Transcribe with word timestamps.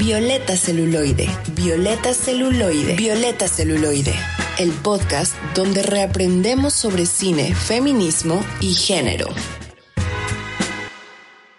Violeta 0.00 0.56
Celuloide, 0.56 1.26
Violeta 1.56 2.14
Celuloide, 2.14 2.94
Violeta 2.94 3.48
Celuloide, 3.48 4.14
el 4.60 4.70
podcast 4.70 5.34
donde 5.56 5.82
reaprendemos 5.82 6.72
sobre 6.72 7.04
cine, 7.04 7.52
feminismo 7.52 8.40
y 8.60 8.74
género. 8.74 9.26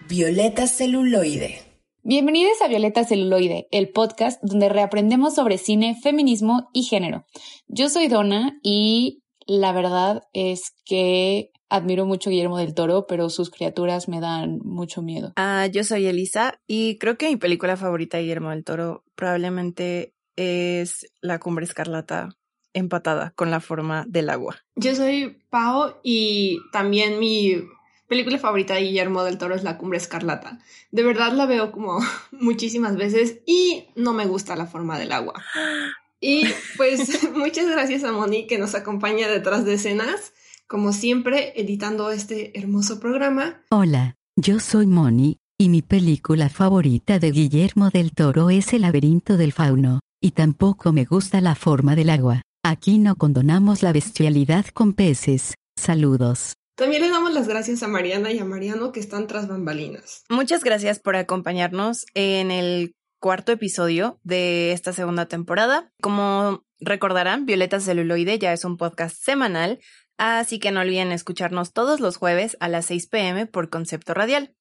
Violeta 0.08 0.68
Celuloide. 0.68 1.60
Bienvenidos 2.04 2.62
a 2.62 2.70
Violeta 2.70 3.04
Celuloide, 3.04 3.68
el 3.72 3.90
podcast 3.90 4.42
donde 4.42 4.70
reaprendemos 4.70 5.36
sobre 5.36 5.58
cine, 5.58 5.98
feminismo 6.02 6.70
y 6.72 6.84
género. 6.84 7.26
Yo 7.68 7.90
soy 7.90 8.08
Donna 8.08 8.58
y 8.64 9.22
la 9.48 9.74
verdad 9.74 10.24
es 10.32 10.72
que 10.86 11.52
admiro 11.70 12.06
mucho 12.06 12.30
a 12.30 12.32
Guillermo 12.32 12.58
del 12.58 12.74
Toro, 12.74 13.06
pero 13.08 13.30
sus 13.30 13.50
criaturas 13.50 14.08
me 14.08 14.20
dan 14.20 14.60
mucho 14.64 15.02
miedo. 15.02 15.34
Ah, 15.36 15.68
yo 15.68 15.84
soy 15.84 16.06
Elisa 16.08 16.60
y 16.68 16.98
creo 16.98 17.18
que 17.18 17.30
mi 17.30 17.38
película 17.38 17.78
favorita 17.78 18.18
de 18.18 18.24
Guillermo 18.24 18.50
del 18.50 18.64
Toro 18.64 19.04
probablemente 19.16 20.14
es 20.36 21.12
La 21.22 21.40
Cumbre 21.40 21.66
Escarlata 21.66 22.30
empatada 22.74 23.32
con 23.36 23.52
la 23.52 23.60
forma 23.60 24.06
del 24.08 24.30
agua. 24.30 24.58
Yo 24.76 24.96
soy 24.96 25.42
Pau 25.50 25.96
y 26.04 26.60
también 26.72 27.20
mi 27.20 27.56
película 28.08 28.38
favorita 28.38 28.76
de 28.76 28.82
Guillermo 28.82 29.24
del 29.24 29.38
Toro 29.38 29.56
es 29.56 29.64
La 29.64 29.78
Cumbre 29.78 29.98
Escarlata. 29.98 30.60
De 30.92 31.04
verdad 31.04 31.34
la 31.34 31.46
veo 31.46 31.72
como 31.72 32.00
muchísimas 32.32 32.96
veces 32.96 33.40
y 33.46 33.88
no 33.96 34.14
me 34.14 34.26
gusta 34.26 34.56
la 34.56 34.66
forma 34.66 35.00
del 35.00 35.12
agua. 35.12 35.34
Y 36.22 36.44
pues 36.76 37.32
muchas 37.34 37.68
gracias 37.68 38.04
a 38.04 38.12
Moni 38.12 38.46
que 38.46 38.58
nos 38.58 38.76
acompaña 38.76 39.30
detrás 39.30 39.64
de 39.64 39.76
escenas 39.76 40.34
como 40.70 40.94
siempre, 40.94 41.60
editando 41.60 42.12
este 42.12 42.58
hermoso 42.58 43.00
programa. 43.00 43.64
Hola, 43.72 44.16
yo 44.36 44.60
soy 44.60 44.86
Moni, 44.86 45.40
y 45.58 45.68
mi 45.68 45.82
película 45.82 46.48
favorita 46.48 47.18
de 47.18 47.32
Guillermo 47.32 47.90
del 47.90 48.14
Toro 48.14 48.52
es 48.52 48.72
El 48.72 48.84
laberinto 48.84 49.36
del 49.36 49.52
fauno, 49.52 50.00
y 50.22 50.32
tampoco 50.32 50.94
me 50.94 51.06
gusta 51.06 51.42
la 51.42 51.56
forma 51.56 51.96
del 51.96 52.12
agua. 52.12 52.44
Aquí 52.64 53.00
no 53.00 53.16
condonamos 53.16 53.82
la 53.82 53.92
bestialidad 53.92 54.68
con 54.68 54.94
peces. 54.94 55.56
Saludos. 55.76 56.54
También 56.76 57.02
le 57.02 57.10
damos 57.10 57.34
las 57.34 57.48
gracias 57.48 57.82
a 57.82 57.88
Mariana 57.88 58.32
y 58.32 58.38
a 58.38 58.46
Mariano 58.46 58.92
que 58.92 59.00
están 59.00 59.26
tras 59.26 59.48
bambalinas. 59.48 60.24
Muchas 60.30 60.64
gracias 60.64 61.00
por 61.00 61.16
acompañarnos 61.16 62.06
en 62.14 62.52
el 62.52 62.94
cuarto 63.20 63.52
episodio 63.52 64.20
de 64.24 64.72
esta 64.72 64.94
segunda 64.94 65.26
temporada. 65.26 65.92
Como 66.00 66.64
recordarán, 66.80 67.48
Violeta 67.48 67.80
Celuloide 67.80 68.38
ya 68.38 68.54
es 68.54 68.66
un 68.66 68.78
podcast 68.78 69.18
semanal 69.20 69.80
Así 70.20 70.60
que 70.60 70.72
no 70.72 70.82
olviden 70.82 71.14
escucharnos 71.14 71.72
todos 71.72 72.02
los 72.02 72.18
jueves 72.18 72.58
a 72.60 72.68
las 72.68 72.88
6 72.88 73.08
pm 73.08 73.46
por 73.46 73.70
Concepto 73.70 74.14
Radial. 74.14 74.54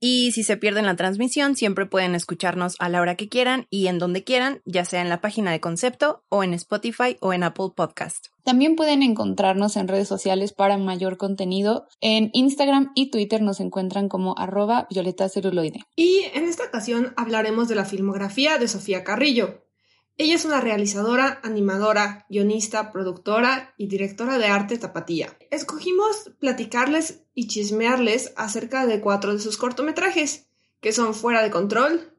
Y 0.00 0.32
si 0.32 0.42
se 0.42 0.56
pierden 0.56 0.86
la 0.86 0.96
transmisión, 0.96 1.54
siempre 1.54 1.86
pueden 1.86 2.16
escucharnos 2.16 2.74
a 2.80 2.88
la 2.88 3.00
hora 3.00 3.14
que 3.14 3.28
quieran 3.28 3.68
y 3.70 3.86
en 3.86 4.00
donde 4.00 4.24
quieran, 4.24 4.62
ya 4.64 4.84
sea 4.84 5.00
en 5.00 5.08
la 5.08 5.20
página 5.20 5.52
de 5.52 5.60
Concepto 5.60 6.24
o 6.28 6.42
en 6.42 6.54
Spotify 6.54 7.18
o 7.20 7.32
en 7.32 7.44
Apple 7.44 7.68
Podcast. 7.76 8.28
También 8.42 8.74
pueden 8.74 9.04
encontrarnos 9.04 9.76
en 9.76 9.86
redes 9.86 10.08
sociales 10.08 10.52
para 10.52 10.76
mayor 10.76 11.18
contenido. 11.18 11.86
En 12.00 12.30
Instagram 12.32 12.90
y 12.96 13.10
Twitter 13.10 13.42
nos 13.42 13.60
encuentran 13.60 14.08
como 14.08 14.36
arroba 14.38 14.88
violeta 14.90 15.28
celuloide. 15.28 15.84
Y 15.94 16.22
en 16.34 16.44
esta 16.48 16.64
ocasión 16.64 17.12
hablaremos 17.16 17.68
de 17.68 17.76
la 17.76 17.84
filmografía 17.84 18.58
de 18.58 18.66
Sofía 18.66 19.04
Carrillo, 19.04 19.66
ella 20.20 20.34
es 20.34 20.44
una 20.44 20.60
realizadora, 20.60 21.40
animadora, 21.42 22.26
guionista, 22.28 22.92
productora 22.92 23.72
y 23.78 23.86
directora 23.86 24.36
de 24.36 24.48
arte 24.48 24.76
tapatía. 24.76 25.34
Escogimos 25.50 26.30
platicarles 26.38 27.22
y 27.32 27.46
chismearles 27.46 28.34
acerca 28.36 28.84
de 28.84 29.00
cuatro 29.00 29.32
de 29.32 29.40
sus 29.40 29.56
cortometrajes, 29.56 30.46
que 30.82 30.92
son 30.92 31.14
Fuera 31.14 31.42
de 31.42 31.50
Control, 31.50 32.12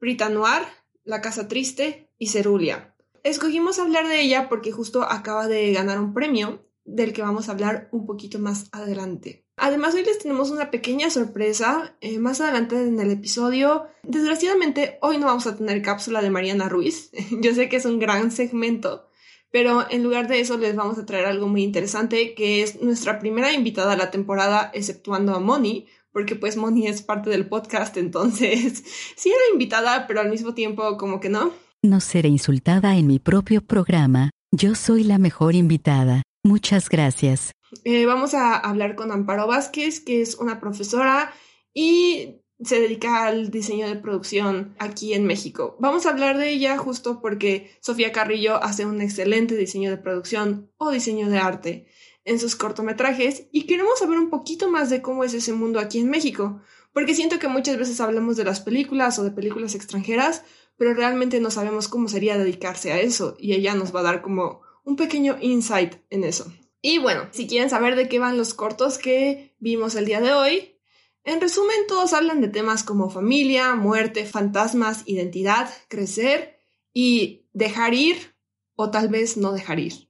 Brita 0.00 0.30
Noir, 0.30 0.62
La 1.04 1.20
Casa 1.20 1.46
Triste 1.46 2.08
y 2.16 2.28
Cerulia. 2.28 2.94
Escogimos 3.22 3.78
hablar 3.78 4.08
de 4.08 4.22
ella 4.22 4.48
porque 4.48 4.72
justo 4.72 5.02
acaba 5.02 5.46
de 5.46 5.74
ganar 5.74 6.00
un 6.00 6.14
premio 6.14 6.66
del 6.86 7.12
que 7.12 7.20
vamos 7.20 7.50
a 7.50 7.52
hablar 7.52 7.90
un 7.92 8.06
poquito 8.06 8.38
más 8.38 8.70
adelante. 8.72 9.44
Además, 9.64 9.94
hoy 9.94 10.02
les 10.02 10.18
tenemos 10.18 10.50
una 10.50 10.72
pequeña 10.72 11.08
sorpresa 11.08 11.96
eh, 12.00 12.18
más 12.18 12.40
adelante 12.40 12.74
en 12.82 12.98
el 12.98 13.12
episodio. 13.12 13.86
Desgraciadamente, 14.02 14.98
hoy 15.02 15.18
no 15.18 15.26
vamos 15.26 15.46
a 15.46 15.56
tener 15.56 15.80
cápsula 15.82 16.20
de 16.20 16.30
Mariana 16.30 16.68
Ruiz. 16.68 17.12
Yo 17.40 17.54
sé 17.54 17.68
que 17.68 17.76
es 17.76 17.84
un 17.84 18.00
gran 18.00 18.32
segmento, 18.32 19.06
pero 19.52 19.88
en 19.88 20.02
lugar 20.02 20.26
de 20.26 20.40
eso 20.40 20.58
les 20.58 20.74
vamos 20.74 20.98
a 20.98 21.06
traer 21.06 21.26
algo 21.26 21.46
muy 21.46 21.62
interesante, 21.62 22.34
que 22.34 22.64
es 22.64 22.82
nuestra 22.82 23.20
primera 23.20 23.52
invitada 23.52 23.92
a 23.92 23.96
la 23.96 24.10
temporada, 24.10 24.72
exceptuando 24.74 25.32
a 25.32 25.38
Moni, 25.38 25.86
porque 26.10 26.34
pues 26.34 26.56
Moni 26.56 26.88
es 26.88 27.00
parte 27.00 27.30
del 27.30 27.48
podcast, 27.48 27.96
entonces 27.98 28.82
sí 29.14 29.28
era 29.28 29.52
invitada, 29.52 30.08
pero 30.08 30.22
al 30.22 30.28
mismo 30.28 30.54
tiempo 30.54 30.96
como 30.96 31.20
que 31.20 31.28
no. 31.28 31.52
No 31.82 32.00
seré 32.00 32.30
insultada 32.30 32.96
en 32.96 33.06
mi 33.06 33.20
propio 33.20 33.60
programa. 33.64 34.30
Yo 34.50 34.74
soy 34.74 35.04
la 35.04 35.18
mejor 35.18 35.54
invitada. 35.54 36.24
Muchas 36.42 36.88
gracias. 36.88 37.52
Eh, 37.84 38.06
vamos 38.06 38.34
a 38.34 38.56
hablar 38.56 38.96
con 38.96 39.12
Amparo 39.12 39.46
Vázquez, 39.46 40.00
que 40.00 40.20
es 40.20 40.36
una 40.36 40.60
profesora 40.60 41.32
y 41.74 42.42
se 42.64 42.80
dedica 42.80 43.24
al 43.24 43.50
diseño 43.50 43.88
de 43.88 43.96
producción 43.96 44.76
aquí 44.78 45.14
en 45.14 45.26
México. 45.26 45.76
Vamos 45.80 46.06
a 46.06 46.10
hablar 46.10 46.38
de 46.38 46.50
ella 46.50 46.78
justo 46.78 47.20
porque 47.20 47.70
Sofía 47.80 48.12
Carrillo 48.12 48.62
hace 48.62 48.86
un 48.86 49.00
excelente 49.00 49.56
diseño 49.56 49.90
de 49.90 49.96
producción 49.96 50.70
o 50.76 50.90
diseño 50.90 51.28
de 51.28 51.38
arte 51.38 51.86
en 52.24 52.38
sus 52.38 52.54
cortometrajes 52.54 53.48
y 53.50 53.66
queremos 53.66 53.98
saber 53.98 54.18
un 54.18 54.30
poquito 54.30 54.70
más 54.70 54.90
de 54.90 55.02
cómo 55.02 55.24
es 55.24 55.34
ese 55.34 55.52
mundo 55.52 55.80
aquí 55.80 55.98
en 55.98 56.08
México, 56.08 56.60
porque 56.92 57.14
siento 57.14 57.40
que 57.40 57.48
muchas 57.48 57.78
veces 57.78 58.00
hablamos 58.00 58.36
de 58.36 58.44
las 58.44 58.60
películas 58.60 59.18
o 59.18 59.24
de 59.24 59.32
películas 59.32 59.74
extranjeras, 59.74 60.44
pero 60.76 60.94
realmente 60.94 61.40
no 61.40 61.50
sabemos 61.50 61.88
cómo 61.88 62.08
sería 62.08 62.38
dedicarse 62.38 62.92
a 62.92 63.00
eso 63.00 63.34
y 63.40 63.54
ella 63.54 63.74
nos 63.74 63.94
va 63.94 64.00
a 64.00 64.04
dar 64.04 64.22
como 64.22 64.60
un 64.84 64.94
pequeño 64.94 65.36
insight 65.40 65.96
en 66.10 66.22
eso. 66.24 66.52
Y 66.82 66.98
bueno, 66.98 67.28
si 67.30 67.46
quieren 67.46 67.70
saber 67.70 67.94
de 67.94 68.08
qué 68.08 68.18
van 68.18 68.36
los 68.36 68.54
cortos 68.54 68.98
que 68.98 69.54
vimos 69.60 69.94
el 69.94 70.04
día 70.04 70.20
de 70.20 70.32
hoy, 70.32 70.80
en 71.22 71.40
resumen 71.40 71.86
todos 71.86 72.12
hablan 72.12 72.40
de 72.40 72.48
temas 72.48 72.82
como 72.82 73.08
familia, 73.08 73.76
muerte, 73.76 74.26
fantasmas, 74.26 75.04
identidad, 75.06 75.70
crecer 75.88 76.58
y 76.92 77.46
dejar 77.52 77.94
ir 77.94 78.34
o 78.74 78.90
tal 78.90 79.08
vez 79.08 79.36
no 79.36 79.52
dejar 79.52 79.78
ir. 79.78 80.08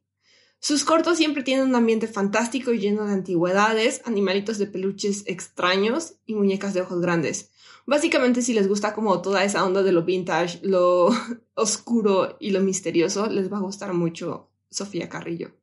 Sus 0.61 0.85
cortos 0.85 1.19
siempre 1.19 1.43
tienen 1.43 1.67
un 1.67 1.75
ambiente 1.75 2.07
fantástico 2.07 2.73
y 2.73 2.79
lleno 2.79 3.05
de 3.05 3.13
antigüedades, 3.13 4.01
animalitos 4.07 4.57
de 4.57 4.67
peluches 4.67 5.25
extraños 5.27 6.15
y 6.25 6.35
muñecas 6.35 6.73
de 6.73 6.81
ojos 6.81 7.01
grandes. 7.03 7.51
Básicamente 7.85 8.41
si 8.41 8.55
les 8.55 8.69
gusta 8.69 8.95
como 8.95 9.21
toda 9.21 9.45
esa 9.45 9.67
onda 9.67 9.83
de 9.83 9.93
lo 9.93 10.05
vintage, 10.05 10.61
lo 10.63 11.11
oscuro 11.55 12.39
y 12.41 12.51
lo 12.51 12.61
misterioso, 12.61 13.27
les 13.27 13.53
va 13.53 13.59
a 13.59 13.63
gustar 13.63 13.93
mucho 13.93 14.49
Sofía 14.71 15.11
Carrillo. 15.11 15.62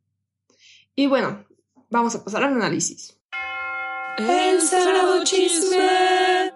Y 0.99 1.07
bueno, 1.07 1.45
vamos 1.89 2.13
a 2.15 2.25
pasar 2.25 2.43
al 2.43 2.55
análisis. 2.55 3.17
El 4.17 4.59
sagrado 4.59 5.23
chisme. 5.23 6.51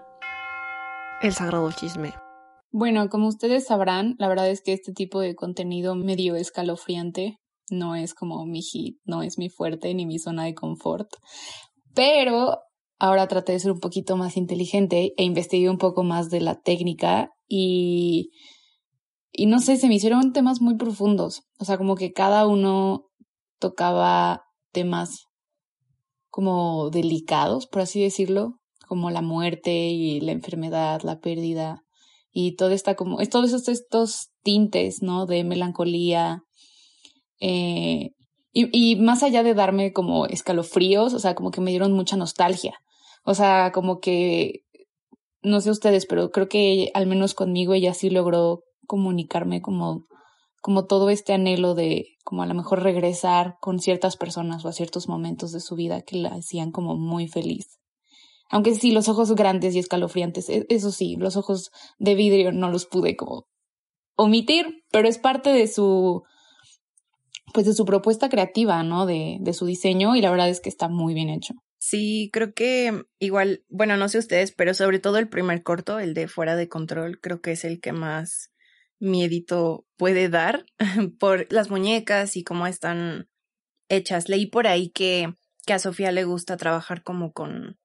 El 1.21 1.31
sagrado 1.31 1.71
chisme. 1.71 2.13
Bueno, 2.69 3.07
como 3.07 3.29
ustedes 3.29 3.65
sabrán, 3.67 4.15
la 4.19 4.27
verdad 4.27 4.49
es 4.49 4.61
que 4.61 4.73
este 4.73 4.91
tipo 4.91 5.21
de 5.21 5.33
contenido 5.33 5.95
medio 5.95 6.35
escalofriante 6.35 7.39
no 7.69 7.95
es 7.95 8.13
como 8.13 8.45
mi 8.45 8.61
hit, 8.61 8.97
no 9.05 9.23
es 9.23 9.37
mi 9.37 9.47
fuerte 9.49 9.93
ni 9.93 10.05
mi 10.05 10.19
zona 10.19 10.43
de 10.43 10.55
confort. 10.55 11.07
Pero 11.95 12.57
ahora 12.99 13.29
traté 13.29 13.53
de 13.53 13.59
ser 13.61 13.71
un 13.71 13.79
poquito 13.79 14.17
más 14.17 14.35
inteligente 14.35 15.13
e 15.15 15.23
investigué 15.23 15.69
un 15.69 15.77
poco 15.77 16.03
más 16.03 16.29
de 16.29 16.41
la 16.41 16.59
técnica 16.59 17.29
y, 17.47 18.31
y 19.31 19.45
no 19.45 19.59
sé, 19.59 19.77
se 19.77 19.87
me 19.87 19.95
hicieron 19.95 20.33
temas 20.33 20.59
muy 20.59 20.75
profundos. 20.75 21.43
O 21.59 21.63
sea, 21.63 21.77
como 21.77 21.95
que 21.95 22.11
cada 22.11 22.45
uno 22.45 23.05
tocaba 23.63 24.43
temas 24.73 25.29
como 26.29 26.89
delicados, 26.89 27.65
por 27.65 27.83
así 27.83 28.01
decirlo, 28.01 28.59
como 28.89 29.09
la 29.09 29.21
muerte 29.21 29.71
y 29.71 30.19
la 30.19 30.33
enfermedad, 30.33 31.01
la 31.03 31.21
pérdida 31.21 31.85
y 32.33 32.57
todo 32.57 32.71
está 32.71 32.95
como, 32.95 33.21
es 33.21 33.29
todos 33.29 33.53
estos, 33.53 33.69
estos 33.69 34.31
tintes, 34.41 35.01
¿no? 35.01 35.25
De 35.25 35.45
melancolía. 35.45 36.43
Eh, 37.39 38.11
y, 38.51 38.69
y 38.73 38.95
más 38.97 39.23
allá 39.23 39.43
de 39.43 39.53
darme 39.53 39.93
como 39.93 40.25
escalofríos, 40.25 41.13
o 41.13 41.19
sea, 41.19 41.35
como 41.35 41.51
que 41.51 41.61
me 41.61 41.71
dieron 41.71 41.93
mucha 41.93 42.17
nostalgia. 42.17 42.73
O 43.23 43.33
sea, 43.33 43.71
como 43.71 44.01
que, 44.01 44.65
no 45.41 45.61
sé 45.61 45.69
ustedes, 45.69 46.05
pero 46.05 46.31
creo 46.31 46.49
que 46.49 46.91
al 46.93 47.07
menos 47.07 47.33
conmigo 47.33 47.73
ella 47.73 47.93
sí 47.93 48.09
logró 48.09 48.63
comunicarme 48.87 49.61
como 49.61 50.07
como 50.63 50.85
todo 50.85 51.09
este 51.09 51.33
anhelo 51.33 51.75
de 51.75 52.15
como 52.23 52.41
a 52.41 52.45
lo 52.45 52.53
mejor 52.53 52.83
regresar 52.83 53.57
con 53.59 53.79
ciertas 53.79 54.15
personas 54.15 54.63
o 54.63 54.69
a 54.69 54.71
ciertos 54.71 55.09
momentos 55.09 55.51
de 55.51 55.59
su 55.59 55.75
vida 55.75 56.03
que 56.03 56.15
la 56.15 56.29
hacían 56.29 56.71
como 56.71 56.95
muy 56.95 57.27
feliz. 57.27 57.81
Aunque 58.49 58.73
sí, 58.73 58.91
los 58.91 59.09
ojos 59.09 59.35
grandes 59.35 59.75
y 59.75 59.79
escalofriantes, 59.79 60.47
e, 60.47 60.65
eso 60.69 60.91
sí, 60.91 61.17
los 61.17 61.35
ojos 61.35 61.69
de 61.99 62.15
vidrio 62.15 62.53
no 62.53 62.71
los 62.71 62.85
pude 62.85 63.17
como 63.17 63.45
omitir, 64.15 64.85
pero 64.89 65.09
es 65.09 65.17
parte 65.17 65.49
de 65.49 65.67
su, 65.67 66.23
pues 67.53 67.65
de 67.65 67.73
su 67.73 67.83
propuesta 67.83 68.29
creativa, 68.29 68.81
¿no? 68.83 69.05
De, 69.05 69.39
de 69.41 69.51
su 69.51 69.65
diseño 69.65 70.15
y 70.15 70.21
la 70.21 70.31
verdad 70.31 70.47
es 70.47 70.61
que 70.61 70.69
está 70.69 70.87
muy 70.87 71.13
bien 71.13 71.27
hecho. 71.27 71.55
Sí, 71.77 72.29
creo 72.31 72.53
que 72.53 73.03
igual, 73.19 73.65
bueno, 73.67 73.97
no 73.97 74.07
sé 74.07 74.17
ustedes, 74.17 74.53
pero 74.53 74.73
sobre 74.73 74.99
todo 74.99 75.17
el 75.17 75.27
primer 75.27 75.61
corto, 75.61 75.99
el 75.99 76.13
de 76.13 76.29
Fuera 76.29 76.55
de 76.55 76.69
Control, 76.69 77.19
creo 77.19 77.41
que 77.41 77.51
es 77.51 77.65
el 77.65 77.81
que 77.81 77.91
más 77.91 78.52
miedito 79.03 79.85
puede 79.97 80.29
dar 80.29 80.65
por 81.19 81.51
las 81.51 81.69
muñecas 81.69 82.35
y 82.37 82.43
cómo 82.43 82.67
están 82.67 83.29
hechas. 83.89 84.29
Leí 84.29 84.47
por 84.47 84.67
ahí 84.67 84.89
que, 84.89 85.33
que 85.65 85.73
a 85.73 85.79
Sofía 85.79 86.11
le 86.11 86.23
gusta 86.23 86.57
trabajar 86.57 87.03
como 87.03 87.33
con, 87.33 87.77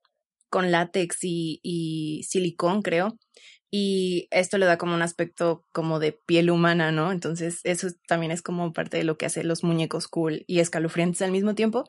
con 0.48 0.70
látex 0.70 1.18
y, 1.22 1.60
y 1.62 2.22
silicón, 2.22 2.82
creo. 2.82 3.18
Y 3.70 4.28
esto 4.30 4.56
le 4.56 4.64
da 4.64 4.78
como 4.78 4.94
un 4.94 5.02
aspecto 5.02 5.66
como 5.72 5.98
de 5.98 6.12
piel 6.12 6.50
humana, 6.50 6.90
¿no? 6.90 7.12
Entonces 7.12 7.60
eso 7.64 7.88
también 8.06 8.32
es 8.32 8.40
como 8.40 8.72
parte 8.72 8.96
de 8.96 9.04
lo 9.04 9.18
que 9.18 9.26
hace 9.26 9.44
los 9.44 9.62
muñecos 9.62 10.08
cool 10.08 10.44
y 10.46 10.60
escalofriantes 10.60 11.20
al 11.20 11.32
mismo 11.32 11.54
tiempo. 11.54 11.84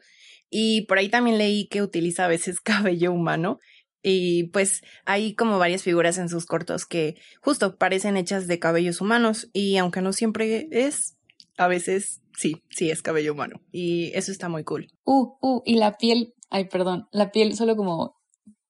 Y 0.50 0.82
por 0.88 0.98
ahí 0.98 1.10
también 1.10 1.38
leí 1.38 1.68
que 1.70 1.82
utiliza 1.82 2.26
a 2.26 2.30
veces 2.30 2.60
cabello 2.62 3.14
humano 3.14 3.60
y 4.02 4.46
pues 4.50 4.82
hay 5.06 5.36
como 5.36 5.58
varias 5.60 5.84
figuras 5.84 6.18
en 6.18 6.30
sus 6.30 6.46
cortos 6.46 6.86
que 6.86 7.16
justo 7.42 7.78
parecen 7.78 8.18
hechas 8.18 8.48
de 8.48 8.60
cabellos 8.60 9.02
humanos 9.02 9.50
y 9.54 9.78
aunque 9.78 10.02
no 10.02 10.14
siempre 10.14 10.68
es, 10.72 11.18
a 11.58 11.68
veces 11.68 12.22
sí, 12.38 12.64
sí 12.70 12.90
es 12.90 13.02
cabello 13.02 13.34
humano 13.34 13.62
y 13.72 14.12
eso 14.16 14.32
está 14.32 14.50
muy 14.50 14.64
cool. 14.64 14.88
Uh, 15.04 15.36
uh, 15.42 15.62
y 15.66 15.76
la 15.76 15.98
piel, 15.98 16.34
ay, 16.50 16.70
perdón, 16.70 17.08
la 17.12 17.32
piel 17.32 17.56
solo 17.56 17.76
como 17.76 18.16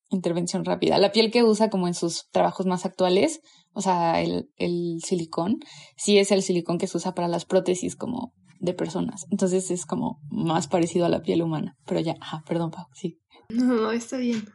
intervención 0.09 0.65
rápida, 0.65 0.97
la 0.97 1.11
piel 1.11 1.31
que 1.31 1.43
usa 1.43 1.69
como 1.69 1.87
en 1.87 1.93
sus 1.93 2.29
trabajos 2.31 2.65
más 2.65 2.85
actuales, 2.85 3.41
o 3.73 3.81
sea, 3.81 4.21
el, 4.21 4.49
el 4.57 4.99
silicón, 5.05 5.59
sí 5.95 6.17
es 6.17 6.31
el 6.31 6.41
silicón 6.41 6.79
que 6.79 6.87
se 6.87 6.97
usa 6.97 7.13
para 7.13 7.27
las 7.27 7.45
prótesis 7.45 7.95
como 7.95 8.33
de 8.59 8.73
personas. 8.73 9.25
Entonces 9.31 9.71
es 9.71 9.85
como 9.85 10.19
más 10.29 10.67
parecido 10.67 11.05
a 11.05 11.09
la 11.09 11.21
piel 11.21 11.41
humana. 11.41 11.77
Pero 11.85 11.99
ya, 12.01 12.15
ah, 12.21 12.43
perdón, 12.47 12.71
Pau, 12.71 12.85
sí. 12.93 13.19
No, 13.49 13.65
no, 13.65 13.91
está 13.91 14.17
bien. 14.17 14.47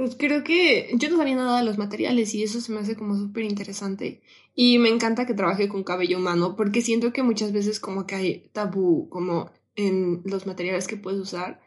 Pues 0.00 0.16
creo 0.16 0.42
que 0.44 0.88
yo 0.94 1.10
no 1.10 1.18
sabía 1.18 1.36
nada 1.36 1.58
de 1.58 1.64
los 1.66 1.76
materiales 1.76 2.34
y 2.34 2.42
eso 2.42 2.62
se 2.62 2.72
me 2.72 2.80
hace 2.80 2.96
como 2.96 3.18
súper 3.18 3.44
interesante. 3.44 4.22
Y 4.54 4.78
me 4.78 4.88
encanta 4.88 5.26
que 5.26 5.34
trabaje 5.34 5.68
con 5.68 5.84
cabello 5.84 6.16
humano 6.16 6.56
porque 6.56 6.80
siento 6.80 7.12
que 7.12 7.22
muchas 7.22 7.52
veces 7.52 7.80
como 7.80 8.06
que 8.06 8.14
hay 8.14 8.48
tabú 8.54 9.10
como 9.10 9.50
en 9.76 10.22
los 10.24 10.46
materiales 10.46 10.86
que 10.86 10.96
puedes 10.96 11.20
usar. 11.20 11.60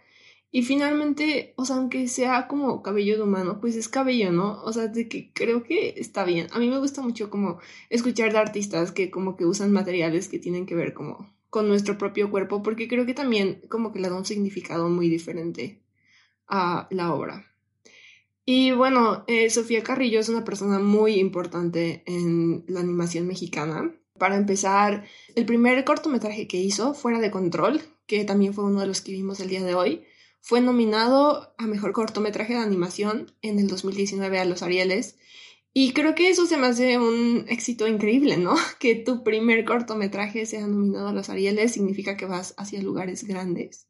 Y 0.49 0.63
finalmente, 0.63 1.53
o 1.57 1.65
sea, 1.65 1.75
aunque 1.75 2.07
sea 2.07 2.47
como 2.47 2.81
cabello 2.81 3.17
de 3.17 3.21
humano, 3.21 3.59
pues 3.61 3.75
es 3.75 3.87
cabello, 3.87 4.31
¿no? 4.31 4.63
O 4.63 4.73
sea, 4.73 4.87
de 4.87 5.07
que 5.07 5.31
creo 5.31 5.61
que 5.63 5.93
está 5.97 6.23
bien. 6.25 6.47
A 6.53 6.59
mí 6.59 6.67
me 6.69 6.79
gusta 6.79 7.03
mucho 7.03 7.29
como 7.29 7.59
escuchar 7.91 8.31
de 8.31 8.39
artistas 8.39 8.91
que 8.91 9.11
como 9.11 9.37
que 9.37 9.45
usan 9.45 9.71
materiales 9.71 10.27
que 10.27 10.39
tienen 10.39 10.65
que 10.65 10.73
ver 10.73 10.95
como 10.95 11.31
con 11.51 11.67
nuestro 11.67 11.99
propio 11.99 12.31
cuerpo, 12.31 12.63
porque 12.63 12.87
creo 12.87 13.05
que 13.05 13.13
también 13.13 13.61
como 13.69 13.93
que 13.93 13.99
le 13.99 14.09
da 14.09 14.17
un 14.17 14.25
significado 14.25 14.89
muy 14.89 15.07
diferente 15.07 15.83
a 16.47 16.87
la 16.89 17.13
obra. 17.13 17.52
Y 18.45 18.71
bueno, 18.71 19.23
eh, 19.27 19.49
Sofía 19.49 19.83
Carrillo 19.83 20.19
es 20.19 20.29
una 20.29 20.43
persona 20.43 20.79
muy 20.79 21.13
importante 21.15 22.03
en 22.05 22.65
la 22.67 22.81
animación 22.81 23.25
mexicana. 23.25 23.95
Para 24.19 24.35
empezar, 24.35 25.05
el 25.35 25.45
primer 25.45 25.83
cortometraje 25.85 26.47
que 26.47 26.57
hizo, 26.57 26.93
Fuera 26.93 27.19
de 27.19 27.31
Control, 27.31 27.81
que 28.05 28.25
también 28.25 28.53
fue 28.53 28.65
uno 28.65 28.81
de 28.81 28.87
los 28.87 29.01
que 29.01 29.13
vimos 29.13 29.39
el 29.39 29.49
día 29.49 29.63
de 29.63 29.75
hoy, 29.75 30.03
fue 30.41 30.59
nominado 30.59 31.55
a 31.57 31.67
Mejor 31.67 31.93
Cortometraje 31.93 32.53
de 32.53 32.59
Animación 32.59 33.33
en 33.41 33.59
el 33.59 33.67
2019 33.67 34.39
a 34.39 34.45
los 34.45 34.61
Arieles. 34.61 35.17
Y 35.73 35.93
creo 35.93 36.13
que 36.13 36.29
eso 36.29 36.45
se 36.45 36.57
me 36.57 36.67
hace 36.67 36.99
un 36.99 37.45
éxito 37.47 37.87
increíble, 37.87 38.37
¿no? 38.37 38.55
Que 38.79 38.95
tu 38.95 39.23
primer 39.23 39.63
cortometraje 39.63 40.45
sea 40.45 40.67
nominado 40.67 41.07
a 41.07 41.13
los 41.13 41.29
Arieles 41.29 41.71
significa 41.71 42.17
que 42.17 42.25
vas 42.25 42.53
hacia 42.57 42.81
lugares 42.81 43.23
grandes. 43.23 43.87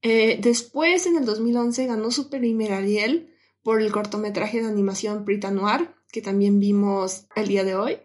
Eh, 0.00 0.38
después, 0.40 1.06
en 1.06 1.16
el 1.16 1.26
2011, 1.26 1.86
ganó 1.86 2.10
su 2.10 2.30
primer 2.30 2.72
Ariel 2.72 3.33
por 3.64 3.82
el 3.82 3.90
cortometraje 3.90 4.60
de 4.60 4.68
animación 4.68 5.24
Prita 5.24 5.50
Noir, 5.50 5.90
que 6.12 6.22
también 6.22 6.60
vimos 6.60 7.26
el 7.34 7.48
día 7.48 7.64
de 7.64 7.74
hoy. 7.74 7.98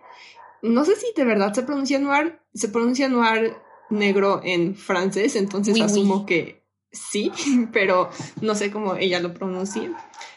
No 0.63 0.83
sé 0.85 0.95
si 0.95 1.07
de 1.15 1.25
verdad 1.25 1.53
se 1.53 1.63
pronuncia 1.63 1.99
noir, 1.99 2.39
se 2.53 2.69
pronuncia 2.69 3.07
noir 3.07 3.55
negro 3.89 4.41
en 4.43 4.75
francés, 4.75 5.35
entonces 5.35 5.79
asumo 5.79 6.25
que 6.25 6.63
sí, 6.91 7.31
pero 7.71 8.09
no 8.41 8.55
sé 8.55 8.71
cómo 8.71 8.95
ella 8.95 9.19
lo 9.19 9.33
pronuncia. 9.33 9.91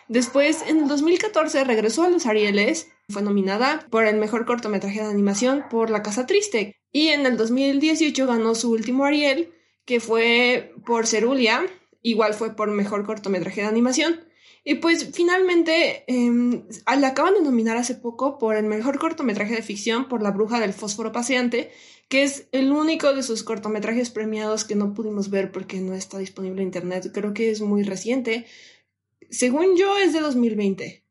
Después, 0.08 0.62
en 0.66 0.80
el 0.80 0.88
2014, 0.88 1.64
regresó 1.64 2.02
a 2.02 2.10
los 2.10 2.26
Arieles, 2.26 2.88
fue 3.08 3.22
nominada 3.22 3.86
por 3.90 4.04
el 4.04 4.16
mejor 4.16 4.44
cortometraje 4.44 5.00
de 5.00 5.06
animación 5.06 5.64
por 5.70 5.88
La 5.88 6.02
Casa 6.02 6.26
Triste. 6.26 6.76
Y 6.90 7.08
en 7.08 7.24
el 7.24 7.36
2018 7.38 8.26
ganó 8.26 8.54
su 8.54 8.70
último 8.70 9.04
Ariel, 9.04 9.54
que 9.86 10.00
fue 10.00 10.74
por 10.84 11.06
Cerulia, 11.06 11.64
igual 12.02 12.34
fue 12.34 12.54
por 12.54 12.70
mejor 12.70 13.06
cortometraje 13.06 13.62
de 13.62 13.68
animación. 13.68 14.20
Y 14.64 14.76
pues 14.76 15.10
finalmente 15.12 16.04
eh, 16.06 16.62
la 16.98 17.08
acaban 17.08 17.34
de 17.34 17.42
nominar 17.42 17.76
hace 17.76 17.96
poco 17.96 18.38
por 18.38 18.54
el 18.54 18.64
mejor 18.64 18.98
cortometraje 18.98 19.56
de 19.56 19.62
ficción 19.62 20.08
por 20.08 20.22
La 20.22 20.30
Bruja 20.30 20.60
del 20.60 20.72
Fósforo 20.72 21.10
Paseante, 21.10 21.72
que 22.08 22.22
es 22.22 22.46
el 22.52 22.70
único 22.70 23.12
de 23.12 23.24
sus 23.24 23.42
cortometrajes 23.42 24.10
premiados 24.10 24.64
que 24.64 24.76
no 24.76 24.94
pudimos 24.94 25.30
ver 25.30 25.50
porque 25.50 25.80
no 25.80 25.94
está 25.94 26.18
disponible 26.18 26.62
en 26.62 26.68
internet. 26.68 27.10
Creo 27.12 27.34
que 27.34 27.50
es 27.50 27.60
muy 27.60 27.82
reciente. 27.82 28.46
Según 29.30 29.76
yo 29.76 29.98
es 29.98 30.12
de 30.12 30.20
2020. 30.20 31.01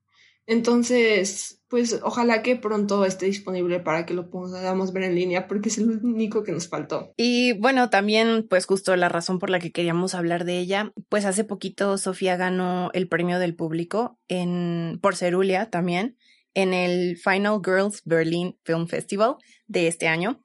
Entonces, 0.52 1.62
pues 1.70 2.02
ojalá 2.04 2.44
que 2.44 2.58
pronto 2.58 3.06
esté 3.06 3.26
disponible 3.28 3.80
para 3.80 4.06
que 4.06 4.14
lo 4.14 4.30
podamos 4.30 4.92
ver 4.92 5.04
en 5.04 5.16
línea, 5.16 5.48
porque 5.48 5.70
es 5.70 5.78
el 5.78 5.88
único 6.04 6.44
que 6.44 6.52
nos 6.52 6.68
faltó. 6.68 7.14
Y 7.16 7.54
bueno, 7.54 7.90
también, 7.90 8.46
pues 8.50 8.66
justo 8.66 8.94
la 8.98 9.08
razón 9.08 9.40
por 9.40 9.50
la 9.50 9.62
que 9.62 9.72
queríamos 9.72 10.14
hablar 10.14 10.44
de 10.44 10.58
ella, 10.58 10.92
pues 11.08 11.24
hace 11.24 11.46
poquito 11.46 11.98
Sofía 11.98 12.36
ganó 12.36 12.90
el 12.92 13.08
premio 13.08 13.40
del 13.40 13.56
público 13.56 14.20
en, 14.28 15.00
por 15.02 15.16
Cerulia 15.16 15.70
también, 15.70 16.18
en 16.54 16.74
el 16.74 17.16
Final 17.16 17.62
Girls 17.64 18.02
Berlin 18.04 18.60
Film 18.66 18.88
Festival 18.88 19.36
de 19.68 19.88
este 19.88 20.10
año. 20.10 20.42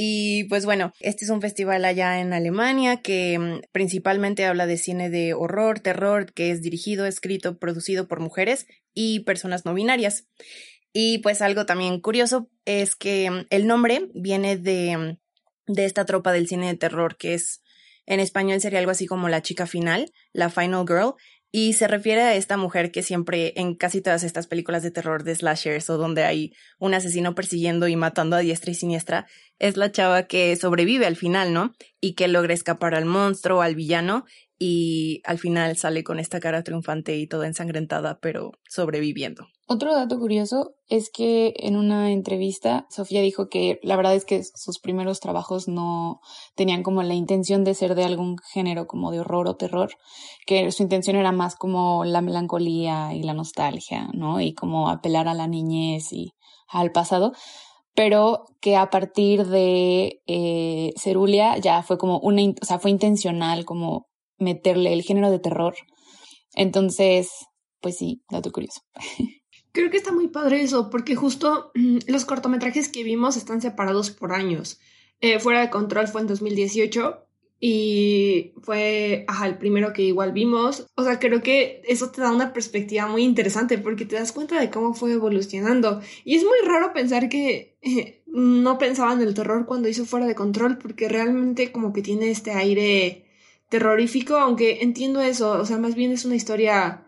Y 0.00 0.44
pues 0.44 0.64
bueno, 0.64 0.92
este 1.00 1.24
es 1.24 1.30
un 1.32 1.40
festival 1.40 1.84
allá 1.84 2.20
en 2.20 2.32
Alemania 2.32 3.02
que 3.02 3.36
mm, 3.36 3.62
principalmente 3.72 4.46
habla 4.46 4.68
de 4.68 4.76
cine 4.76 5.10
de 5.10 5.34
horror, 5.34 5.80
terror, 5.80 6.32
que 6.32 6.52
es 6.52 6.62
dirigido, 6.62 7.04
escrito, 7.04 7.58
producido 7.58 8.06
por 8.06 8.20
mujeres 8.20 8.68
y 8.94 9.24
personas 9.24 9.64
no 9.64 9.74
binarias. 9.74 10.28
Y 10.92 11.18
pues 11.18 11.42
algo 11.42 11.66
también 11.66 12.00
curioso 12.00 12.48
es 12.64 12.94
que 12.94 13.28
mm, 13.28 13.46
el 13.50 13.66
nombre 13.66 14.08
viene 14.14 14.56
de, 14.56 14.96
mm, 15.66 15.72
de 15.72 15.84
esta 15.84 16.04
tropa 16.04 16.30
del 16.30 16.46
cine 16.46 16.68
de 16.68 16.76
terror 16.76 17.16
que 17.16 17.34
es 17.34 17.60
en 18.08 18.20
español 18.20 18.60
sería 18.60 18.78
algo 18.78 18.90
así 18.90 19.06
como 19.06 19.28
la 19.28 19.42
chica 19.42 19.66
final, 19.66 20.10
la 20.32 20.48
final 20.48 20.86
girl, 20.88 21.14
y 21.50 21.74
se 21.74 21.88
refiere 21.88 22.22
a 22.22 22.34
esta 22.34 22.56
mujer 22.56 22.90
que 22.90 23.02
siempre 23.02 23.52
en 23.56 23.74
casi 23.74 24.00
todas 24.00 24.22
estas 24.22 24.46
películas 24.46 24.82
de 24.82 24.90
terror 24.90 25.24
de 25.24 25.34
slashers 25.34 25.88
o 25.90 25.98
donde 25.98 26.24
hay 26.24 26.52
un 26.78 26.94
asesino 26.94 27.34
persiguiendo 27.34 27.86
y 27.86 27.96
matando 27.96 28.36
a 28.36 28.40
diestra 28.40 28.70
y 28.70 28.74
siniestra, 28.74 29.26
es 29.58 29.76
la 29.76 29.92
chava 29.92 30.26
que 30.26 30.56
sobrevive 30.56 31.06
al 31.06 31.16
final, 31.16 31.52
¿no? 31.52 31.74
Y 32.00 32.14
que 32.14 32.28
logra 32.28 32.54
escapar 32.54 32.94
al 32.94 33.04
monstruo, 33.04 33.62
al 33.62 33.74
villano 33.74 34.24
y 34.58 35.22
al 35.24 35.38
final 35.38 35.76
sale 35.76 36.02
con 36.02 36.18
esta 36.18 36.40
cara 36.40 36.64
triunfante 36.64 37.16
y 37.16 37.28
toda 37.28 37.46
ensangrentada, 37.46 38.18
pero 38.20 38.52
sobreviviendo. 38.68 39.46
Otro 39.68 39.94
dato 39.94 40.18
curioso 40.18 40.74
es 40.88 41.10
que 41.10 41.54
en 41.58 41.76
una 41.76 42.10
entrevista 42.10 42.86
Sofía 42.90 43.20
dijo 43.20 43.48
que 43.48 43.78
la 43.82 43.96
verdad 43.96 44.14
es 44.14 44.24
que 44.24 44.42
sus 44.42 44.80
primeros 44.80 45.20
trabajos 45.20 45.68
no 45.68 46.20
tenían 46.56 46.82
como 46.82 47.02
la 47.02 47.14
intención 47.14 47.64
de 47.64 47.74
ser 47.74 47.94
de 47.94 48.04
algún 48.04 48.36
género 48.52 48.86
como 48.86 49.12
de 49.12 49.20
horror 49.20 49.46
o 49.46 49.56
terror, 49.56 49.90
que 50.46 50.72
su 50.72 50.82
intención 50.82 51.16
era 51.16 51.32
más 51.32 51.54
como 51.54 52.04
la 52.04 52.22
melancolía 52.22 53.14
y 53.14 53.22
la 53.22 53.34
nostalgia, 53.34 54.08
¿no? 54.14 54.40
Y 54.40 54.54
como 54.54 54.88
apelar 54.88 55.28
a 55.28 55.34
la 55.34 55.46
niñez 55.46 56.12
y 56.12 56.32
al 56.66 56.90
pasado, 56.90 57.32
pero 57.94 58.44
que 58.60 58.76
a 58.76 58.90
partir 58.90 59.46
de 59.46 60.22
eh, 60.26 60.92
Cerulia 60.96 61.58
ya 61.58 61.82
fue 61.82 61.98
como 61.98 62.18
una, 62.20 62.42
o 62.42 62.64
sea, 62.64 62.78
fue 62.78 62.90
intencional 62.90 63.64
como 63.64 64.08
meterle 64.38 64.92
el 64.92 65.02
género 65.02 65.30
de 65.30 65.38
terror. 65.38 65.74
Entonces, 66.54 67.30
pues 67.80 67.96
sí, 67.96 68.22
dato 68.30 68.52
curioso. 68.52 68.82
Creo 69.72 69.90
que 69.90 69.96
está 69.96 70.12
muy 70.12 70.28
padre 70.28 70.62
eso, 70.62 70.90
porque 70.90 71.14
justo 71.14 71.70
mm, 71.74 71.98
los 72.08 72.24
cortometrajes 72.24 72.88
que 72.88 73.04
vimos 73.04 73.36
están 73.36 73.60
separados 73.60 74.10
por 74.10 74.32
años. 74.32 74.80
Eh, 75.20 75.38
Fuera 75.38 75.60
de 75.60 75.70
Control 75.70 76.08
fue 76.08 76.20
en 76.20 76.26
2018 76.26 77.24
y 77.60 78.52
fue 78.62 79.26
el 79.44 79.58
primero 79.58 79.92
que 79.92 80.02
igual 80.02 80.32
vimos. 80.32 80.86
O 80.94 81.02
sea, 81.02 81.18
creo 81.18 81.42
que 81.42 81.82
eso 81.86 82.10
te 82.10 82.20
da 82.20 82.32
una 82.32 82.52
perspectiva 82.52 83.06
muy 83.06 83.24
interesante 83.24 83.78
porque 83.78 84.04
te 84.04 84.16
das 84.16 84.32
cuenta 84.32 84.60
de 84.60 84.70
cómo 84.70 84.94
fue 84.94 85.12
evolucionando. 85.12 86.00
Y 86.24 86.36
es 86.36 86.44
muy 86.44 86.58
raro 86.64 86.92
pensar 86.92 87.28
que 87.28 87.76
eh, 87.82 88.22
no 88.26 88.78
pensaba 88.78 89.12
en 89.12 89.22
el 89.22 89.34
terror 89.34 89.66
cuando 89.66 89.88
hizo 89.88 90.04
Fuera 90.04 90.26
de 90.26 90.34
Control 90.34 90.78
porque 90.78 91.08
realmente 91.08 91.72
como 91.72 91.92
que 91.92 92.02
tiene 92.02 92.30
este 92.30 92.52
aire 92.52 93.27
terrorífico, 93.68 94.36
aunque 94.36 94.82
entiendo 94.82 95.20
eso, 95.20 95.52
o 95.52 95.64
sea, 95.64 95.78
más 95.78 95.94
bien 95.94 96.12
es 96.12 96.24
una 96.24 96.36
historia 96.36 97.04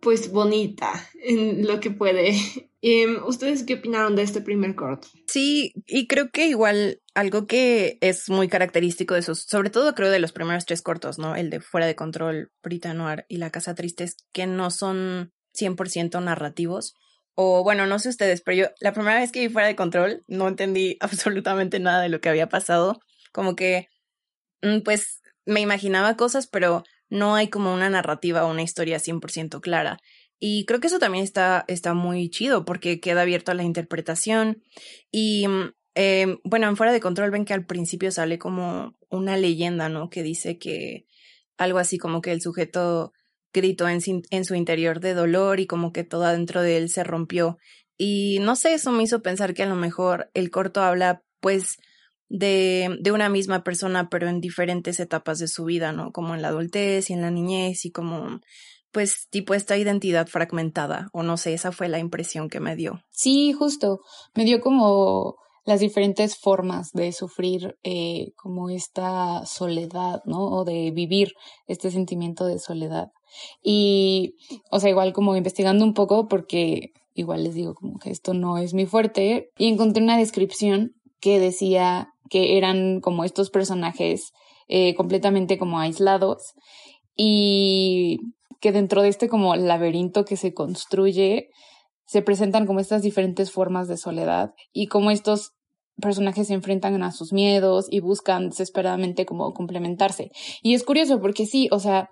pues 0.00 0.30
bonita 0.30 0.92
en 1.22 1.66
lo 1.66 1.80
que 1.80 1.90
puede. 1.90 2.34
Em, 2.82 3.24
¿Ustedes 3.24 3.64
qué 3.64 3.74
opinaron 3.74 4.14
de 4.14 4.22
este 4.22 4.40
primer 4.40 4.76
corto? 4.76 5.08
Sí, 5.26 5.72
y 5.86 6.06
creo 6.06 6.30
que 6.30 6.46
igual 6.46 7.00
algo 7.14 7.48
que 7.48 7.98
es 8.00 8.28
muy 8.28 8.46
característico 8.46 9.14
de 9.14 9.20
esos, 9.20 9.40
sobre 9.40 9.70
todo 9.70 9.92
creo 9.96 10.08
de 10.08 10.20
los 10.20 10.30
primeros 10.30 10.66
tres 10.66 10.82
cortos, 10.82 11.18
¿no? 11.18 11.34
El 11.34 11.50
de 11.50 11.58
Fuera 11.58 11.86
de 11.86 11.96
Control, 11.96 12.52
Brita 12.62 12.94
Noir 12.94 13.24
y 13.28 13.38
La 13.38 13.50
Casa 13.50 13.74
Triste, 13.74 14.04
es 14.04 14.16
que 14.32 14.46
no 14.46 14.70
son 14.70 15.32
100% 15.58 16.22
narrativos. 16.22 16.94
O 17.34 17.64
bueno, 17.64 17.86
no 17.86 17.98
sé 17.98 18.10
ustedes, 18.10 18.40
pero 18.40 18.56
yo 18.56 18.66
la 18.78 18.92
primera 18.92 19.18
vez 19.18 19.32
que 19.32 19.40
vi 19.40 19.48
Fuera 19.48 19.66
de 19.66 19.74
Control 19.74 20.22
no 20.28 20.46
entendí 20.46 20.96
absolutamente 21.00 21.80
nada 21.80 22.02
de 22.02 22.08
lo 22.08 22.20
que 22.20 22.28
había 22.28 22.48
pasado. 22.48 23.00
Como 23.32 23.56
que, 23.56 23.88
mm, 24.62 24.82
pues, 24.82 25.22
me 25.46 25.60
imaginaba 25.60 26.16
cosas, 26.16 26.46
pero 26.46 26.84
no 27.08 27.36
hay 27.36 27.48
como 27.48 27.72
una 27.72 27.88
narrativa 27.88 28.44
o 28.44 28.50
una 28.50 28.62
historia 28.62 28.98
100% 28.98 29.60
clara. 29.60 29.98
Y 30.38 30.66
creo 30.66 30.80
que 30.80 30.88
eso 30.88 30.98
también 30.98 31.24
está, 31.24 31.64
está 31.68 31.94
muy 31.94 32.28
chido 32.28 32.64
porque 32.64 33.00
queda 33.00 33.22
abierto 33.22 33.52
a 33.52 33.54
la 33.54 33.62
interpretación. 33.62 34.62
Y 35.10 35.48
mm, 35.48 35.72
eh, 35.94 36.38
bueno, 36.44 36.68
en 36.68 36.76
Fuera 36.76 36.92
de 36.92 37.00
Control 37.00 37.30
ven 37.30 37.44
que 37.44 37.54
al 37.54 37.64
principio 37.64 38.10
sale 38.10 38.38
como 38.38 38.98
una 39.08 39.36
leyenda, 39.38 39.88
¿no? 39.88 40.10
Que 40.10 40.22
dice 40.22 40.58
que 40.58 41.06
algo 41.56 41.78
así 41.78 41.96
como 41.96 42.20
que 42.20 42.32
el 42.32 42.42
sujeto 42.42 43.12
gritó 43.52 43.88
en, 43.88 44.00
en 44.30 44.44
su 44.44 44.54
interior 44.54 45.00
de 45.00 45.14
dolor 45.14 45.60
y 45.60 45.66
como 45.66 45.92
que 45.92 46.04
todo 46.04 46.24
adentro 46.24 46.60
de 46.60 46.76
él 46.76 46.90
se 46.90 47.04
rompió. 47.04 47.56
Y 47.96 48.38
no 48.40 48.56
sé, 48.56 48.74
eso 48.74 48.92
me 48.92 49.04
hizo 49.04 49.22
pensar 49.22 49.54
que 49.54 49.62
a 49.62 49.66
lo 49.66 49.76
mejor 49.76 50.30
el 50.34 50.50
corto 50.50 50.82
habla 50.82 51.22
pues 51.40 51.78
de, 52.28 52.96
de 53.00 53.12
una 53.12 53.28
misma 53.28 53.62
persona, 53.62 54.08
pero 54.08 54.28
en 54.28 54.40
diferentes 54.40 55.00
etapas 55.00 55.38
de 55.38 55.48
su 55.48 55.64
vida, 55.64 55.92
¿no? 55.92 56.12
Como 56.12 56.34
en 56.34 56.42
la 56.42 56.48
adultez 56.48 57.10
y 57.10 57.12
en 57.12 57.22
la 57.22 57.30
niñez 57.30 57.84
y 57.84 57.90
como 57.90 58.40
pues 58.92 59.28
tipo 59.28 59.52
esta 59.52 59.76
identidad 59.76 60.26
fragmentada, 60.26 61.08
o 61.12 61.22
no 61.22 61.36
sé, 61.36 61.52
esa 61.52 61.70
fue 61.70 61.88
la 61.88 61.98
impresión 61.98 62.48
que 62.48 62.60
me 62.60 62.76
dio. 62.76 63.02
Sí, 63.10 63.52
justo, 63.52 64.00
me 64.34 64.46
dio 64.46 64.60
como 64.60 65.36
las 65.66 65.80
diferentes 65.80 66.38
formas 66.38 66.92
de 66.92 67.12
sufrir 67.12 67.76
eh, 67.82 68.32
como 68.36 68.70
esta 68.70 69.44
soledad, 69.44 70.22
¿no? 70.24 70.46
O 70.46 70.64
de 70.64 70.92
vivir 70.92 71.32
este 71.66 71.90
sentimiento 71.90 72.46
de 72.46 72.58
soledad. 72.58 73.08
Y, 73.62 74.36
o 74.70 74.80
sea, 74.80 74.88
igual 74.88 75.12
como 75.12 75.36
investigando 75.36 75.84
un 75.84 75.92
poco, 75.92 76.28
porque 76.28 76.92
igual 77.14 77.44
les 77.44 77.54
digo 77.54 77.74
como 77.74 77.98
que 77.98 78.10
esto 78.10 78.32
no 78.32 78.56
es 78.56 78.72
mi 78.72 78.86
fuerte, 78.86 79.50
y 79.58 79.66
encontré 79.66 80.02
una 80.02 80.16
descripción 80.16 80.94
que 81.26 81.40
decía 81.40 82.14
que 82.30 82.56
eran 82.56 83.00
como 83.00 83.24
estos 83.24 83.50
personajes 83.50 84.32
eh, 84.68 84.94
completamente 84.94 85.58
como 85.58 85.80
aislados 85.80 86.54
y 87.16 88.20
que 88.60 88.70
dentro 88.70 89.02
de 89.02 89.08
este 89.08 89.28
como 89.28 89.56
laberinto 89.56 90.24
que 90.24 90.36
se 90.36 90.54
construye 90.54 91.48
se 92.06 92.22
presentan 92.22 92.64
como 92.64 92.78
estas 92.78 93.02
diferentes 93.02 93.50
formas 93.50 93.88
de 93.88 93.96
soledad 93.96 94.54
y 94.72 94.86
como 94.86 95.10
estos 95.10 95.50
personajes 96.00 96.46
se 96.46 96.54
enfrentan 96.54 97.02
a 97.02 97.10
sus 97.10 97.32
miedos 97.32 97.88
y 97.90 97.98
buscan 97.98 98.50
desesperadamente 98.50 99.26
como 99.26 99.52
complementarse. 99.52 100.30
Y 100.62 100.74
es 100.74 100.84
curioso 100.84 101.20
porque 101.20 101.44
sí, 101.44 101.66
o 101.72 101.80
sea, 101.80 102.08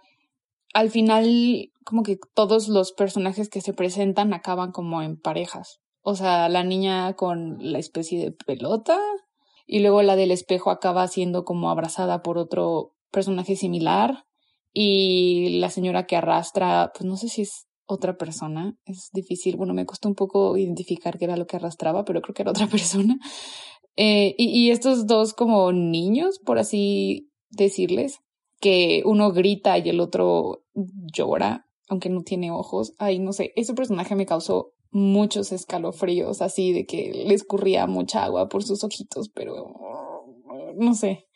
al 0.72 0.90
final 0.90 1.70
como 1.84 2.02
que 2.02 2.18
todos 2.34 2.66
los 2.66 2.90
personajes 2.90 3.48
que 3.48 3.60
se 3.60 3.74
presentan 3.74 4.34
acaban 4.34 4.72
como 4.72 5.02
en 5.02 5.16
parejas. 5.20 5.83
O 6.06 6.14
sea, 6.14 6.50
la 6.50 6.62
niña 6.62 7.14
con 7.14 7.56
la 7.60 7.78
especie 7.78 8.22
de 8.22 8.30
pelota 8.30 9.00
y 9.66 9.80
luego 9.80 10.02
la 10.02 10.16
del 10.16 10.32
espejo 10.32 10.70
acaba 10.70 11.08
siendo 11.08 11.46
como 11.46 11.70
abrazada 11.70 12.22
por 12.22 12.36
otro 12.36 12.94
personaje 13.10 13.56
similar 13.56 14.26
y 14.74 15.60
la 15.60 15.70
señora 15.70 16.06
que 16.06 16.16
arrastra, 16.16 16.92
pues 16.94 17.06
no 17.06 17.16
sé 17.16 17.28
si 17.28 17.40
es 17.40 17.68
otra 17.86 18.18
persona, 18.18 18.76
es 18.84 19.08
difícil, 19.14 19.56
bueno, 19.56 19.72
me 19.72 19.86
costó 19.86 20.08
un 20.08 20.14
poco 20.14 20.58
identificar 20.58 21.18
qué 21.18 21.24
era 21.24 21.38
lo 21.38 21.46
que 21.46 21.56
arrastraba, 21.56 22.04
pero 22.04 22.20
creo 22.20 22.34
que 22.34 22.42
era 22.42 22.50
otra 22.50 22.66
persona. 22.70 23.16
Eh, 23.96 24.34
y, 24.36 24.48
y 24.48 24.70
estos 24.72 25.06
dos 25.06 25.32
como 25.32 25.72
niños, 25.72 26.38
por 26.38 26.58
así 26.58 27.30
decirles, 27.48 28.18
que 28.60 29.00
uno 29.06 29.32
grita 29.32 29.78
y 29.78 29.88
el 29.88 30.00
otro 30.00 30.64
llora, 30.74 31.66
aunque 31.88 32.10
no 32.10 32.22
tiene 32.24 32.50
ojos. 32.50 32.92
Ay, 32.98 33.20
no 33.20 33.32
sé, 33.32 33.54
ese 33.56 33.72
personaje 33.72 34.14
me 34.16 34.26
causó 34.26 34.74
muchos 34.94 35.50
escalofríos, 35.50 36.40
así 36.40 36.72
de 36.72 36.86
que 36.86 37.12
le 37.12 37.34
escurría 37.34 37.86
mucha 37.88 38.24
agua 38.24 38.48
por 38.48 38.62
sus 38.62 38.84
ojitos, 38.84 39.28
pero 39.28 39.74
no 40.76 40.94
sé. 40.94 41.26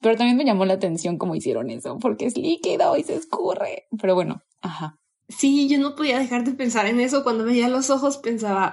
Pero 0.00 0.16
también 0.16 0.36
me 0.36 0.44
llamó 0.44 0.64
la 0.66 0.74
atención 0.74 1.16
cómo 1.16 1.36
hicieron 1.36 1.70
eso, 1.70 1.98
porque 1.98 2.26
es 2.26 2.36
líquido 2.36 2.96
y 2.96 3.04
se 3.04 3.14
escurre. 3.14 3.86
Pero 4.00 4.16
bueno, 4.16 4.42
ajá. 4.60 4.98
Sí, 5.28 5.68
yo 5.68 5.78
no 5.78 5.96
podía 5.96 6.20
dejar 6.20 6.44
de 6.44 6.52
pensar 6.52 6.86
en 6.86 7.00
eso. 7.00 7.24
Cuando 7.24 7.44
veía 7.44 7.68
los 7.68 7.90
ojos 7.90 8.16
pensaba, 8.18 8.72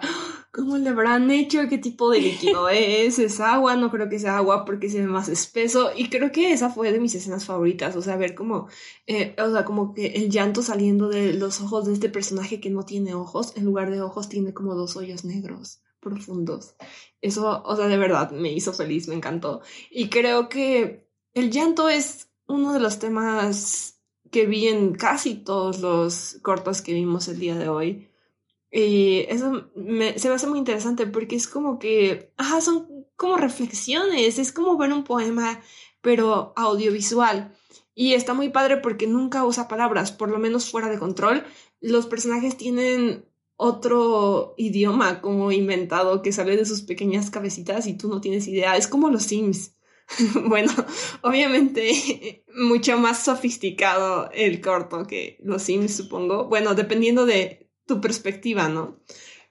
¿cómo 0.51 0.77
le 0.77 0.89
habrán 0.89 1.31
hecho? 1.31 1.67
¿Qué 1.67 1.79
tipo 1.79 2.11
de 2.11 2.21
líquido 2.21 2.69
es? 2.69 3.17
¿Es 3.17 3.39
agua? 3.39 3.75
No 3.75 3.89
creo 3.89 4.07
que 4.07 4.19
sea 4.19 4.37
agua 4.37 4.63
porque 4.63 4.89
se 4.89 4.99
ve 4.99 5.07
más 5.07 5.29
espeso. 5.29 5.91
Y 5.95 6.09
creo 6.09 6.31
que 6.31 6.53
esa 6.53 6.69
fue 6.69 6.91
de 6.91 6.99
mis 6.99 7.15
escenas 7.15 7.45
favoritas. 7.45 7.95
O 7.95 8.03
sea, 8.03 8.17
ver 8.17 8.35
como, 8.35 8.67
eh, 9.07 9.35
o 9.39 9.51
sea, 9.51 9.65
como 9.65 9.93
que 9.95 10.07
el 10.07 10.29
llanto 10.29 10.61
saliendo 10.61 11.09
de 11.09 11.33
los 11.33 11.59
ojos 11.59 11.85
de 11.85 11.93
este 11.93 12.09
personaje 12.09 12.61
que 12.61 12.69
no 12.69 12.83
tiene 12.83 13.15
ojos, 13.15 13.53
en 13.57 13.65
lugar 13.65 13.89
de 13.89 14.01
ojos 14.01 14.29
tiene 14.29 14.53
como 14.53 14.75
dos 14.75 14.95
hoyos 14.95 15.25
negros 15.25 15.81
profundos. 15.99 16.75
Eso, 17.21 17.63
o 17.63 17.75
sea, 17.75 17.87
de 17.87 17.97
verdad 17.97 18.31
me 18.31 18.51
hizo 18.51 18.73
feliz, 18.73 19.07
me 19.07 19.15
encantó. 19.15 19.61
Y 19.89 20.09
creo 20.09 20.49
que 20.49 21.09
el 21.33 21.49
llanto 21.49 21.89
es 21.89 22.29
uno 22.45 22.73
de 22.73 22.79
los 22.79 22.99
temas 22.99 23.92
que 24.33 24.45
vi 24.47 24.67
en 24.67 24.95
casi 24.95 25.35
todos 25.35 25.79
los 25.79 26.39
cortos 26.41 26.81
que 26.81 26.93
vimos 26.93 27.29
el 27.29 27.39
día 27.39 27.55
de 27.55 27.69
hoy. 27.69 28.09
Y 28.69 29.25
eso 29.29 29.69
me, 29.75 30.17
se 30.17 30.27
me 30.27 30.35
hace 30.35 30.47
muy 30.47 30.57
interesante 30.57 31.05
porque 31.05 31.35
es 31.35 31.47
como 31.47 31.77
que, 31.79 32.33
ajá, 32.35 32.59
son 32.59 33.05
como 33.15 33.37
reflexiones, 33.37 34.39
es 34.39 34.51
como 34.51 34.75
ver 34.77 34.91
un 34.91 35.03
poema, 35.03 35.61
pero 36.01 36.51
audiovisual. 36.55 37.55
Y 37.95 38.13
está 38.13 38.33
muy 38.33 38.49
padre 38.49 38.77
porque 38.77 39.05
nunca 39.05 39.45
usa 39.45 39.67
palabras, 39.67 40.11
por 40.11 40.31
lo 40.31 40.39
menos 40.39 40.69
fuera 40.69 40.89
de 40.89 40.97
control. 40.97 41.45
Los 41.79 42.07
personajes 42.07 42.57
tienen 42.57 43.25
otro 43.55 44.55
idioma 44.57 45.21
como 45.21 45.51
inventado 45.51 46.23
que 46.23 46.33
sale 46.33 46.57
de 46.57 46.65
sus 46.65 46.81
pequeñas 46.81 47.29
cabecitas 47.29 47.85
y 47.85 47.93
tú 47.93 48.09
no 48.09 48.19
tienes 48.19 48.47
idea. 48.47 48.75
Es 48.75 48.87
como 48.87 49.11
los 49.11 49.23
Sims. 49.23 49.75
bueno, 50.47 50.71
obviamente 51.21 52.43
mucho 52.55 52.97
más 52.97 53.23
sofisticado 53.23 54.29
el 54.33 54.61
corto 54.61 55.05
que 55.05 55.37
los 55.43 55.63
Sims, 55.63 55.95
supongo. 55.95 56.45
Bueno, 56.45 56.75
dependiendo 56.75 57.25
de 57.25 57.69
tu 57.85 58.01
perspectiva, 58.01 58.69
¿no? 58.69 58.99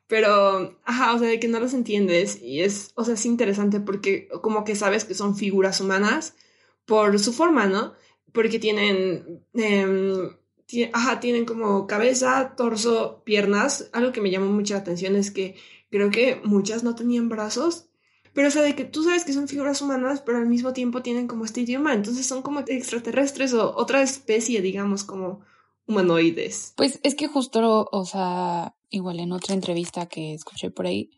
Pero, 0.06 0.78
ajá, 0.84 1.14
o 1.14 1.18
sea, 1.18 1.28
de 1.28 1.40
que 1.40 1.48
no 1.48 1.58
los 1.58 1.74
entiendes 1.74 2.40
y 2.42 2.60
es, 2.60 2.92
o 2.96 3.04
sea, 3.04 3.14
es 3.14 3.24
interesante 3.24 3.80
porque 3.80 4.28
como 4.42 4.64
que 4.64 4.76
sabes 4.76 5.04
que 5.04 5.14
son 5.14 5.36
figuras 5.36 5.80
humanas 5.80 6.36
por 6.84 7.18
su 7.18 7.32
forma, 7.32 7.66
¿no? 7.66 7.94
Porque 8.32 8.58
tienen, 8.58 9.42
eh, 9.54 10.88
ajá, 10.92 11.20
tienen 11.20 11.44
como 11.44 11.86
cabeza, 11.86 12.54
torso, 12.56 13.22
piernas. 13.24 13.88
Algo 13.92 14.12
que 14.12 14.20
me 14.20 14.30
llamó 14.30 14.46
mucha 14.52 14.76
atención 14.76 15.16
es 15.16 15.30
que 15.30 15.56
creo 15.90 16.10
que 16.10 16.40
muchas 16.44 16.82
no 16.82 16.94
tenían 16.94 17.28
brazos 17.28 17.88
pero 18.34 18.48
o 18.48 18.50
sea, 18.50 18.62
de 18.62 18.74
que 18.74 18.84
tú 18.84 19.02
sabes 19.02 19.24
que 19.24 19.32
son 19.32 19.48
figuras 19.48 19.82
humanas, 19.82 20.22
pero 20.24 20.38
al 20.38 20.46
mismo 20.46 20.72
tiempo 20.72 21.02
tienen 21.02 21.26
como 21.26 21.44
este 21.44 21.60
idioma, 21.60 21.92
entonces 21.92 22.26
son 22.26 22.42
como 22.42 22.60
extraterrestres 22.60 23.52
o 23.54 23.74
otra 23.76 24.02
especie, 24.02 24.62
digamos, 24.62 25.04
como 25.04 25.40
humanoides. 25.86 26.72
Pues 26.76 27.00
es 27.02 27.14
que 27.14 27.28
justo, 27.28 27.88
o 27.90 28.04
sea, 28.04 28.74
igual 28.90 29.20
en 29.20 29.32
otra 29.32 29.54
entrevista 29.54 30.06
que 30.06 30.34
escuché 30.34 30.70
por 30.70 30.86
ahí, 30.86 31.10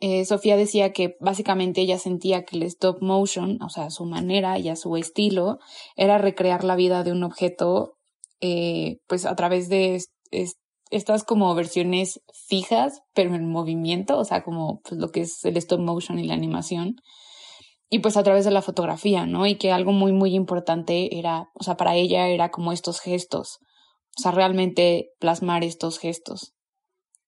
eh, 0.00 0.24
Sofía 0.24 0.56
decía 0.56 0.92
que 0.92 1.16
básicamente 1.20 1.80
ella 1.80 1.98
sentía 1.98 2.44
que 2.44 2.56
el 2.56 2.62
stop 2.64 3.02
motion, 3.02 3.60
o 3.62 3.68
sea, 3.68 3.90
su 3.90 4.04
manera 4.04 4.58
y 4.58 4.68
a 4.68 4.76
su 4.76 4.96
estilo, 4.96 5.58
era 5.96 6.18
recrear 6.18 6.62
la 6.64 6.76
vida 6.76 7.02
de 7.02 7.12
un 7.12 7.24
objeto, 7.24 7.96
eh, 8.40 9.00
pues 9.08 9.26
a 9.26 9.34
través 9.34 9.68
de 9.68 10.00
estas 10.90 11.24
como 11.24 11.54
versiones 11.54 12.20
fijas, 12.48 13.02
pero 13.14 13.34
en 13.34 13.48
movimiento, 13.48 14.18
o 14.18 14.24
sea, 14.24 14.42
como 14.42 14.80
pues, 14.80 15.00
lo 15.00 15.10
que 15.10 15.22
es 15.22 15.44
el 15.44 15.56
stop 15.56 15.80
motion 15.80 16.18
y 16.18 16.24
la 16.26 16.34
animación. 16.34 16.96
Y 17.90 18.00
pues 18.00 18.16
a 18.16 18.22
través 18.22 18.44
de 18.44 18.50
la 18.50 18.62
fotografía, 18.62 19.24
¿no? 19.26 19.46
Y 19.46 19.56
que 19.56 19.72
algo 19.72 19.92
muy, 19.92 20.12
muy 20.12 20.34
importante 20.34 21.18
era, 21.18 21.48
o 21.54 21.64
sea, 21.64 21.76
para 21.76 21.94
ella 21.94 22.28
era 22.28 22.50
como 22.50 22.72
estos 22.72 23.00
gestos, 23.00 23.58
o 24.18 24.22
sea, 24.22 24.30
realmente 24.30 25.10
plasmar 25.18 25.64
estos 25.64 25.98
gestos. 25.98 26.54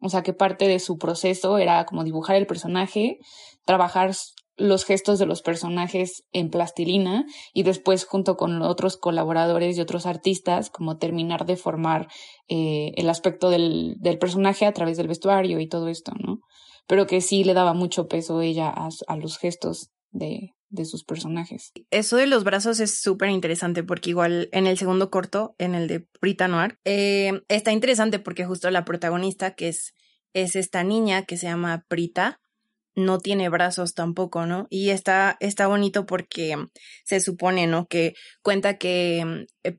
O 0.00 0.08
sea, 0.08 0.22
que 0.22 0.32
parte 0.32 0.66
de 0.66 0.78
su 0.78 0.98
proceso 0.98 1.58
era 1.58 1.84
como 1.84 2.04
dibujar 2.04 2.36
el 2.36 2.46
personaje, 2.46 3.18
trabajar 3.64 4.12
los 4.60 4.84
gestos 4.84 5.18
de 5.18 5.26
los 5.26 5.42
personajes 5.42 6.24
en 6.32 6.50
plastilina 6.50 7.24
y 7.52 7.62
después 7.62 8.04
junto 8.04 8.36
con 8.36 8.62
otros 8.62 8.96
colaboradores 8.96 9.76
y 9.76 9.80
otros 9.80 10.06
artistas 10.06 10.70
como 10.70 10.98
terminar 10.98 11.46
de 11.46 11.56
formar 11.56 12.08
eh, 12.48 12.92
el 12.96 13.08
aspecto 13.08 13.50
del, 13.50 13.96
del, 13.98 14.18
personaje 14.18 14.66
a 14.66 14.72
través 14.72 14.96
del 14.96 15.08
vestuario 15.08 15.60
y 15.60 15.68
todo 15.68 15.88
esto, 15.88 16.12
¿no? 16.18 16.40
Pero 16.86 17.06
que 17.06 17.20
sí 17.20 17.44
le 17.44 17.54
daba 17.54 17.72
mucho 17.72 18.08
peso 18.08 18.40
ella 18.40 18.72
a, 19.08 19.16
los 19.16 19.38
gestos 19.38 19.90
de, 20.10 20.54
de 20.68 20.84
sus 20.84 21.04
personajes. 21.04 21.72
Eso 21.90 22.16
de 22.16 22.26
los 22.26 22.44
brazos 22.44 22.80
es 22.80 23.00
súper 23.00 23.30
interesante 23.30 23.82
porque 23.82 24.10
igual 24.10 24.48
en 24.52 24.66
el 24.66 24.76
segundo 24.76 25.10
corto, 25.10 25.54
en 25.58 25.74
el 25.74 25.88
de 25.88 26.06
Brita 26.20 26.48
Noir, 26.48 26.78
eh, 26.84 27.42
está 27.48 27.72
interesante 27.72 28.18
porque 28.18 28.44
justo 28.44 28.70
la 28.70 28.84
protagonista, 28.84 29.54
que 29.54 29.68
es 29.68 29.94
es 30.32 30.56
esta 30.56 30.84
niña 30.84 31.24
que 31.24 31.36
se 31.36 31.46
llama 31.46 31.84
Prita, 31.88 32.40
no 32.94 33.18
tiene 33.18 33.48
brazos 33.48 33.94
tampoco, 33.94 34.46
¿no? 34.46 34.66
Y 34.70 34.90
está, 34.90 35.36
está 35.40 35.66
bonito 35.66 36.06
porque 36.06 36.56
se 37.04 37.20
supone, 37.20 37.66
¿no? 37.66 37.86
Que 37.86 38.14
cuenta 38.42 38.78
que 38.78 39.46
eh, 39.64 39.76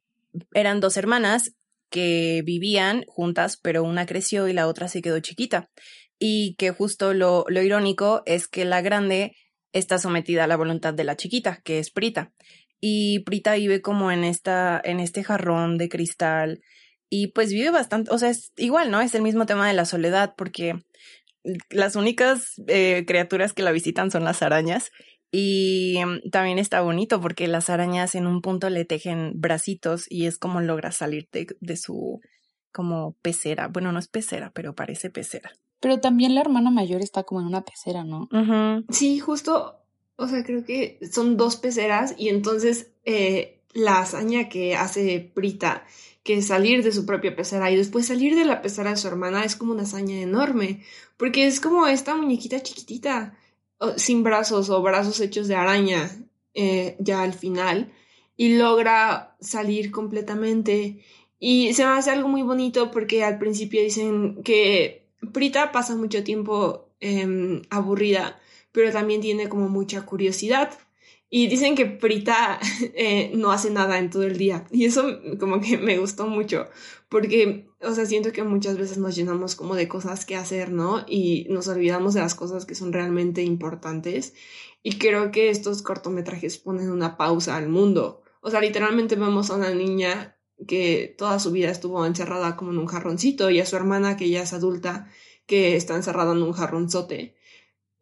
eran 0.54 0.80
dos 0.80 0.98
hermanas 0.98 1.54
que 1.90 2.42
vivían 2.46 3.04
juntas, 3.08 3.58
pero 3.62 3.84
una 3.84 4.06
creció 4.06 4.48
y 4.48 4.54
la 4.54 4.68
otra 4.68 4.88
se 4.88 5.02
quedó 5.02 5.20
chiquita. 5.20 5.70
Y 6.18 6.56
que 6.56 6.72
justo 6.72 7.14
lo, 7.14 7.46
lo 7.50 7.62
irónico 7.62 8.24
es 8.26 8.48
que 8.48 8.64
la 8.64 8.82
grande 8.82 9.36
está 9.74 9.98
sometida 9.98 10.44
a 10.44 10.48
la 10.48 10.58
voluntad 10.58 10.94
de 10.94 11.04
la 11.04 11.18
chiquita, 11.18 11.62
que 11.64 11.80
es 11.80 11.92
Prita. 11.92 12.32
Y 12.80 13.20
Prita 13.20 13.54
vive 13.56 13.82
como 13.82 14.12
en 14.12 14.24
esta, 14.24 14.82
en 14.84 15.00
este 15.00 15.24
jarrón 15.24 15.78
de 15.78 15.90
cristal. 15.90 16.62
Y 17.10 17.28
pues 17.28 17.52
vive 17.52 17.72
bastante, 17.72 18.10
o 18.12 18.18
sea, 18.18 18.30
es 18.30 18.54
igual, 18.56 18.90
¿no? 18.90 19.02
Es 19.02 19.14
el 19.16 19.22
mismo 19.22 19.46
tema 19.46 19.68
de 19.68 19.74
la 19.74 19.86
soledad, 19.86 20.34
porque 20.38 20.76
las 21.70 21.96
únicas 21.96 22.62
eh, 22.68 23.04
criaturas 23.08 23.54
que 23.54 23.64
la 23.64 23.72
visitan 23.72 24.12
son 24.12 24.24
las 24.24 24.42
arañas. 24.42 24.92
Y 25.32 25.98
mm, 26.04 26.30
también 26.30 26.60
está 26.60 26.82
bonito 26.82 27.22
porque 27.22 27.48
las 27.48 27.70
arañas 27.70 28.16
en 28.16 28.28
un 28.28 28.42
punto 28.42 28.70
le 28.70 28.86
tejen 28.86 29.34
bracitos 29.36 30.06
y 30.10 30.26
es 30.26 30.38
como 30.38 30.62
logra 30.62 30.92
salir 30.92 31.30
de, 31.32 31.78
su 31.78 32.20
como 32.72 33.16
pecera. 33.22 33.68
Bueno, 33.68 33.92
no 33.92 34.00
es 34.00 34.08
pecera, 34.08 34.52
pero 34.54 34.76
parece 34.76 35.10
pecera. 35.10 35.52
Pero 35.80 36.00
también 36.00 36.36
la 36.36 36.42
hermana 36.42 36.70
mayor 36.70 37.02
está 37.02 37.24
como 37.24 37.42
en 37.42 37.48
una 37.48 37.64
pecera, 37.64 38.04
¿no? 38.04 38.30
Sí, 38.90 39.20
justo, 39.20 39.80
o 40.16 40.28
sea, 40.28 40.44
creo 40.44 40.64
que 40.64 41.00
son 41.12 41.38
dos 41.38 41.56
peceras 41.56 42.14
y 42.18 42.30
entonces 42.30 42.92
eh, 43.04 43.61
la 43.74 44.00
hazaña 44.00 44.50
que 44.50 44.76
hace 44.76 45.32
Prita 45.34 45.86
que 46.24 46.42
salir 46.42 46.84
de 46.84 46.92
su 46.92 47.06
propia 47.06 47.36
pecera 47.36 47.72
y 47.72 47.76
después 47.76 48.06
salir 48.06 48.36
de 48.36 48.46
la 48.46 48.62
pecera 48.62 48.92
de 48.92 48.98
su 48.98 49.08
hermana 49.08 49.44
es 49.44 49.56
como 49.56 49.74
una 49.74 49.84
hazaña 49.84 50.20
enorme, 50.22 50.84
porque 51.18 51.48
es 51.48 51.60
como 51.60 51.88
esta 51.88 52.16
muñequita 52.16 52.62
chiquitita, 52.62 53.38
sin 53.98 54.24
brazos 54.24 54.70
o 54.70 54.82
brazos 54.82 55.20
hechos 55.20 55.48
de 55.48 55.56
araña 55.56 56.12
eh, 56.54 56.96
ya 57.00 57.24
al 57.24 57.34
final, 57.34 57.92
y 58.38 58.58
logra 58.58 59.36
salir 59.40 59.92
completamente. 59.92 61.04
Y 61.40 61.74
se 61.74 61.86
me 61.86 61.92
hace 61.92 62.12
algo 62.12 62.28
muy 62.28 62.44
bonito 62.44 62.92
porque 62.92 63.24
al 63.24 63.40
principio 63.40 63.82
dicen 63.82 64.44
que 64.44 65.08
Prita 65.34 65.72
pasa 65.72 65.96
mucho 65.96 66.24
tiempo 66.24 66.90
em, 67.00 67.64
aburrida, 67.70 68.40
pero 68.72 68.92
también 68.92 69.22
tiene 69.22 69.50
como 69.50 69.70
mucha 69.70 70.04
curiosidad. 70.06 70.72
Y 71.34 71.48
dicen 71.48 71.76
que 71.76 71.86
Prita 71.86 72.60
eh, 72.94 73.32
no 73.34 73.52
hace 73.52 73.72
nada 73.72 73.98
en 73.98 74.10
todo 74.10 74.24
el 74.24 74.38
día. 74.38 74.66
Y 74.70 74.86
eso 74.86 75.18
como 75.40 75.62
que 75.62 75.78
me 75.78 75.98
gustó 75.98 76.28
mucho. 76.28 76.68
Porque, 77.08 77.70
o 77.82 77.94
sea, 77.94 78.06
siento 78.06 78.34
que 78.34 78.44
muchas 78.44 78.78
veces 78.78 78.98
nos 78.98 79.16
llenamos 79.16 79.56
como 79.56 79.76
de 79.76 79.88
cosas 79.88 80.26
que 80.26 80.36
hacer, 80.36 80.72
¿no? 80.72 81.06
Y 81.08 81.48
nos 81.50 81.70
olvidamos 81.70 82.14
de 82.14 82.20
las 82.20 82.36
cosas 82.36 82.66
que 82.66 82.76
son 82.76 82.92
realmente 82.92 83.44
importantes. 83.44 84.34
Y 84.84 84.98
creo 84.98 85.32
que 85.32 85.50
estos 85.50 85.82
cortometrajes 85.82 86.58
ponen 86.58 86.92
una 86.92 87.16
pausa 87.16 87.56
al 87.56 87.70
mundo. 87.70 88.24
O 88.42 88.52
sea, 88.52 88.60
literalmente 88.60 89.16
vemos 89.16 89.52
a 89.52 89.56
una 89.56 89.74
niña 89.74 90.38
que 90.68 91.16
toda 91.18 91.40
su 91.40 91.52
vida 91.52 91.72
estuvo 91.72 92.06
encerrada 92.06 92.58
como 92.58 92.72
en 92.72 92.78
un 92.78 92.88
jarroncito 92.88 93.50
y 93.50 93.62
a 93.62 93.66
su 93.66 93.78
hermana 93.78 94.18
que 94.18 94.30
ya 94.30 94.44
es 94.44 94.52
adulta 94.52 95.08
que 95.46 95.78
está 95.78 95.96
encerrada 95.96 96.34
en 96.34 96.42
un 96.42 96.52
jarronzote. 96.52 97.36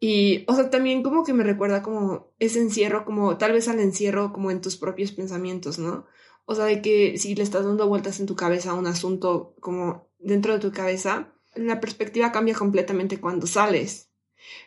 Y, 0.00 0.44
o 0.48 0.54
sea, 0.54 0.70
también 0.70 1.02
como 1.02 1.24
que 1.24 1.34
me 1.34 1.44
recuerda 1.44 1.82
como 1.82 2.32
ese 2.38 2.60
encierro, 2.60 3.04
como 3.04 3.36
tal 3.36 3.52
vez 3.52 3.68
al 3.68 3.80
encierro 3.80 4.32
como 4.32 4.50
en 4.50 4.62
tus 4.62 4.78
propios 4.78 5.12
pensamientos, 5.12 5.78
¿no? 5.78 6.06
O 6.46 6.54
sea, 6.54 6.64
de 6.64 6.80
que 6.80 7.18
si 7.18 7.34
le 7.34 7.42
estás 7.42 7.64
dando 7.64 7.86
vueltas 7.86 8.18
en 8.18 8.26
tu 8.26 8.34
cabeza 8.34 8.70
a 8.70 8.74
un 8.74 8.86
asunto 8.86 9.54
como 9.60 10.08
dentro 10.18 10.54
de 10.54 10.58
tu 10.58 10.72
cabeza, 10.72 11.34
la 11.54 11.80
perspectiva 11.80 12.32
cambia 12.32 12.54
completamente 12.54 13.20
cuando 13.20 13.46
sales. 13.46 14.10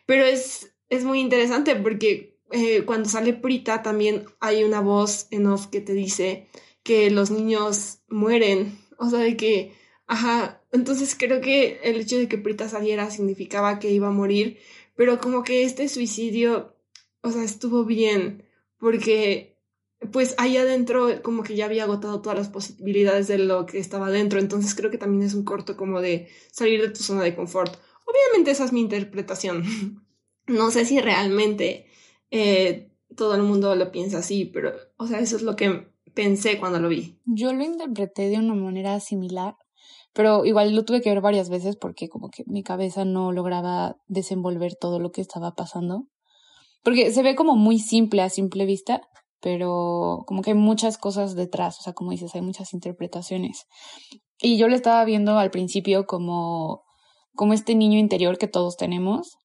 Pero 0.06 0.24
es, 0.24 0.76
es 0.90 1.04
muy 1.04 1.20
interesante 1.20 1.76
porque 1.76 2.38
eh, 2.52 2.84
cuando 2.86 3.10
sale 3.10 3.34
Prita 3.34 3.82
también 3.82 4.26
hay 4.40 4.64
una 4.64 4.80
voz 4.80 5.28
en 5.32 5.48
off 5.48 5.68
que 5.68 5.82
te 5.82 5.94
dice 5.94 6.48
que 6.84 7.10
los 7.10 7.32
niños 7.32 8.04
mueren. 8.08 8.78
O 8.98 9.10
sea, 9.10 9.20
de 9.20 9.36
que, 9.36 9.74
ajá, 10.06 10.62
entonces 10.72 11.16
creo 11.18 11.42
que 11.42 11.80
el 11.84 12.02
hecho 12.02 12.18
de 12.18 12.28
que 12.28 12.38
Prita 12.38 12.70
saliera 12.70 13.10
significaba 13.10 13.80
que 13.80 13.92
iba 13.92 14.08
a 14.08 14.12
morir, 14.12 14.60
pero 14.96 15.20
como 15.20 15.44
que 15.44 15.64
este 15.64 15.88
suicidio, 15.90 16.76
o 17.22 17.32
sea, 17.32 17.44
estuvo 17.44 17.86
bien, 17.86 18.44
porque 18.78 19.54
pues 20.12 20.36
ahí 20.38 20.58
adentro 20.58 21.22
como 21.22 21.44
que 21.44 21.56
ya 21.56 21.66
había 21.66 21.84
agotado 21.84 22.22
todas 22.22 22.38
las 22.38 22.50
posibilidades 22.50 23.28
de 23.28 23.38
lo 23.38 23.66
que 23.66 23.80
estaba 23.80 24.08
adentro, 24.08 24.40
entonces 24.40 24.76
creo 24.76 24.92
que 24.92 24.98
también 24.98 25.24
es 25.24 25.34
un 25.34 25.46
corto 25.46 25.78
como 25.78 26.02
de 26.02 26.28
salir 26.52 26.82
de 26.82 26.90
tu 26.90 27.02
zona 27.02 27.24
de 27.24 27.36
confort. 27.36 27.76
Obviamente 28.06 28.52
esa 28.52 28.66
es 28.66 28.74
mi 28.74 28.82
interpretación. 28.82 29.64
no 30.48 30.72
sé 30.72 30.86
si 30.86 31.00
realmente 31.00 31.88
eh, 32.32 32.92
todo 33.16 33.36
el 33.36 33.44
mundo 33.44 33.76
lo 33.76 33.92
piensa 33.92 34.20
así, 34.20 34.46
pero, 34.46 34.74
o 34.98 35.08
sea, 35.08 35.20
eso 35.20 35.38
es 35.38 35.42
lo 35.42 35.56
que 35.56 35.88
pensé 36.14 36.60
cuando 36.60 36.80
lo 36.80 36.90
vi. 36.90 37.20
Yo 37.26 37.54
lo 37.54 37.64
interpreté 37.64 38.30
de 38.30 38.38
una 38.38 38.56
manera 38.56 39.00
similar 39.00 39.56
pero 40.14 40.46
igual 40.46 40.76
lo 40.76 40.86
tuve 40.86 41.02
que 41.02 41.10
ver 41.10 41.22
varias 41.22 41.50
veces 41.50 41.76
porque 41.76 42.08
como 42.08 42.30
que 42.30 42.44
mi 42.46 42.64
cabeza 42.64 43.04
no 43.04 43.32
lograba 43.32 43.98
desenvolver 44.08 44.76
todo 44.76 45.00
lo 45.00 45.12
que 45.12 45.22
estaba 45.22 45.56
pasando. 45.56 46.08
Porque 46.84 47.12
se 47.12 47.24
ve 47.24 47.36
como 47.36 47.56
muy 47.56 47.80
simple 47.80 48.22
a 48.22 48.30
simple 48.30 48.66
vista, 48.66 49.02
pero 49.42 50.24
como 50.28 50.42
que 50.42 50.52
hay 50.52 50.58
muchas 50.58 50.98
cosas 50.98 51.36
detrás, 51.36 51.80
o 51.80 51.82
sea, 51.82 51.94
como 51.94 52.12
dices, 52.12 52.36
hay 52.36 52.42
muchas 52.42 52.74
interpretaciones. 52.74 53.66
Y 54.40 54.58
yo 54.58 54.68
lo 54.68 54.76
estaba 54.76 55.04
viendo 55.06 55.38
al 55.38 55.52
principio 55.52 56.06
como, 56.06 56.84
como 57.36 57.54
este 57.54 57.76
niño 57.76 57.98
interior 57.98 58.38
que 58.38 58.48
todos 58.48 58.78
tenemos, 58.78 59.38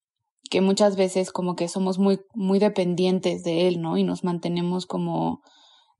que 0.50 0.60
muchas 0.60 0.96
veces 0.96 1.30
como 1.32 1.56
que 1.56 1.68
somos 1.68 1.98
muy, 1.98 2.20
muy 2.34 2.58
dependientes 2.58 3.42
de 3.42 3.68
él, 3.68 3.80
¿no? 3.80 3.96
Y 3.96 4.04
nos 4.04 4.24
mantenemos 4.24 4.86
como 4.86 5.40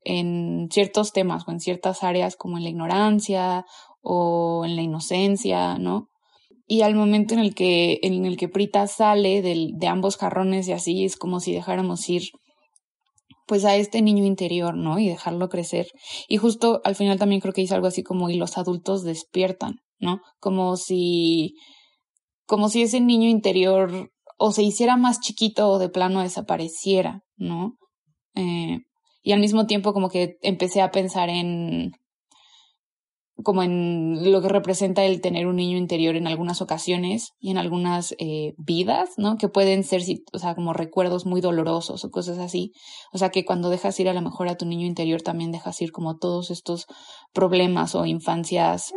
en 0.04 0.68
ciertos 0.70 1.12
temas 1.12 1.46
o 1.46 1.50
en 1.50 1.61
ciertas 1.61 2.02
áreas 2.02 2.37
como 2.37 2.57
en 2.57 2.64
la 2.64 2.70
ignorancia 2.70 3.66
o 4.11 4.64
en 4.64 4.75
la 4.75 4.81
inocencia, 4.81 5.77
¿no? 5.77 6.09
Y 6.66 6.81
al 6.81 6.94
momento 6.94 7.35
en 7.35 7.40
el 7.40 7.55
que, 7.55 7.99
en 8.03 8.25
el 8.25 8.38
que 8.38 8.49
Prita 8.49 8.87
sale 8.87 9.42
del, 9.42 9.73
de 9.77 9.87
ambos 9.87 10.16
jarrones 10.16 10.66
y 10.66 10.73
así, 10.73 11.05
es 11.05 11.16
como 11.16 11.40
si 11.40 11.53
dejáramos 11.53 12.09
ir 12.09 12.23
pues 13.47 13.66
a 13.66 13.77
este 13.77 14.01
niño 14.01 14.25
interior, 14.25 14.75
¿no? 14.75 14.99
Y 14.99 15.09
dejarlo 15.09 15.51
crecer. 15.51 15.88
Y 16.27 16.38
justo 16.38 16.81
al 16.85 16.94
final 16.94 17.18
también 17.18 17.42
creo 17.42 17.53
que 17.53 17.61
dice 17.61 17.75
algo 17.75 17.87
así 17.87 18.03
como 18.03 18.31
y 18.31 18.37
los 18.37 18.57
adultos 18.57 19.05
despiertan, 19.05 19.77
¿no? 19.99 20.23
Como 20.40 20.77
si, 20.77 21.55
como 22.47 22.71
si 22.71 22.83
ese 22.83 23.03
niño 23.03 23.29
interior 23.29 24.11
o 24.38 24.53
se 24.53 24.62
hiciera 24.62 24.97
más 24.97 25.21
chiquito 25.21 25.68
o 25.68 25.79
de 25.79 25.90
plano 25.90 26.23
desapareciera, 26.23 27.21
¿no? 27.37 27.75
Eh, 28.35 28.79
y 29.23 29.33
al 29.33 29.40
mismo 29.40 29.66
tiempo 29.66 29.92
como 29.92 30.09
que 30.09 30.37
empecé 30.40 30.81
a 30.81 30.90
pensar 30.90 31.29
en 31.29 31.92
como 33.44 33.62
en 33.62 34.33
lo 34.33 34.42
que 34.42 34.48
representa 34.48 35.05
el 35.05 35.20
tener 35.20 35.46
un 35.46 35.57
niño 35.57 35.77
interior 35.77 36.16
en 36.16 36.27
algunas 36.27 36.61
ocasiones 36.61 37.35
y 37.38 37.51
en 37.51 37.59
algunas 37.59 38.14
eh, 38.18 38.55
vidas, 38.59 39.11
¿no? 39.16 39.37
Que 39.37 39.48
pueden 39.48 39.85
ser, 39.85 40.03
o 40.33 40.38
sea, 40.38 40.55
como 40.55 40.72
recuerdos 40.72 41.24
muy 41.24 41.40
dolorosos 41.40 42.05
o 42.05 42.11
cosas 42.11 42.38
así. 42.38 42.72
O 43.12 43.18
sea, 43.18 43.31
que 43.31 43.44
cuando 43.44 43.70
dejas 43.70 43.98
ir 44.01 44.09
a 44.09 44.14
lo 44.14 44.22
mejor 44.22 44.48
a 44.48 44.57
tu 44.57 44.66
niño 44.66 44.87
interior 44.87 45.22
también 45.22 45.53
dejas 45.53 45.81
ir 45.81 45.92
como 45.92 46.18
todos 46.18 46.51
estos 46.51 46.87
problemas 47.33 47.94
o 47.94 48.07
infancias, 48.07 48.92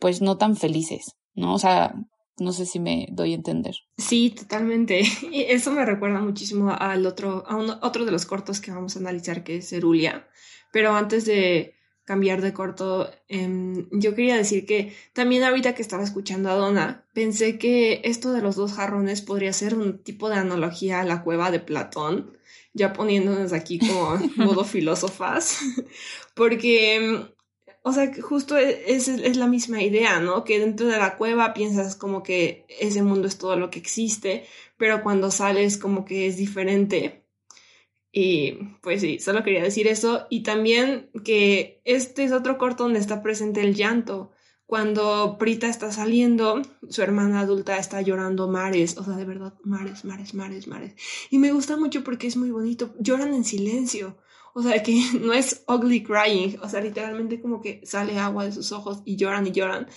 pues 0.00 0.20
no 0.20 0.38
tan 0.38 0.56
felices, 0.56 1.14
¿no? 1.34 1.54
O 1.54 1.58
sea, 1.58 1.94
no 2.38 2.52
sé 2.52 2.66
si 2.66 2.80
me 2.80 3.06
doy 3.12 3.32
a 3.32 3.36
entender. 3.36 3.76
Sí, 3.96 4.30
totalmente. 4.30 5.02
Y 5.30 5.42
eso 5.42 5.70
me 5.70 5.86
recuerda 5.86 6.20
muchísimo 6.20 6.74
al 6.76 7.06
otro, 7.06 7.44
a 7.46 7.56
otro 7.86 8.04
de 8.04 8.10
los 8.10 8.26
cortos 8.26 8.60
que 8.60 8.72
vamos 8.72 8.96
a 8.96 8.98
analizar, 8.98 9.44
que 9.44 9.58
es 9.58 9.68
Cerulia. 9.68 10.26
Pero 10.72 10.94
antes 10.94 11.24
de 11.26 11.74
cambiar 12.04 12.40
de 12.40 12.52
corto, 12.52 13.10
em, 13.28 13.88
yo 13.92 14.14
quería 14.14 14.36
decir 14.36 14.66
que 14.66 14.94
también 15.12 15.44
ahorita 15.44 15.74
que 15.74 15.82
estaba 15.82 16.02
escuchando 16.02 16.50
a 16.50 16.56
Donna, 16.56 17.04
pensé 17.14 17.58
que 17.58 18.00
esto 18.04 18.32
de 18.32 18.42
los 18.42 18.56
dos 18.56 18.72
jarrones 18.72 19.22
podría 19.22 19.52
ser 19.52 19.74
un 19.74 19.98
tipo 19.98 20.28
de 20.28 20.36
analogía 20.36 21.00
a 21.00 21.04
la 21.04 21.22
cueva 21.22 21.50
de 21.50 21.60
Platón, 21.60 22.36
ya 22.74 22.92
poniéndonos 22.92 23.52
aquí 23.52 23.78
como 23.78 24.16
modo 24.36 24.64
filósofas, 24.64 25.58
porque, 26.34 26.96
em, 26.96 27.28
o 27.84 27.92
sea, 27.92 28.10
justo 28.20 28.58
e, 28.58 28.94
es, 28.94 29.08
es 29.08 29.36
la 29.36 29.46
misma 29.46 29.82
idea, 29.82 30.20
¿no? 30.20 30.44
Que 30.44 30.58
dentro 30.58 30.86
de 30.88 30.98
la 30.98 31.16
cueva 31.16 31.54
piensas 31.54 31.94
como 31.96 32.22
que 32.22 32.66
ese 32.68 33.02
mundo 33.02 33.28
es 33.28 33.38
todo 33.38 33.56
lo 33.56 33.70
que 33.70 33.78
existe, 33.78 34.44
pero 34.76 35.02
cuando 35.02 35.30
sales 35.30 35.76
como 35.78 36.04
que 36.04 36.26
es 36.26 36.36
diferente. 36.36 37.21
Y 38.12 38.58
pues 38.82 39.00
sí, 39.00 39.18
solo 39.18 39.42
quería 39.42 39.62
decir 39.62 39.88
eso. 39.88 40.26
Y 40.28 40.42
también 40.42 41.10
que 41.24 41.80
este 41.84 42.24
es 42.24 42.32
otro 42.32 42.58
corto 42.58 42.84
donde 42.84 43.00
está 43.00 43.22
presente 43.22 43.62
el 43.62 43.74
llanto. 43.74 44.30
Cuando 44.66 45.36
Prita 45.38 45.68
está 45.68 45.92
saliendo, 45.92 46.62
su 46.88 47.02
hermana 47.02 47.40
adulta 47.40 47.78
está 47.78 48.00
llorando 48.00 48.48
mares, 48.48 48.96
o 48.96 49.04
sea, 49.04 49.16
de 49.16 49.26
verdad, 49.26 49.54
mares, 49.64 50.04
mares, 50.04 50.32
mares, 50.32 50.66
mares. 50.66 50.94
Y 51.30 51.38
me 51.38 51.52
gusta 51.52 51.76
mucho 51.76 52.04
porque 52.04 52.26
es 52.26 52.36
muy 52.36 52.50
bonito. 52.50 52.94
Lloran 52.98 53.34
en 53.34 53.44
silencio. 53.44 54.16
O 54.54 54.62
sea, 54.62 54.82
que 54.82 55.02
no 55.20 55.32
es 55.32 55.64
ugly 55.66 56.02
crying. 56.02 56.58
O 56.62 56.68
sea, 56.68 56.80
literalmente 56.80 57.40
como 57.40 57.60
que 57.60 57.80
sale 57.84 58.18
agua 58.18 58.44
de 58.44 58.52
sus 58.52 58.72
ojos 58.72 59.02
y 59.04 59.16
lloran 59.16 59.46
y 59.46 59.52
lloran. 59.52 59.88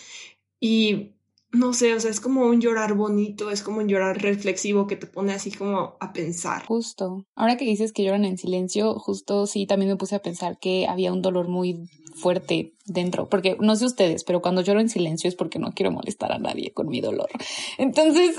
Y 0.60 1.15
no 1.56 1.74
sé, 1.74 1.94
o 1.94 2.00
sea, 2.00 2.12
es 2.12 2.20
como 2.20 2.46
un 2.46 2.62
llorar 2.62 2.94
bonito, 2.94 3.50
es 3.50 3.64
como 3.64 3.80
un 3.80 3.88
llorar 3.88 4.22
reflexivo 4.22 4.88
que 4.88 4.96
te 4.96 5.08
pone 5.08 5.34
así 5.34 5.52
como 5.52 5.96
a 6.00 6.14
pensar. 6.14 6.66
Justo. 6.66 7.26
Ahora 7.36 7.58
que 7.58 7.66
dices 7.66 7.94
que 7.94 8.04
lloran 8.04 8.26
en 8.26 8.38
silencio, 8.38 8.96
justo 9.00 9.48
sí, 9.48 9.66
también 9.66 9.92
me 9.92 9.98
puse 9.98 10.16
a 10.16 10.22
pensar 10.22 10.58
que 10.60 10.88
había 10.88 11.14
un 11.14 11.22
dolor 11.22 11.48
muy 11.48 11.88
fuerte 12.16 12.74
dentro, 12.86 13.28
porque 13.30 13.58
no 13.60 13.76
sé 13.76 13.86
ustedes, 13.86 14.24
pero 14.24 14.42
cuando 14.42 14.62
lloro 14.62 14.80
en 14.80 14.90
silencio 14.90 15.28
es 15.28 15.36
porque 15.36 15.60
no 15.60 15.72
quiero 15.72 15.92
molestar 15.92 16.32
a 16.32 16.40
nadie 16.40 16.74
con 16.74 16.88
mi 16.88 17.02
dolor. 17.02 17.30
Entonces, 17.78 18.36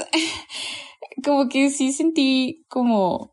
como 1.24 1.48
que 1.48 1.70
sí 1.70 1.92
sentí 1.92 2.64
como, 2.68 3.30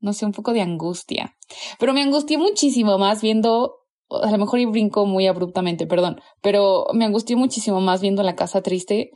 no 0.00 0.12
sé, 0.12 0.26
un 0.26 0.32
poco 0.32 0.52
de 0.52 0.60
angustia, 0.60 1.36
pero 1.78 1.94
me 1.94 2.02
angustié 2.02 2.38
muchísimo 2.38 2.98
más 2.98 3.22
viendo 3.22 3.76
a 4.22 4.30
lo 4.30 4.36
mejor 4.36 4.60
y 4.60 4.66
brinco 4.66 5.06
muy 5.06 5.26
abruptamente, 5.26 5.86
perdón, 5.86 6.20
pero 6.42 6.84
me 6.92 7.06
angustié 7.06 7.34
muchísimo 7.36 7.80
más 7.80 8.02
viendo 8.02 8.22
la 8.22 8.36
casa 8.36 8.60
triste 8.60 9.10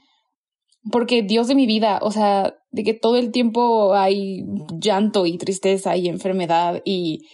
porque 0.90 1.22
Dios 1.22 1.48
de 1.48 1.54
mi 1.54 1.66
vida, 1.66 1.98
o 2.02 2.10
sea, 2.10 2.56
de 2.70 2.84
que 2.84 2.94
todo 2.94 3.16
el 3.16 3.32
tiempo 3.32 3.94
hay 3.94 4.44
llanto 4.78 5.26
y 5.26 5.38
tristeza 5.38 5.96
y 5.96 6.08
enfermedad 6.08 6.82
y, 6.84 7.26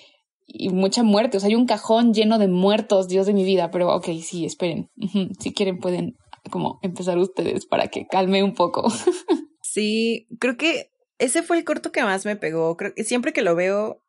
y 0.46 0.70
mucha 0.70 1.02
muerte, 1.02 1.36
o 1.36 1.40
sea, 1.40 1.48
hay 1.48 1.54
un 1.54 1.66
cajón 1.66 2.14
lleno 2.14 2.38
de 2.38 2.48
muertos, 2.48 3.08
Dios 3.08 3.26
de 3.26 3.34
mi 3.34 3.44
vida, 3.44 3.70
pero 3.70 3.94
ok, 3.94 4.08
sí, 4.22 4.44
esperen, 4.44 4.90
si 5.38 5.52
quieren 5.52 5.78
pueden 5.78 6.16
como 6.50 6.78
empezar 6.82 7.18
ustedes 7.18 7.66
para 7.66 7.88
que 7.88 8.06
calme 8.06 8.42
un 8.42 8.54
poco. 8.54 8.90
sí, 9.62 10.26
creo 10.40 10.56
que 10.56 10.90
ese 11.18 11.42
fue 11.42 11.58
el 11.58 11.64
corto 11.64 11.92
que 11.92 12.02
más 12.02 12.24
me 12.24 12.36
pegó, 12.36 12.76
creo 12.76 12.94
que 12.94 13.04
siempre 13.04 13.32
que 13.32 13.42
lo 13.42 13.54
veo 13.54 14.02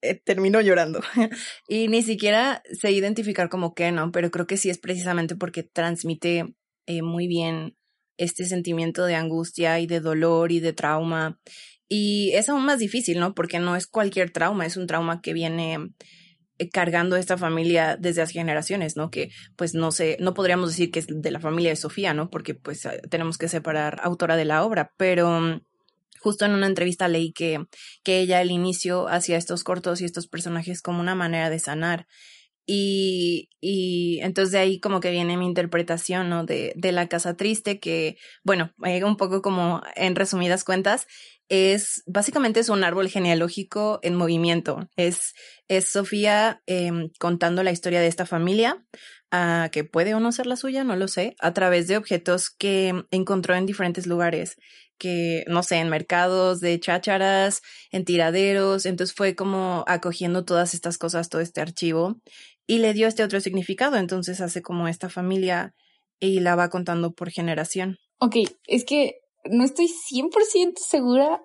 eh, 0.00 0.14
termino 0.14 0.60
llorando 0.60 1.00
y 1.68 1.88
ni 1.88 2.02
siquiera 2.02 2.62
sé 2.72 2.92
identificar 2.92 3.48
como 3.48 3.74
que 3.74 3.90
no, 3.92 4.10
pero 4.12 4.30
creo 4.30 4.46
que 4.46 4.56
sí 4.56 4.70
es 4.70 4.78
precisamente 4.78 5.36
porque 5.36 5.62
transmite 5.62 6.54
eh, 6.86 7.02
muy 7.02 7.26
bien 7.26 7.76
este 8.18 8.44
sentimiento 8.44 9.06
de 9.06 9.14
angustia 9.14 9.80
y 9.80 9.86
de 9.86 10.00
dolor 10.00 10.52
y 10.52 10.60
de 10.60 10.72
trauma. 10.72 11.38
Y 11.88 12.32
es 12.34 12.48
aún 12.50 12.66
más 12.66 12.78
difícil, 12.78 13.18
¿no? 13.18 13.34
Porque 13.34 13.58
no 13.58 13.74
es 13.76 13.86
cualquier 13.86 14.30
trauma, 14.30 14.66
es 14.66 14.76
un 14.76 14.86
trauma 14.86 15.22
que 15.22 15.32
viene 15.32 15.78
eh, 16.58 16.68
cargando 16.68 17.16
esta 17.16 17.38
familia 17.38 17.96
desde 17.96 18.20
hace 18.20 18.34
generaciones, 18.34 18.96
¿no? 18.96 19.10
Que 19.10 19.30
pues 19.56 19.74
no 19.74 19.90
sé, 19.92 20.18
no 20.20 20.34
podríamos 20.34 20.70
decir 20.70 20.90
que 20.90 20.98
es 20.98 21.06
de 21.08 21.30
la 21.30 21.40
familia 21.40 21.70
de 21.70 21.76
Sofía, 21.76 22.12
¿no? 22.12 22.28
Porque 22.28 22.54
pues 22.54 22.84
eh, 22.84 23.00
tenemos 23.08 23.38
que 23.38 23.48
separar 23.48 24.00
autora 24.02 24.36
de 24.36 24.44
la 24.44 24.64
obra, 24.64 24.92
pero 24.98 25.60
justo 26.20 26.44
en 26.44 26.52
una 26.52 26.66
entrevista 26.66 27.08
leí 27.08 27.32
que, 27.32 27.64
que 28.02 28.18
ella 28.18 28.40
al 28.40 28.50
inicio 28.50 29.08
hacía 29.08 29.36
estos 29.36 29.64
cortos 29.64 30.00
y 30.00 30.04
estos 30.04 30.26
personajes 30.26 30.82
como 30.82 31.00
una 31.00 31.14
manera 31.14 31.48
de 31.48 31.60
sanar 31.60 32.06
y, 32.70 33.48
y 33.62 34.20
entonces 34.20 34.52
de 34.52 34.58
ahí 34.58 34.78
como 34.78 35.00
que 35.00 35.10
viene 35.10 35.38
mi 35.38 35.46
interpretación, 35.46 36.28
¿no? 36.28 36.44
De, 36.44 36.74
de 36.76 36.92
la 36.92 37.08
casa 37.08 37.34
triste, 37.34 37.80
que, 37.80 38.18
bueno, 38.44 38.74
un 38.78 39.16
poco 39.16 39.40
como 39.40 39.80
en 39.96 40.14
resumidas 40.14 40.64
cuentas, 40.64 41.06
es 41.48 42.02
básicamente 42.06 42.60
es 42.60 42.68
un 42.68 42.84
árbol 42.84 43.08
genealógico 43.08 44.00
en 44.02 44.16
movimiento. 44.16 44.86
Es, 44.96 45.32
es 45.68 45.88
Sofía 45.88 46.60
em, 46.66 47.08
contando 47.18 47.62
la 47.62 47.72
historia 47.72 48.02
de 48.02 48.06
esta 48.06 48.26
familia, 48.26 48.84
uh, 49.32 49.70
que 49.72 49.84
puede 49.84 50.12
o 50.14 50.20
no 50.20 50.30
ser 50.30 50.44
la 50.44 50.56
suya, 50.56 50.84
no 50.84 50.94
lo 50.94 51.08
sé, 51.08 51.36
a 51.40 51.54
través 51.54 51.88
de 51.88 51.96
objetos 51.96 52.50
que 52.50 53.02
encontró 53.10 53.54
en 53.54 53.64
diferentes 53.64 54.06
lugares 54.06 54.58
que, 54.98 55.44
no 55.46 55.62
sé, 55.62 55.76
en 55.76 55.88
mercados 55.88 56.60
de 56.60 56.78
chácharas, 56.80 57.62
en 57.92 58.04
tiraderos, 58.04 58.84
entonces 58.84 59.14
fue 59.14 59.34
como 59.34 59.84
acogiendo 59.86 60.44
todas 60.44 60.74
estas 60.74 60.98
cosas, 60.98 61.28
todo 61.28 61.40
este 61.40 61.60
archivo, 61.60 62.20
y 62.68 62.78
le 62.78 62.92
dio 62.92 63.08
este 63.08 63.24
otro 63.24 63.40
significado, 63.40 63.96
entonces 63.96 64.40
hace 64.42 64.60
como 64.62 64.86
esta 64.86 65.08
familia 65.08 65.74
y 66.20 66.40
la 66.40 66.54
va 66.54 66.68
contando 66.68 67.12
por 67.12 67.30
generación. 67.30 67.96
Ok, 68.20 68.36
es 68.66 68.84
que 68.84 69.14
no 69.44 69.64
estoy 69.64 69.86
100% 69.86 70.74
segura, 70.76 71.40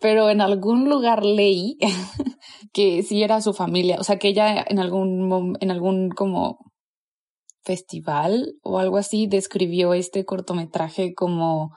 pero 0.00 0.28
en 0.28 0.40
algún 0.40 0.90
lugar 0.90 1.24
leí 1.24 1.78
que 2.72 3.04
sí 3.04 3.22
era 3.22 3.40
su 3.40 3.54
familia, 3.54 3.96
o 4.00 4.04
sea, 4.04 4.18
que 4.18 4.28
ella 4.28 4.64
en 4.66 4.80
algún, 4.80 5.56
en 5.60 5.70
algún 5.70 6.10
como 6.10 6.58
festival 7.62 8.54
o 8.62 8.80
algo 8.80 8.98
así 8.98 9.28
describió 9.28 9.94
este 9.94 10.24
cortometraje 10.24 11.14
como 11.14 11.70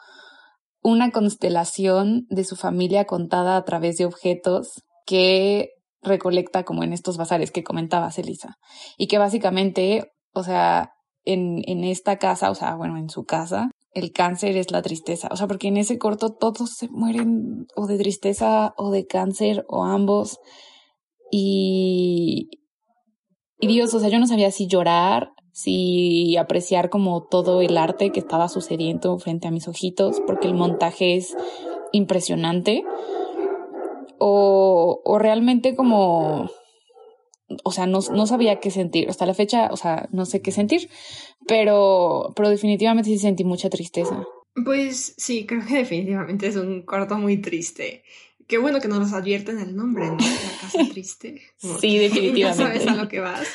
una 0.82 1.12
constelación 1.12 2.26
de 2.30 2.44
su 2.44 2.56
familia 2.56 3.06
contada 3.06 3.56
a 3.56 3.66
través 3.66 3.98
de 3.98 4.06
objetos 4.06 4.84
que 5.06 5.70
recolecta 6.02 6.64
como 6.64 6.84
en 6.84 6.94
estos 6.94 7.18
bazares 7.18 7.52
que 7.52 7.64
comentabas, 7.64 8.18
Elisa. 8.20 8.58
Y 8.98 9.08
que 9.08 9.18
básicamente, 9.18 10.12
o 10.34 10.44
sea, 10.44 10.94
en, 11.26 11.62
en 11.66 11.84
esta 11.84 12.18
casa, 12.18 12.52
o 12.52 12.56
sea, 12.56 12.76
bueno, 12.76 12.98
en 12.98 13.10
su 13.10 13.26
casa, 13.26 13.70
el 13.94 14.12
cáncer 14.12 14.56
es 14.58 14.72
la 14.72 14.82
tristeza. 14.82 15.30
O 15.32 15.36
sea, 15.36 15.48
porque 15.48 15.68
en 15.68 15.78
ese 15.78 15.98
corto 15.98 16.34
todos 16.34 16.76
se 16.76 16.88
mueren 16.90 17.68
o 17.76 17.88
de 17.88 17.98
tristeza 17.98 18.74
o 18.78 18.92
de 18.92 19.06
cáncer 19.06 19.66
o 19.68 19.84
ambos. 19.84 20.38
Y, 21.32 22.50
y 23.60 23.68
Dios, 23.68 23.94
o 23.94 24.00
sea, 24.00 24.10
yo 24.10 24.20
no 24.20 24.28
sabía 24.28 24.52
si 24.52 24.68
llorar, 24.68 25.32
si 25.52 26.38
apreciar 26.38 26.90
como 26.90 27.28
todo 27.28 27.62
el 27.62 27.78
arte 27.78 28.12
que 28.12 28.20
estaba 28.20 28.48
sucediendo 28.48 29.18
frente 29.18 29.48
a 29.48 29.52
mis 29.52 29.68
ojitos, 29.68 30.22
porque 30.26 30.48
el 30.48 30.54
montaje 30.54 31.16
es 31.16 31.36
impresionante 31.92 32.84
o, 34.20 35.02
o 35.04 35.20
realmente 35.20 35.76
como, 35.76 36.50
o 37.64 37.72
sea, 37.72 37.88
no, 37.88 38.00
no 38.12 38.28
sabía 38.28 38.60
qué 38.60 38.72
sentir. 38.72 39.10
Hasta 39.10 39.26
la 39.26 39.34
fecha, 39.34 39.70
o 39.72 39.78
sea, 39.78 40.08
no 40.12 40.26
sé 40.26 40.42
qué 40.42 40.52
sentir, 40.52 40.90
pero, 41.48 42.34
pero 42.36 42.50
definitivamente 42.50 43.10
sí 43.10 43.18
sentí 43.18 43.44
mucha 43.44 43.70
tristeza. 43.70 44.26
Pues 44.66 45.14
sí, 45.18 45.46
creo 45.46 45.66
que 45.66 45.78
definitivamente 45.78 46.48
es 46.48 46.56
un 46.56 46.84
corto 46.84 47.18
muy 47.18 47.38
triste. 47.38 48.04
Qué 48.48 48.58
bueno 48.58 48.80
que 48.80 48.88
no 48.88 49.00
nos 49.00 49.14
advierten 49.14 49.60
el 49.60 49.76
nombre, 49.76 50.08
¿no? 50.08 50.18
La 50.18 50.62
casa 50.62 50.80
triste. 50.92 51.42
sí, 51.58 51.98
definitivamente. 52.00 52.40
Ya 52.40 52.54
sabes 52.54 52.88
a 52.88 52.96
lo 52.96 53.08
que 53.08 53.20
vas. 53.20 53.48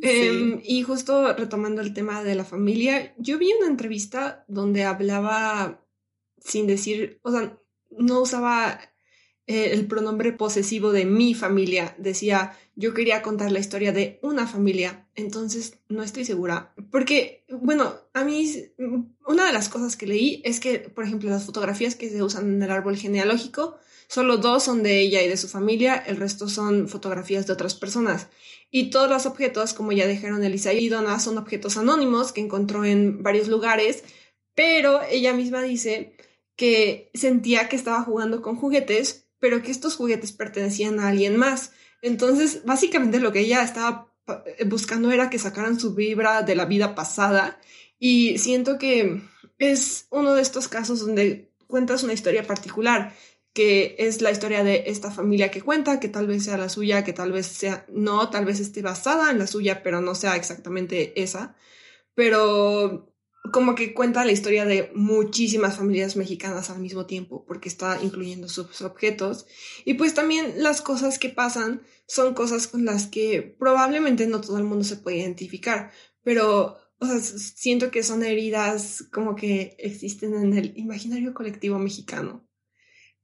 Em, 0.00 0.60
y 0.64 0.82
justo 0.82 1.32
retomando 1.34 1.80
el 1.80 1.94
tema 1.94 2.24
de 2.24 2.34
la 2.34 2.44
familia, 2.44 3.14
yo 3.18 3.38
vi 3.38 3.52
una 3.52 3.68
entrevista 3.68 4.44
donde 4.48 4.84
hablaba 4.84 5.84
sin 6.38 6.66
decir, 6.66 7.20
o 7.22 7.30
sea, 7.30 7.58
no 7.90 8.20
usaba 8.20 8.80
el 9.46 9.86
pronombre 9.86 10.32
posesivo 10.32 10.92
de 10.92 11.04
mi 11.04 11.34
familia. 11.34 11.94
Decía, 11.98 12.56
yo 12.76 12.94
quería 12.94 13.22
contar 13.22 13.50
la 13.50 13.58
historia 13.58 13.92
de 13.92 14.18
una 14.22 14.46
familia. 14.46 15.08
Entonces, 15.14 15.78
no 15.88 16.02
estoy 16.02 16.24
segura. 16.24 16.72
Porque, 16.90 17.44
bueno, 17.48 17.94
a 18.14 18.24
mí, 18.24 18.50
una 19.26 19.46
de 19.46 19.52
las 19.52 19.68
cosas 19.68 19.96
que 19.96 20.06
leí 20.06 20.40
es 20.44 20.60
que, 20.60 20.78
por 20.78 21.04
ejemplo, 21.04 21.28
las 21.30 21.44
fotografías 21.44 21.96
que 21.96 22.08
se 22.08 22.22
usan 22.22 22.54
en 22.54 22.62
el 22.62 22.70
árbol 22.70 22.96
genealógico, 22.96 23.76
solo 24.08 24.36
dos 24.36 24.62
son 24.62 24.82
de 24.82 25.00
ella 25.00 25.22
y 25.22 25.28
de 25.28 25.36
su 25.36 25.48
familia, 25.48 25.96
el 25.96 26.16
resto 26.16 26.48
son 26.48 26.88
fotografías 26.88 27.46
de 27.46 27.52
otras 27.52 27.74
personas. 27.74 28.28
Y 28.70 28.90
todos 28.90 29.10
los 29.10 29.26
objetos, 29.26 29.74
como 29.74 29.92
ya 29.92 30.06
dijeron 30.06 30.42
Elisa 30.42 30.72
y 30.72 30.88
Donna, 30.88 31.18
son 31.18 31.36
objetos 31.36 31.76
anónimos 31.76 32.32
que 32.32 32.40
encontró 32.40 32.84
en 32.84 33.22
varios 33.22 33.48
lugares, 33.48 34.04
pero 34.54 35.02
ella 35.10 35.34
misma 35.34 35.62
dice 35.62 36.16
que 36.56 37.10
sentía 37.12 37.68
que 37.68 37.76
estaba 37.76 38.02
jugando 38.02 38.40
con 38.40 38.56
juguetes, 38.56 39.26
pero 39.42 39.60
que 39.60 39.72
estos 39.72 39.96
juguetes 39.96 40.30
pertenecían 40.30 41.00
a 41.00 41.08
alguien 41.08 41.36
más. 41.36 41.72
Entonces, 42.00 42.64
básicamente 42.64 43.18
lo 43.18 43.32
que 43.32 43.40
ella 43.40 43.64
estaba 43.64 44.14
eh, 44.46 44.64
buscando 44.66 45.10
era 45.10 45.30
que 45.30 45.40
sacaran 45.40 45.80
su 45.80 45.96
vibra 45.96 46.42
de 46.42 46.54
la 46.54 46.64
vida 46.64 46.94
pasada 46.94 47.58
y 47.98 48.38
siento 48.38 48.78
que 48.78 49.20
es 49.58 50.06
uno 50.10 50.34
de 50.34 50.42
estos 50.42 50.68
casos 50.68 51.00
donde 51.00 51.50
cuentas 51.66 52.04
una 52.04 52.12
historia 52.12 52.44
particular, 52.44 53.16
que 53.52 53.96
es 53.98 54.22
la 54.22 54.30
historia 54.30 54.62
de 54.62 54.84
esta 54.86 55.10
familia 55.10 55.50
que 55.50 55.60
cuenta, 55.60 55.98
que 55.98 56.08
tal 56.08 56.28
vez 56.28 56.44
sea 56.44 56.56
la 56.56 56.68
suya, 56.68 57.02
que 57.02 57.12
tal 57.12 57.32
vez 57.32 57.46
sea 57.46 57.84
no, 57.88 58.30
tal 58.30 58.44
vez 58.44 58.60
esté 58.60 58.80
basada 58.80 59.32
en 59.32 59.40
la 59.40 59.48
suya, 59.48 59.82
pero 59.82 60.00
no 60.00 60.14
sea 60.14 60.36
exactamente 60.36 61.20
esa. 61.20 61.56
Pero 62.14 63.11
como 63.50 63.74
que 63.74 63.92
cuenta 63.92 64.24
la 64.24 64.32
historia 64.32 64.64
de 64.64 64.92
muchísimas 64.94 65.76
familias 65.76 66.16
mexicanas 66.16 66.70
al 66.70 66.78
mismo 66.78 67.06
tiempo, 67.06 67.44
porque 67.44 67.68
está 67.68 67.98
incluyendo 68.02 68.48
sus 68.48 68.82
objetos. 68.82 69.46
Y 69.84 69.94
pues 69.94 70.14
también 70.14 70.62
las 70.62 70.80
cosas 70.80 71.18
que 71.18 71.28
pasan 71.28 71.82
son 72.06 72.34
cosas 72.34 72.68
con 72.68 72.84
las 72.84 73.06
que 73.08 73.56
probablemente 73.58 74.26
no 74.26 74.40
todo 74.40 74.58
el 74.58 74.64
mundo 74.64 74.84
se 74.84 74.96
puede 74.96 75.18
identificar, 75.18 75.90
pero 76.22 76.76
o 76.98 77.06
sea, 77.06 77.18
siento 77.18 77.90
que 77.90 78.04
son 78.04 78.22
heridas 78.22 79.04
como 79.12 79.34
que 79.34 79.74
existen 79.78 80.34
en 80.34 80.56
el 80.56 80.72
imaginario 80.78 81.34
colectivo 81.34 81.78
mexicano. 81.80 82.46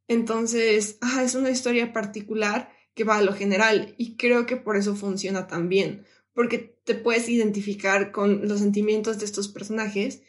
Entonces, 0.09 0.98
ah, 1.00 1.22
es 1.22 1.37
una 1.37 1.50
historia 1.50 1.92
particular 1.92 2.72
que 2.94 3.04
va 3.04 3.18
a 3.18 3.22
lo 3.22 3.33
general 3.33 3.94
y 3.96 4.16
creo 4.16 4.46
que 4.46 4.57
por 4.57 4.76
eso 4.76 4.96
funciona 4.96 5.46
tan 5.46 5.68
bien, 5.68 6.04
porque 6.38 6.79
te 6.85 6.94
puedes 6.94 7.29
identificar 7.29 8.12
con 8.12 8.46
los 8.46 8.61
sentimientos 8.61 9.18
de 9.18 9.24
estos 9.24 9.48
personajes, 9.48 10.22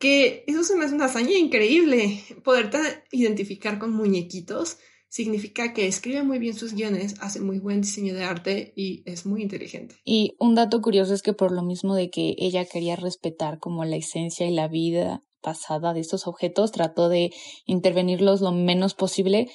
que 0.00 0.42
eso 0.48 0.64
se 0.64 0.74
me 0.74 0.84
hace 0.84 0.96
una 0.96 1.04
hazaña 1.04 1.38
increíble. 1.38 2.18
Poderte 2.42 2.78
identificar 3.12 3.78
con 3.78 3.92
muñequitos 3.92 4.78
significa 5.08 5.72
que 5.72 5.86
escribe 5.86 6.24
muy 6.24 6.40
bien 6.40 6.56
sus 6.56 6.74
guiones, 6.74 7.14
hace 7.20 7.38
muy 7.38 7.60
buen 7.60 7.82
diseño 7.82 8.14
de 8.14 8.24
arte 8.24 8.72
y 8.74 9.04
es 9.08 9.26
muy 9.26 9.42
inteligente. 9.42 9.94
Y 10.04 10.34
un 10.40 10.56
dato 10.56 10.82
curioso 10.82 11.14
es 11.14 11.22
que 11.22 11.34
por 11.34 11.52
lo 11.52 11.62
mismo 11.62 11.94
de 11.94 12.10
que 12.10 12.34
ella 12.36 12.64
quería 12.64 12.96
respetar 12.96 13.60
como 13.60 13.84
la 13.84 13.94
esencia 13.94 14.48
y 14.48 14.52
la 14.52 14.66
vida 14.66 15.22
pasada 15.40 15.94
de 15.94 16.00
estos 16.00 16.26
objetos, 16.26 16.72
trató 16.72 17.08
de 17.08 17.30
intervenirlos 17.64 18.40
lo 18.40 18.50
menos 18.50 18.94
posible, 18.94 19.46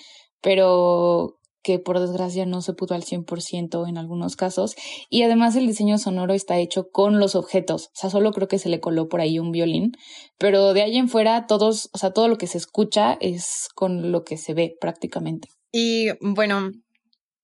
pero 0.42 1.39
que 1.62 1.80
por 1.80 2.00
desgracia 2.00 2.46
no 2.46 2.62
se 2.62 2.74
pudo 2.74 2.96
al 2.96 3.04
100% 3.04 3.88
en 3.88 3.98
algunos 3.98 4.36
casos. 4.36 4.76
Y 5.10 5.24
además 5.24 5.56
el 5.56 5.68
diseño 5.68 5.98
sonoro 5.98 6.34
está 6.34 6.58
hecho 6.58 6.90
con 6.90 7.20
los 7.20 7.36
objetos. 7.36 7.88
O 7.88 7.92
sea, 7.94 8.10
solo 8.10 8.32
creo 8.32 8.48
que 8.48 8.60
se 8.60 8.70
le 8.70 8.80
coló 8.80 9.08
por 9.10 9.22
ahí 9.22 9.40
un 9.40 9.52
violín. 9.52 9.92
Pero 10.38 10.74
de 10.74 10.82
ahí 10.82 10.98
en 10.98 11.10
fuera, 11.10 11.48
todos, 11.48 11.90
o 11.94 11.98
sea, 11.98 12.12
todo 12.12 12.28
lo 12.28 12.38
que 12.38 12.48
se 12.48 12.58
escucha 12.58 13.18
es 13.20 13.68
con 13.76 14.12
lo 14.12 14.24
que 14.24 14.38
se 14.38 14.54
ve 14.54 14.76
prácticamente. 14.80 15.50
Y 15.72 16.10
bueno, 16.22 16.72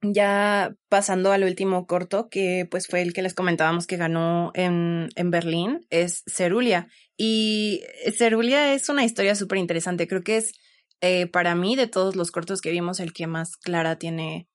ya 0.01 0.75
pasando 0.89 1.31
al 1.31 1.43
último 1.43 1.85
corto, 1.85 2.29
que 2.29 2.67
pues 2.69 2.87
fue 2.87 3.01
el 3.01 3.13
que 3.13 3.21
les 3.21 3.33
comentábamos 3.33 3.87
que 3.87 3.97
ganó 3.97 4.51
en, 4.53 5.09
en 5.15 5.31
Berlín, 5.31 5.85
es 5.89 6.23
Cerulia. 6.27 6.87
Y 7.17 7.81
Cerulia 8.17 8.73
es 8.73 8.89
una 8.89 9.03
historia 9.03 9.35
súper 9.35 9.57
interesante. 9.57 10.07
Creo 10.07 10.23
que 10.23 10.37
es 10.37 10.53
eh, 11.01 11.27
para 11.27 11.55
mí, 11.55 11.75
de 11.75 11.87
todos 11.87 12.15
los 12.15 12.31
cortos 12.31 12.61
que 12.61 12.71
vimos, 12.71 12.99
el 12.99 13.13
que 13.13 13.27
más 13.27 13.57
clara 13.57 13.97
tiene 13.97 14.47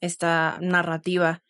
esta 0.00 0.58
narrativa. 0.60 1.42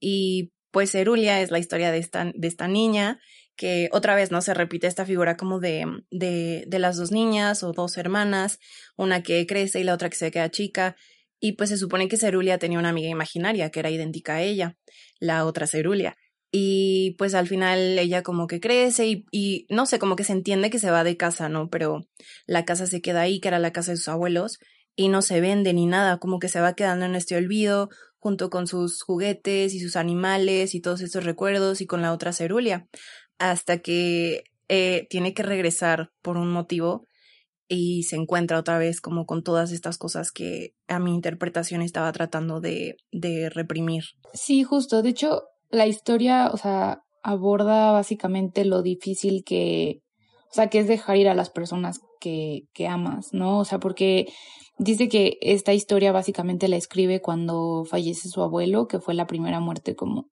Y 0.00 0.52
pues 0.70 0.92
Cerulia 0.92 1.40
es 1.40 1.50
la 1.50 1.58
historia 1.58 1.90
de 1.90 1.98
esta, 1.98 2.30
de 2.34 2.48
esta 2.48 2.68
niña, 2.68 3.20
que 3.56 3.88
otra 3.92 4.14
vez 4.14 4.30
no 4.30 4.40
se 4.40 4.54
repite 4.54 4.86
esta 4.86 5.04
figura 5.04 5.36
como 5.36 5.58
de, 5.58 5.84
de, 6.10 6.64
de 6.66 6.78
las 6.78 6.96
dos 6.96 7.10
niñas 7.10 7.62
o 7.62 7.72
dos 7.72 7.96
hermanas, 7.98 8.60
una 8.96 9.22
que 9.22 9.46
crece 9.46 9.80
y 9.80 9.84
la 9.84 9.94
otra 9.94 10.10
que 10.10 10.16
se 10.16 10.30
queda 10.30 10.50
chica. 10.50 10.96
Y 11.40 11.52
pues 11.52 11.70
se 11.70 11.76
supone 11.76 12.08
que 12.08 12.16
Cerulia 12.16 12.58
tenía 12.58 12.78
una 12.78 12.88
amiga 12.90 13.08
imaginaria 13.08 13.70
que 13.70 13.80
era 13.80 13.90
idéntica 13.90 14.34
a 14.34 14.42
ella, 14.42 14.76
la 15.18 15.44
otra 15.44 15.66
Cerulia. 15.66 16.16
Y 16.50 17.14
pues 17.18 17.34
al 17.34 17.46
final 17.46 17.98
ella 17.98 18.22
como 18.22 18.46
que 18.46 18.60
crece 18.60 19.06
y, 19.06 19.26
y, 19.30 19.66
no 19.68 19.84
sé, 19.84 19.98
como 19.98 20.16
que 20.16 20.24
se 20.24 20.32
entiende 20.32 20.70
que 20.70 20.78
se 20.78 20.90
va 20.90 21.04
de 21.04 21.16
casa, 21.16 21.48
¿no? 21.48 21.68
Pero 21.68 22.06
la 22.46 22.64
casa 22.64 22.86
se 22.86 23.02
queda 23.02 23.20
ahí, 23.20 23.40
que 23.40 23.48
era 23.48 23.58
la 23.58 23.72
casa 23.72 23.90
de 23.90 23.98
sus 23.98 24.08
abuelos, 24.08 24.58
y 24.96 25.08
no 25.08 25.22
se 25.22 25.40
vende 25.40 25.74
ni 25.74 25.86
nada, 25.86 26.18
como 26.18 26.38
que 26.38 26.48
se 26.48 26.60
va 26.60 26.74
quedando 26.74 27.04
en 27.04 27.14
este 27.14 27.36
olvido, 27.36 27.90
junto 28.18 28.50
con 28.50 28.66
sus 28.66 29.02
juguetes 29.02 29.74
y 29.74 29.80
sus 29.80 29.96
animales 29.96 30.74
y 30.74 30.80
todos 30.80 31.00
estos 31.02 31.24
recuerdos 31.24 31.80
y 31.80 31.86
con 31.86 32.02
la 32.02 32.12
otra 32.12 32.32
cerulia, 32.32 32.88
hasta 33.38 33.78
que 33.78 34.44
eh, 34.68 35.06
tiene 35.08 35.34
que 35.34 35.42
regresar 35.42 36.10
por 36.20 36.36
un 36.36 36.50
motivo 36.50 37.06
y 37.68 38.04
se 38.04 38.16
encuentra 38.16 38.58
otra 38.58 38.78
vez 38.78 39.00
como 39.00 39.26
con 39.26 39.42
todas 39.44 39.72
estas 39.72 39.98
cosas 39.98 40.32
que 40.32 40.74
a 40.88 40.98
mi 40.98 41.14
interpretación 41.14 41.82
estaba 41.82 42.10
tratando 42.12 42.60
de, 42.60 42.96
de 43.12 43.50
reprimir. 43.50 44.04
Sí, 44.32 44.64
justo. 44.64 45.02
De 45.02 45.10
hecho, 45.10 45.44
la 45.70 45.86
historia, 45.86 46.50
o 46.52 46.56
sea, 46.56 47.02
aborda 47.22 47.92
básicamente 47.92 48.64
lo 48.64 48.82
difícil 48.82 49.42
que, 49.44 50.02
o 50.50 50.54
sea, 50.54 50.68
que 50.68 50.78
es 50.78 50.88
dejar 50.88 51.16
ir 51.16 51.28
a 51.28 51.34
las 51.34 51.50
personas 51.50 52.00
que, 52.20 52.62
que 52.72 52.88
amas, 52.88 53.32
¿no? 53.32 53.58
O 53.58 53.64
sea, 53.64 53.78
porque 53.78 54.26
dice 54.78 55.08
que 55.08 55.38
esta 55.40 55.74
historia 55.74 56.12
básicamente 56.12 56.68
la 56.68 56.76
escribe 56.76 57.20
cuando 57.20 57.84
fallece 57.84 58.28
su 58.28 58.42
abuelo, 58.42 58.88
que 58.88 59.00
fue 59.00 59.14
la 59.14 59.26
primera 59.26 59.60
muerte 59.60 59.94
como 59.94 60.28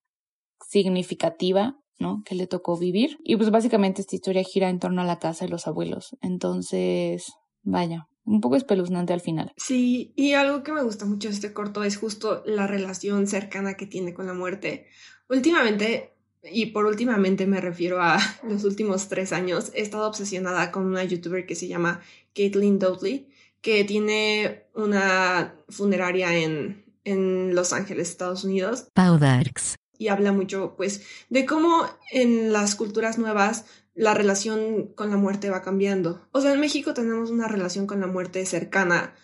significativa, 0.68 1.78
¿no? 1.98 2.22
Que 2.24 2.34
le 2.34 2.46
tocó 2.46 2.78
vivir. 2.78 3.18
Y 3.24 3.36
pues 3.36 3.50
básicamente 3.50 4.00
esta 4.00 4.16
historia 4.16 4.42
gira 4.42 4.68
en 4.68 4.78
torno 4.78 5.02
a 5.02 5.06
la 5.06 5.18
casa 5.18 5.44
de 5.44 5.50
los 5.50 5.66
abuelos. 5.66 6.16
Entonces, 6.20 7.32
vaya, 7.62 8.08
un 8.24 8.40
poco 8.40 8.56
espeluznante 8.56 9.12
al 9.12 9.20
final. 9.20 9.52
Sí, 9.56 10.12
y 10.16 10.32
algo 10.32 10.62
que 10.62 10.72
me 10.72 10.82
gusta 10.82 11.04
mucho 11.06 11.28
de 11.28 11.34
este 11.34 11.52
corto 11.52 11.84
es 11.84 11.96
justo 11.96 12.42
la 12.44 12.66
relación 12.66 13.26
cercana 13.26 13.74
que 13.74 13.86
tiene 13.86 14.14
con 14.14 14.26
la 14.26 14.34
muerte. 14.34 14.86
Últimamente, 15.28 16.12
y 16.42 16.66
por 16.66 16.86
últimamente 16.86 17.46
me 17.46 17.60
refiero 17.60 18.00
a 18.00 18.18
los 18.48 18.64
últimos 18.64 19.08
tres 19.08 19.32
años, 19.32 19.72
he 19.74 19.82
estado 19.82 20.06
obsesionada 20.06 20.70
con 20.70 20.86
una 20.86 21.04
youtuber 21.04 21.46
que 21.46 21.54
se 21.54 21.68
llama 21.68 22.00
Caitlin 22.34 22.78
Dudley, 22.78 23.28
que 23.60 23.84
tiene 23.84 24.66
una 24.74 25.54
funeraria 25.68 26.36
en, 26.36 26.84
en 27.04 27.54
Los 27.54 27.72
Ángeles, 27.72 28.10
Estados 28.10 28.44
Unidos. 28.44 28.88
Pau 28.94 29.18
Darks. 29.18 29.76
Y 29.98 30.08
habla 30.08 30.30
mucho, 30.30 30.74
pues, 30.76 31.02
de 31.30 31.46
cómo 31.46 31.86
en 32.12 32.52
las 32.52 32.74
culturas 32.76 33.18
nuevas 33.18 33.64
la 33.96 34.12
relación 34.12 34.88
con 34.94 35.10
la 35.10 35.16
muerte 35.16 35.50
va 35.50 35.62
cambiando. 35.62 36.28
O 36.32 36.40
sea, 36.42 36.52
en 36.52 36.60
México 36.60 36.92
tenemos 36.92 37.30
una 37.30 37.48
relación 37.48 37.86
con 37.86 38.00
la 38.00 38.06
muerte 38.06 38.44
cercana, 38.44 39.14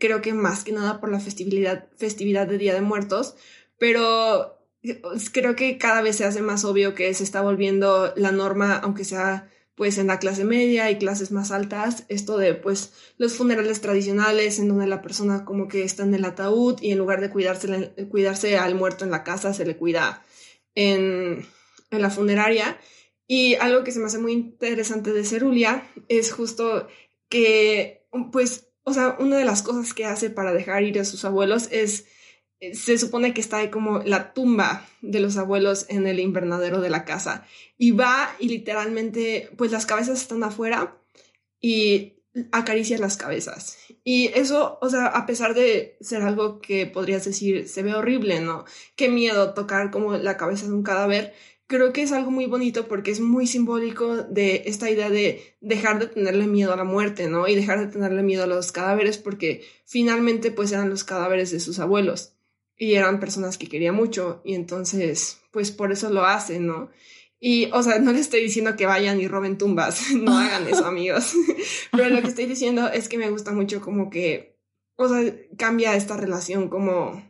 creo 0.00 0.22
que 0.22 0.32
más 0.32 0.64
que 0.64 0.72
nada 0.72 1.00
por 1.00 1.12
la 1.12 1.20
festividad, 1.20 1.88
festividad 1.96 2.46
de 2.46 2.58
Día 2.58 2.74
de 2.74 2.80
Muertos, 2.80 3.36
pero 3.78 4.55
creo 5.32 5.56
que 5.56 5.78
cada 5.78 6.02
vez 6.02 6.16
se 6.16 6.24
hace 6.24 6.42
más 6.42 6.64
obvio 6.64 6.94
que 6.94 7.12
se 7.14 7.24
está 7.24 7.40
volviendo 7.40 8.12
la 8.16 8.32
norma, 8.32 8.76
aunque 8.76 9.04
sea 9.04 9.50
pues 9.76 9.98
en 9.98 10.06
la 10.06 10.18
clase 10.18 10.44
media 10.44 10.90
y 10.90 10.96
clases 10.96 11.30
más 11.30 11.50
altas, 11.50 12.04
esto 12.08 12.38
de 12.38 12.54
pues 12.54 12.94
los 13.18 13.34
funerales 13.34 13.82
tradicionales 13.82 14.58
en 14.58 14.68
donde 14.68 14.86
la 14.86 15.02
persona 15.02 15.44
como 15.44 15.68
que 15.68 15.84
está 15.84 16.02
en 16.02 16.14
el 16.14 16.24
ataúd 16.24 16.80
y 16.80 16.92
en 16.92 16.98
lugar 16.98 17.20
de 17.20 17.30
cuidarse, 17.30 17.92
cuidarse 18.10 18.56
al 18.56 18.74
muerto 18.74 19.04
en 19.04 19.10
la 19.10 19.22
casa, 19.22 19.52
se 19.52 19.66
le 19.66 19.76
cuida 19.76 20.24
en, 20.74 21.46
en 21.90 22.02
la 22.02 22.10
funeraria. 22.10 22.78
Y 23.28 23.56
algo 23.56 23.84
que 23.84 23.92
se 23.92 23.98
me 23.98 24.06
hace 24.06 24.18
muy 24.18 24.32
interesante 24.32 25.12
de 25.12 25.24
Cerulia 25.24 25.86
es 26.08 26.32
justo 26.32 26.88
que, 27.28 28.06
pues, 28.32 28.68
o 28.84 28.94
sea, 28.94 29.16
una 29.18 29.36
de 29.36 29.44
las 29.44 29.62
cosas 29.62 29.92
que 29.92 30.06
hace 30.06 30.30
para 30.30 30.54
dejar 30.54 30.84
ir 30.84 30.98
a 31.00 31.04
sus 31.04 31.24
abuelos 31.24 31.68
es 31.70 32.06
se 32.72 32.98
supone 32.98 33.34
que 33.34 33.40
está 33.40 33.58
ahí 33.58 33.70
como 33.70 34.00
la 34.00 34.32
tumba 34.32 34.88
de 35.02 35.20
los 35.20 35.36
abuelos 35.36 35.86
en 35.88 36.06
el 36.06 36.20
invernadero 36.20 36.80
de 36.80 36.90
la 36.90 37.04
casa. 37.04 37.46
Y 37.76 37.90
va 37.90 38.34
y 38.38 38.48
literalmente, 38.48 39.50
pues 39.56 39.72
las 39.72 39.86
cabezas 39.86 40.20
están 40.20 40.42
afuera 40.42 40.96
y 41.60 42.14
acaricia 42.52 42.98
las 42.98 43.16
cabezas. 43.16 43.78
Y 44.04 44.28
eso, 44.28 44.78
o 44.80 44.88
sea, 44.88 45.06
a 45.06 45.26
pesar 45.26 45.54
de 45.54 45.96
ser 46.00 46.22
algo 46.22 46.60
que 46.60 46.86
podrías 46.86 47.24
decir, 47.24 47.68
se 47.68 47.82
ve 47.82 47.94
horrible, 47.94 48.40
¿no? 48.40 48.64
Qué 48.94 49.08
miedo 49.08 49.54
tocar 49.54 49.90
como 49.90 50.16
la 50.16 50.36
cabeza 50.36 50.66
de 50.66 50.72
un 50.72 50.82
cadáver. 50.82 51.34
Creo 51.66 51.92
que 51.92 52.02
es 52.02 52.12
algo 52.12 52.30
muy 52.30 52.46
bonito 52.46 52.86
porque 52.88 53.10
es 53.10 53.20
muy 53.20 53.46
simbólico 53.46 54.18
de 54.18 54.62
esta 54.66 54.88
idea 54.90 55.10
de 55.10 55.56
dejar 55.60 55.98
de 55.98 56.06
tenerle 56.06 56.46
miedo 56.46 56.72
a 56.72 56.76
la 56.76 56.84
muerte, 56.84 57.28
¿no? 57.28 57.48
Y 57.48 57.56
dejar 57.56 57.80
de 57.80 57.92
tenerle 57.92 58.22
miedo 58.22 58.44
a 58.44 58.46
los 58.46 58.70
cadáveres 58.70 59.18
porque 59.18 59.64
finalmente 59.84 60.52
pues 60.52 60.72
eran 60.72 60.90
los 60.90 61.04
cadáveres 61.04 61.50
de 61.50 61.60
sus 61.60 61.80
abuelos 61.80 62.35
y 62.78 62.94
eran 62.94 63.20
personas 63.20 63.58
que 63.58 63.68
quería 63.68 63.92
mucho 63.92 64.40
y 64.44 64.54
entonces 64.54 65.40
pues 65.50 65.70
por 65.70 65.92
eso 65.92 66.10
lo 66.10 66.24
hacen, 66.24 66.66
¿no? 66.66 66.90
Y, 67.38 67.70
o 67.72 67.82
sea, 67.82 67.98
no 67.98 68.12
les 68.12 68.22
estoy 68.22 68.42
diciendo 68.42 68.76
que 68.76 68.86
vayan 68.86 69.20
y 69.20 69.28
roben 69.28 69.58
tumbas, 69.58 70.10
no 70.14 70.36
hagan 70.36 70.66
eso, 70.68 70.84
amigos. 70.86 71.34
Pero 71.92 72.08
lo 72.08 72.22
que 72.22 72.28
estoy 72.28 72.46
diciendo 72.46 72.88
es 72.88 73.08
que 73.08 73.18
me 73.18 73.30
gusta 73.30 73.52
mucho 73.52 73.80
como 73.80 74.10
que, 74.10 74.58
o 74.96 75.08
sea, 75.08 75.34
cambia 75.56 75.94
esta 75.94 76.16
relación 76.16 76.68
como, 76.68 77.22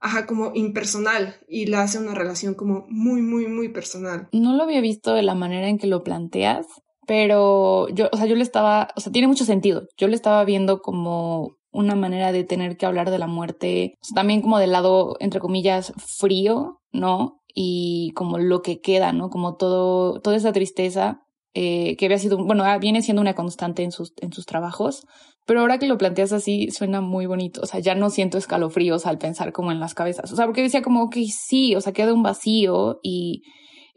ajá, 0.00 0.26
como 0.26 0.52
impersonal 0.54 1.36
y 1.48 1.66
la 1.66 1.82
hace 1.82 1.98
una 1.98 2.14
relación 2.14 2.54
como 2.54 2.86
muy, 2.88 3.22
muy, 3.22 3.46
muy 3.48 3.68
personal. 3.68 4.28
No 4.32 4.56
lo 4.56 4.62
había 4.62 4.80
visto 4.80 5.14
de 5.14 5.22
la 5.22 5.34
manera 5.34 5.68
en 5.68 5.78
que 5.78 5.88
lo 5.88 6.04
planteas, 6.04 6.66
pero 7.06 7.88
yo, 7.88 8.08
o 8.12 8.16
sea, 8.16 8.26
yo 8.26 8.36
le 8.36 8.42
estaba, 8.42 8.88
o 8.96 9.00
sea, 9.00 9.12
tiene 9.12 9.28
mucho 9.28 9.44
sentido. 9.44 9.88
Yo 9.96 10.08
le 10.08 10.14
estaba 10.14 10.44
viendo 10.44 10.80
como 10.80 11.58
una 11.74 11.96
manera 11.96 12.32
de 12.32 12.44
tener 12.44 12.76
que 12.76 12.86
hablar 12.86 13.10
de 13.10 13.18
la 13.18 13.26
muerte, 13.26 13.94
también 14.14 14.40
como 14.40 14.58
del 14.58 14.72
lado, 14.72 15.16
entre 15.18 15.40
comillas, 15.40 15.92
frío, 15.96 16.80
¿no? 16.92 17.40
Y 17.52 18.12
como 18.14 18.38
lo 18.38 18.62
que 18.62 18.80
queda, 18.80 19.12
¿no? 19.12 19.28
Como 19.28 19.56
todo, 19.56 20.20
toda 20.20 20.36
esa 20.36 20.52
tristeza 20.52 21.20
eh, 21.52 21.96
que 21.96 22.06
había 22.06 22.18
sido, 22.18 22.38
bueno, 22.38 22.62
ah, 22.64 22.78
viene 22.78 23.02
siendo 23.02 23.20
una 23.20 23.34
constante 23.34 23.82
en 23.82 23.90
sus, 23.90 24.12
en 24.20 24.32
sus 24.32 24.46
trabajos, 24.46 25.04
pero 25.46 25.60
ahora 25.60 25.78
que 25.78 25.88
lo 25.88 25.98
planteas 25.98 26.32
así, 26.32 26.70
suena 26.70 27.00
muy 27.00 27.26
bonito, 27.26 27.60
o 27.62 27.66
sea, 27.66 27.80
ya 27.80 27.96
no 27.96 28.08
siento 28.08 28.38
escalofríos 28.38 29.04
al 29.04 29.18
pensar 29.18 29.52
como 29.52 29.72
en 29.72 29.80
las 29.80 29.94
cabezas, 29.94 30.32
o 30.32 30.36
sea, 30.36 30.46
porque 30.46 30.62
decía 30.62 30.82
como, 30.82 31.10
que 31.10 31.26
sí, 31.26 31.74
o 31.74 31.80
sea, 31.80 31.92
queda 31.92 32.14
un 32.14 32.22
vacío 32.22 33.00
y 33.02 33.42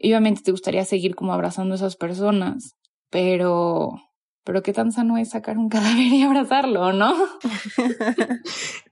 obviamente 0.02 0.42
te 0.42 0.50
gustaría 0.50 0.84
seguir 0.84 1.14
como 1.14 1.32
abrazando 1.32 1.74
a 1.74 1.76
esas 1.76 1.96
personas, 1.96 2.76
pero 3.10 3.92
pero 4.48 4.62
qué 4.62 4.72
tan 4.72 4.92
sano 4.92 5.18
es 5.18 5.28
sacar 5.28 5.58
un 5.58 5.68
cadáver 5.68 6.06
y 6.06 6.22
abrazarlo, 6.22 6.94
¿no? 6.94 7.14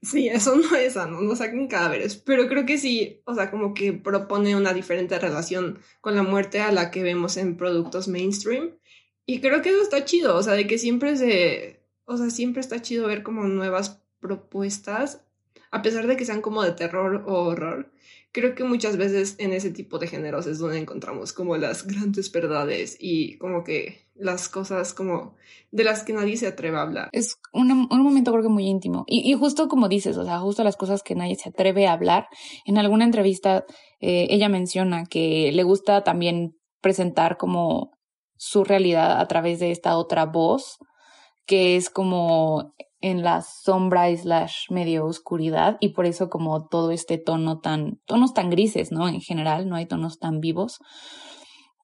sí, 0.03 0.27
eso 0.27 0.55
no 0.55 0.75
es 0.75 0.93
sano, 0.93 1.19
no 1.19 1.35
saquen 1.35 1.67
cadáveres, 1.67 2.15
pero 2.15 2.47
creo 2.47 2.67
que 2.67 2.77
sí, 2.77 3.23
o 3.25 3.33
sea, 3.33 3.49
como 3.49 3.73
que 3.73 3.91
propone 3.91 4.55
una 4.55 4.71
diferente 4.71 5.17
relación 5.17 5.79
con 5.99 6.15
la 6.15 6.21
muerte 6.21 6.61
a 6.61 6.71
la 6.71 6.91
que 6.91 7.01
vemos 7.01 7.37
en 7.37 7.57
productos 7.57 8.07
mainstream. 8.07 8.77
Y 9.25 9.41
creo 9.41 9.63
que 9.63 9.69
eso 9.69 9.81
está 9.81 10.05
chido, 10.05 10.35
o 10.35 10.43
sea, 10.43 10.53
de 10.53 10.67
que 10.67 10.77
siempre 10.77 11.17
se, 11.17 11.81
o 12.05 12.17
sea, 12.17 12.29
siempre 12.29 12.61
está 12.61 12.79
chido 12.83 13.07
ver 13.07 13.23
como 13.23 13.45
nuevas 13.45 14.03
propuestas, 14.19 15.25
a 15.71 15.81
pesar 15.81 16.05
de 16.05 16.17
que 16.17 16.25
sean 16.25 16.43
como 16.43 16.61
de 16.61 16.73
terror 16.73 17.23
o 17.25 17.33
horror 17.33 17.91
creo 18.37 18.53
que 18.53 18.63
muchas 18.63 18.97
veces 18.97 19.35
en 19.39 19.51
ese 19.51 19.71
tipo 19.71 19.97
de 19.97 20.05
géneros 20.05 20.45
es 20.45 20.59
donde 20.59 20.77
encontramos 20.77 21.33
como 21.33 21.57
las 21.57 21.87
grandes 21.87 22.31
verdades 22.31 22.95
y 22.99 23.35
como 23.39 23.63
que 23.63 24.05
las 24.13 24.47
cosas 24.47 24.93
como 24.93 25.33
de 25.71 25.83
las 25.83 26.03
que 26.03 26.13
nadie 26.13 26.37
se 26.37 26.45
atreve 26.45 26.77
a 26.77 26.83
hablar. 26.83 27.09
Es 27.13 27.39
un, 27.51 27.71
un 27.71 28.03
momento 28.03 28.31
creo 28.31 28.43
que 28.43 28.49
muy 28.49 28.67
íntimo 28.67 29.05
y, 29.07 29.33
justo 29.33 29.67
como 29.67 29.89
dices, 29.89 30.17
o 30.17 30.23
sea, 30.23 30.37
justo 30.37 30.63
las 30.63 30.77
cosas 30.77 31.01
que 31.01 31.15
nadie 31.15 31.35
se 31.35 31.49
atreve 31.49 31.87
a 31.87 31.93
hablar. 31.93 32.27
En 32.65 32.77
alguna 32.77 33.05
entrevista 33.05 33.65
eh, 33.99 34.27
ella 34.29 34.49
menciona 34.49 35.05
que 35.05 35.51
le 35.51 35.63
gusta 35.63 36.03
también 36.03 36.55
presentar 36.79 37.37
como 37.37 37.97
su 38.35 38.63
realidad 38.63 39.19
a 39.19 39.27
través 39.27 39.57
de 39.59 39.71
esta 39.71 39.97
otra 39.97 40.27
voz 40.27 40.77
que 41.47 41.75
es 41.75 41.89
como 41.89 42.75
en 42.99 43.23
la 43.23 43.41
sombra 43.41 44.15
slash 44.15 44.71
medio 44.71 45.05
oscuridad 45.05 45.77
y 45.79 45.89
por 45.89 46.05
eso 46.05 46.29
como 46.29 46.67
todo 46.67 46.91
este 46.91 47.17
tono 47.17 47.59
tan, 47.59 47.99
tonos 48.05 48.33
tan 48.33 48.49
grises, 48.49 48.91
¿no? 48.91 49.07
En 49.07 49.21
general, 49.21 49.69
no 49.69 49.75
hay 49.75 49.85
tonos 49.85 50.17
tan 50.17 50.39
vivos, 50.39 50.79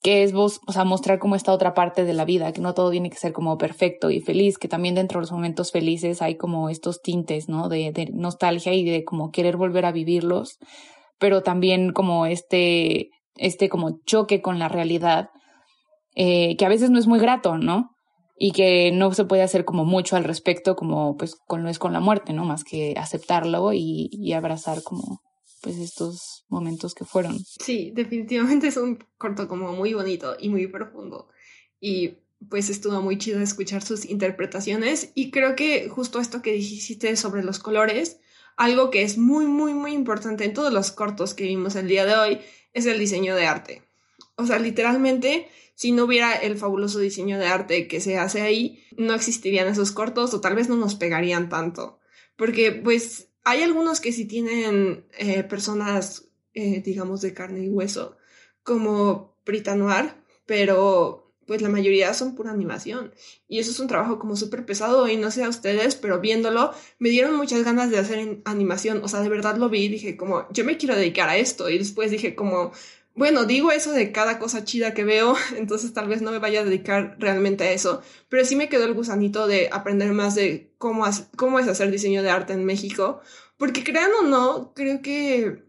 que 0.02 0.24
es 0.24 0.34
vos, 0.34 0.60
o 0.68 0.74
sea, 0.74 0.84
mostrar 0.84 1.18
como 1.18 1.36
esta 1.36 1.54
otra 1.54 1.74
parte 1.74 2.04
de 2.04 2.14
la 2.14 2.26
vida, 2.26 2.52
que 2.52 2.62
no 2.62 2.74
todo 2.74 2.92
tiene 2.92 3.10
que 3.10 3.16
ser 3.16 3.32
como 3.32 3.58
perfecto 3.58 4.12
y 4.12 4.20
feliz, 4.20 4.58
que 4.58 4.68
también 4.68 4.96
dentro 4.96 5.20
de 5.20 5.22
los 5.22 5.32
momentos 5.32 5.72
felices 5.72 6.22
hay 6.22 6.36
como 6.36 6.70
estos 6.70 7.02
tintes, 7.02 7.48
¿no? 7.48 7.70
De, 7.70 8.10
nostalgia 8.14 8.74
y 8.74 8.84
de 8.84 9.06
como 9.06 9.32
querer 9.32 9.56
volver 9.56 9.86
a 9.86 9.94
vivirlos, 9.94 10.58
pero 11.20 11.42
también 11.42 11.94
como 11.94 12.26
este, 12.26 13.12
este 13.36 13.70
como 13.70 14.00
choque 14.06 14.42
con 14.42 14.60
la 14.60 14.68
realidad, 14.68 15.30
eh, 16.16 16.58
que 16.58 16.66
a 16.66 16.70
veces 16.70 16.90
no 16.90 17.00
es 17.00 17.08
muy 17.08 17.20
grato, 17.20 17.58
¿no? 17.58 17.93
Y 18.36 18.52
que 18.52 18.92
no 18.92 19.14
se 19.14 19.26
puede 19.26 19.44
hacer 19.44 19.66
como 19.66 19.86
mucho 19.86 20.16
al 20.16 20.24
respecto, 20.24 20.76
como 20.76 21.18
pues 21.18 21.36
con 21.36 21.64
lo 21.64 21.70
es 21.70 21.80
con 21.80 21.94
la 21.94 22.00
muerte, 22.00 22.34
¿no? 22.34 22.46
Más 22.46 22.64
que 22.64 22.96
aceptarlo 22.98 23.74
y, 23.74 24.10
y 24.12 24.34
abrazar 24.34 24.84
como 24.84 25.22
pues 25.62 25.78
estos 25.78 26.46
momentos 26.50 26.94
que 26.94 27.06
fueron. 27.06 27.40
Sí, 27.40 27.92
definitivamente 27.96 28.68
es 28.68 28.78
un 28.78 29.00
corto 29.18 29.48
como 29.48 29.72
muy 29.72 29.94
bonito 29.94 30.36
y 30.38 30.50
muy 30.50 30.68
profundo. 30.68 31.30
Y 31.80 32.18
pues 32.50 32.70
estuvo 32.70 33.02
muy 33.02 33.18
chido 33.18 33.40
escuchar 33.40 33.82
sus 33.82 34.06
interpretaciones 34.06 35.12
y 35.16 35.32
creo 35.32 35.56
que 35.56 35.88
justo 35.88 36.20
esto 36.20 36.42
que 36.42 36.52
dijiste 36.52 37.16
sobre 37.16 37.44
los 37.44 37.60
colores, 37.60 38.20
algo 38.58 38.92
que 38.92 39.04
es 39.04 39.18
muy, 39.18 39.46
muy, 39.46 39.74
muy 39.74 39.94
importante 39.94 40.44
en 40.44 40.54
todos 40.54 40.74
los 40.74 40.92
cortos 40.92 41.34
que 41.34 41.46
vimos 41.46 41.76
el 41.76 41.88
día 41.88 42.06
de 42.06 42.16
hoy, 42.16 42.40
es 42.74 42.86
el 42.86 43.00
diseño 43.00 43.36
de 43.36 43.46
arte. 43.46 43.84
O 44.36 44.46
sea, 44.46 44.60
literalmente 44.60 45.48
si 45.76 45.92
no 45.92 46.06
hubiera 46.06 46.34
el 46.36 46.58
fabuloso 46.58 47.00
diseño 47.00 47.40
de 47.40 47.48
arte 47.48 47.88
que 47.88 48.00
se 48.00 48.18
hace 48.18 48.42
ahí, 48.42 48.84
no 48.98 49.14
existirían 49.14 49.68
esos 49.68 49.92
cortos 49.92 50.34
o 50.34 50.42
tal 50.42 50.56
vez 50.56 50.70
no 50.70 50.76
nos 50.76 50.96
pegarían 50.96 51.50
tanto. 51.50 52.00
Porque 52.36 52.72
pues 52.72 53.30
hay 53.44 53.64
algunos 53.64 54.00
que 54.00 54.12
sí 54.12 54.26
tienen 54.26 55.06
eh, 55.18 55.44
personas, 55.44 56.30
eh, 56.54 56.82
digamos, 56.82 57.22
de 57.22 57.34
carne 57.34 57.66
y 57.66 57.70
hueso, 57.70 58.18
como 58.64 59.38
Brita 59.46 59.76
Noir, 59.76 60.14
pero 60.46 61.24
pues 61.46 61.62
la 61.62 61.70
mayoría 61.70 62.14
son 62.14 62.36
pura 62.36 62.52
animación. 62.52 63.14
Y 63.48 63.60
eso 63.60 63.72
es 63.72 63.80
un 63.80 63.88
trabajo 63.88 64.18
como 64.20 64.36
súper 64.36 64.66
pesado 64.66 65.08
y 65.10 65.18
no 65.18 65.32
sé 65.32 65.44
a 65.44 65.50
ustedes, 65.50 65.96
pero 65.96 66.22
viéndolo 66.22 66.72
me 67.00 67.10
dieron 67.10 67.36
muchas 67.36 67.64
ganas 67.64 67.92
de 67.92 67.98
hacer 67.98 68.42
animación. 68.46 69.02
O 69.04 69.08
sea, 69.08 69.20
de 69.20 69.30
verdad 69.30 69.58
lo 69.58 69.70
vi 69.70 69.84
y 69.84 69.90
dije 69.90 70.16
como, 70.16 70.48
yo 70.52 70.64
me 70.64 70.78
quiero 70.78 70.96
dedicar 70.96 71.30
a 71.30 71.38
esto. 71.38 71.70
Y 71.70 71.78
después 71.78 72.12
dije 72.12 72.36
como, 72.36 72.72
bueno, 73.16 73.46
digo 73.46 73.72
eso 73.72 73.92
de 73.92 74.12
cada 74.12 74.40
cosa 74.40 74.64
chida 74.64 74.94
que 74.94 75.04
veo, 75.04 75.36
entonces 75.58 75.94
tal 75.94 76.08
vez 76.08 76.22
no 76.22 76.32
me 76.32 76.40
vaya 76.40 76.62
a 76.62 76.66
dedicar 76.66 77.16
realmente 77.20 77.64
a 77.64 77.72
eso, 77.72 78.02
pero 78.30 78.46
sí 78.46 78.56
me 78.56 78.70
quedó 78.70 78.86
el 78.86 78.94
gusanito 78.94 79.48
de 79.48 79.70
aprender 79.72 80.12
más 80.14 80.36
de 80.36 80.72
cómo, 80.78 81.06
cómo 81.36 81.60
es 81.60 81.68
hacer 81.68 81.92
diseño 81.92 82.24
de 82.24 82.30
arte 82.30 82.54
en 82.54 82.66
México, 82.66 83.22
porque 83.58 83.84
crean 83.84 84.12
o 84.22 84.24
no, 84.24 84.74
creo 84.74 85.02
que 85.02 85.64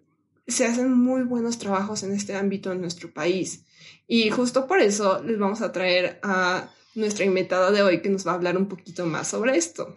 se 0.47 0.67
hacen 0.67 0.93
muy 0.93 1.23
buenos 1.23 1.59
trabajos 1.59 2.03
en 2.03 2.13
este 2.13 2.35
ámbito 2.35 2.73
en 2.73 2.81
nuestro 2.81 3.13
país. 3.13 3.65
Y 4.07 4.31
justo 4.31 4.67
por 4.67 4.81
eso 4.81 5.23
les 5.23 5.39
vamos 5.39 5.63
a 5.63 5.73
traer 5.73 6.19
a 6.23 6.71
nuestra 6.95 7.25
invitada 7.25 7.71
de 7.71 7.83
hoy 7.83 8.03
que 8.03 8.11
nos 8.11 8.27
va 8.27 8.33
a 8.33 8.35
hablar 8.35 8.57
un 8.57 8.69
poquito 8.69 9.07
más 9.07 9.29
sobre 9.29 9.57
esto. 9.57 9.97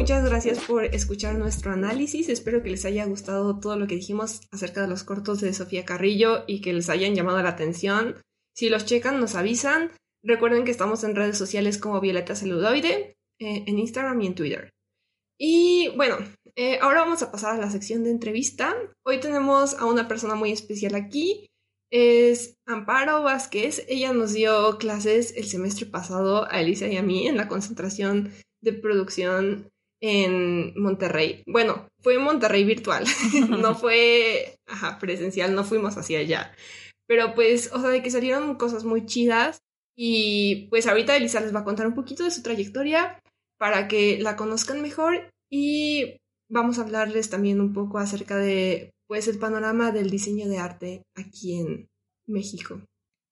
Muchas 0.00 0.24
gracias 0.24 0.64
por 0.64 0.86
escuchar 0.86 1.34
nuestro 1.34 1.72
análisis. 1.72 2.30
Espero 2.30 2.62
que 2.62 2.70
les 2.70 2.86
haya 2.86 3.04
gustado 3.04 3.60
todo 3.60 3.76
lo 3.76 3.86
que 3.86 3.96
dijimos 3.96 4.40
acerca 4.50 4.80
de 4.80 4.88
los 4.88 5.04
cortos 5.04 5.42
de 5.42 5.52
Sofía 5.52 5.84
Carrillo 5.84 6.44
y 6.46 6.62
que 6.62 6.72
les 6.72 6.88
hayan 6.88 7.14
llamado 7.14 7.42
la 7.42 7.50
atención. 7.50 8.16
Si 8.56 8.70
los 8.70 8.86
checan, 8.86 9.20
nos 9.20 9.34
avisan. 9.34 9.90
Recuerden 10.24 10.64
que 10.64 10.70
estamos 10.70 11.04
en 11.04 11.16
redes 11.16 11.36
sociales 11.36 11.76
como 11.76 12.00
Violeta 12.00 12.34
Celuloide, 12.34 13.14
eh, 13.40 13.64
en 13.66 13.78
Instagram 13.78 14.22
y 14.22 14.28
en 14.28 14.34
Twitter. 14.34 14.70
Y 15.38 15.90
bueno, 15.94 16.16
eh, 16.56 16.78
ahora 16.80 17.00
vamos 17.00 17.20
a 17.20 17.30
pasar 17.30 17.56
a 17.56 17.60
la 17.60 17.70
sección 17.70 18.02
de 18.02 18.10
entrevista. 18.10 18.74
Hoy 19.04 19.20
tenemos 19.20 19.74
a 19.74 19.84
una 19.84 20.08
persona 20.08 20.34
muy 20.34 20.50
especial 20.50 20.94
aquí. 20.94 21.46
Es 21.92 22.54
Amparo 22.66 23.22
Vázquez. 23.22 23.84
Ella 23.86 24.14
nos 24.14 24.32
dio 24.32 24.78
clases 24.78 25.36
el 25.36 25.44
semestre 25.44 25.84
pasado 25.84 26.50
a 26.50 26.62
Elisa 26.62 26.86
y 26.86 26.96
a 26.96 27.02
mí 27.02 27.28
en 27.28 27.36
la 27.36 27.48
concentración 27.48 28.32
de 28.62 28.72
producción 28.72 29.70
en 30.00 30.72
Monterrey. 30.80 31.42
Bueno, 31.46 31.88
fue 32.02 32.14
en 32.14 32.22
Monterrey 32.22 32.64
virtual, 32.64 33.04
no 33.48 33.74
fue 33.74 34.56
presencial, 34.98 35.54
no 35.54 35.64
fuimos 35.64 35.96
hacia 35.96 36.20
allá. 36.20 36.52
Pero 37.06 37.34
pues, 37.34 37.70
o 37.72 37.80
sea, 37.80 37.90
de 37.90 38.02
que 38.02 38.10
salieron 38.10 38.54
cosas 38.56 38.84
muy 38.84 39.04
chidas 39.04 39.60
y 39.96 40.68
pues 40.70 40.86
ahorita 40.86 41.16
Elisa 41.16 41.40
les 41.40 41.54
va 41.54 41.60
a 41.60 41.64
contar 41.64 41.86
un 41.86 41.94
poquito 41.94 42.24
de 42.24 42.30
su 42.30 42.42
trayectoria 42.42 43.20
para 43.58 43.88
que 43.88 44.18
la 44.20 44.36
conozcan 44.36 44.80
mejor 44.80 45.28
y 45.50 46.16
vamos 46.48 46.78
a 46.78 46.82
hablarles 46.82 47.28
también 47.28 47.60
un 47.60 47.72
poco 47.72 47.98
acerca 47.98 48.36
de 48.36 48.90
pues 49.08 49.26
el 49.28 49.38
panorama 49.38 49.90
del 49.90 50.08
diseño 50.08 50.48
de 50.48 50.58
arte 50.58 51.02
aquí 51.16 51.58
en 51.58 51.88
México. 52.26 52.80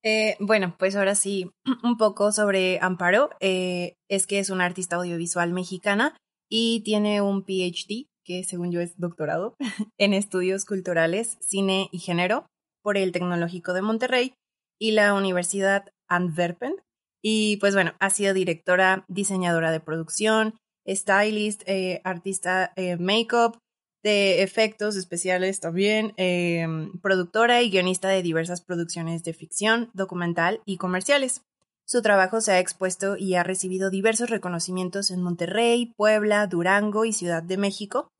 Eh, 0.04 0.36
bueno, 0.40 0.74
pues 0.78 0.96
ahora 0.96 1.14
sí, 1.14 1.50
un 1.84 1.96
poco 1.96 2.32
sobre 2.32 2.78
Amparo. 2.80 3.30
Eh, 3.40 3.94
es 4.08 4.26
que 4.26 4.38
es 4.40 4.50
una 4.50 4.64
artista 4.64 4.96
audiovisual 4.96 5.52
mexicana 5.52 6.16
y 6.48 6.80
tiene 6.80 7.20
un 7.22 7.44
PhD, 7.44 8.06
que 8.24 8.44
según 8.44 8.70
yo 8.70 8.80
es 8.80 8.98
doctorado, 8.98 9.56
en 9.98 10.14
estudios 10.14 10.64
culturales, 10.64 11.38
cine 11.40 11.88
y 11.92 11.98
género 11.98 12.46
por 12.82 12.96
el 12.96 13.12
Tecnológico 13.12 13.72
de 13.72 13.82
Monterrey 13.82 14.34
y 14.78 14.92
la 14.92 15.14
Universidad 15.14 15.92
Antwerpen. 16.08 16.76
Y 17.22 17.56
pues 17.56 17.74
bueno, 17.74 17.94
ha 17.98 18.10
sido 18.10 18.32
directora, 18.32 19.04
diseñadora 19.08 19.72
de 19.72 19.80
producción, 19.80 20.54
stylist, 20.86 21.62
eh, 21.66 22.00
artista 22.04 22.72
eh, 22.76 22.96
make-up, 22.96 23.58
de 24.02 24.42
efectos 24.42 24.96
especiales 24.96 25.60
también, 25.60 26.14
em, 26.16 26.98
productora 27.00 27.62
y 27.62 27.70
guionista 27.70 28.08
de 28.08 28.22
diversas 28.22 28.62
producciones 28.62 29.24
de 29.24 29.34
ficción, 29.34 29.90
documental 29.92 30.62
y 30.64 30.76
comerciales. 30.76 31.42
Su 31.90 32.02
trabajo 32.02 32.42
se 32.42 32.52
ha 32.52 32.58
expuesto 32.58 33.16
y 33.16 33.36
ha 33.36 33.42
recibido 33.42 33.88
diversos 33.88 34.28
reconocimientos 34.28 35.10
en 35.10 35.22
Monterrey, 35.22 35.94
Puebla, 35.96 36.46
Durango 36.46 37.06
y 37.06 37.14
Ciudad 37.14 37.42
de 37.42 37.56
México, 37.56 38.10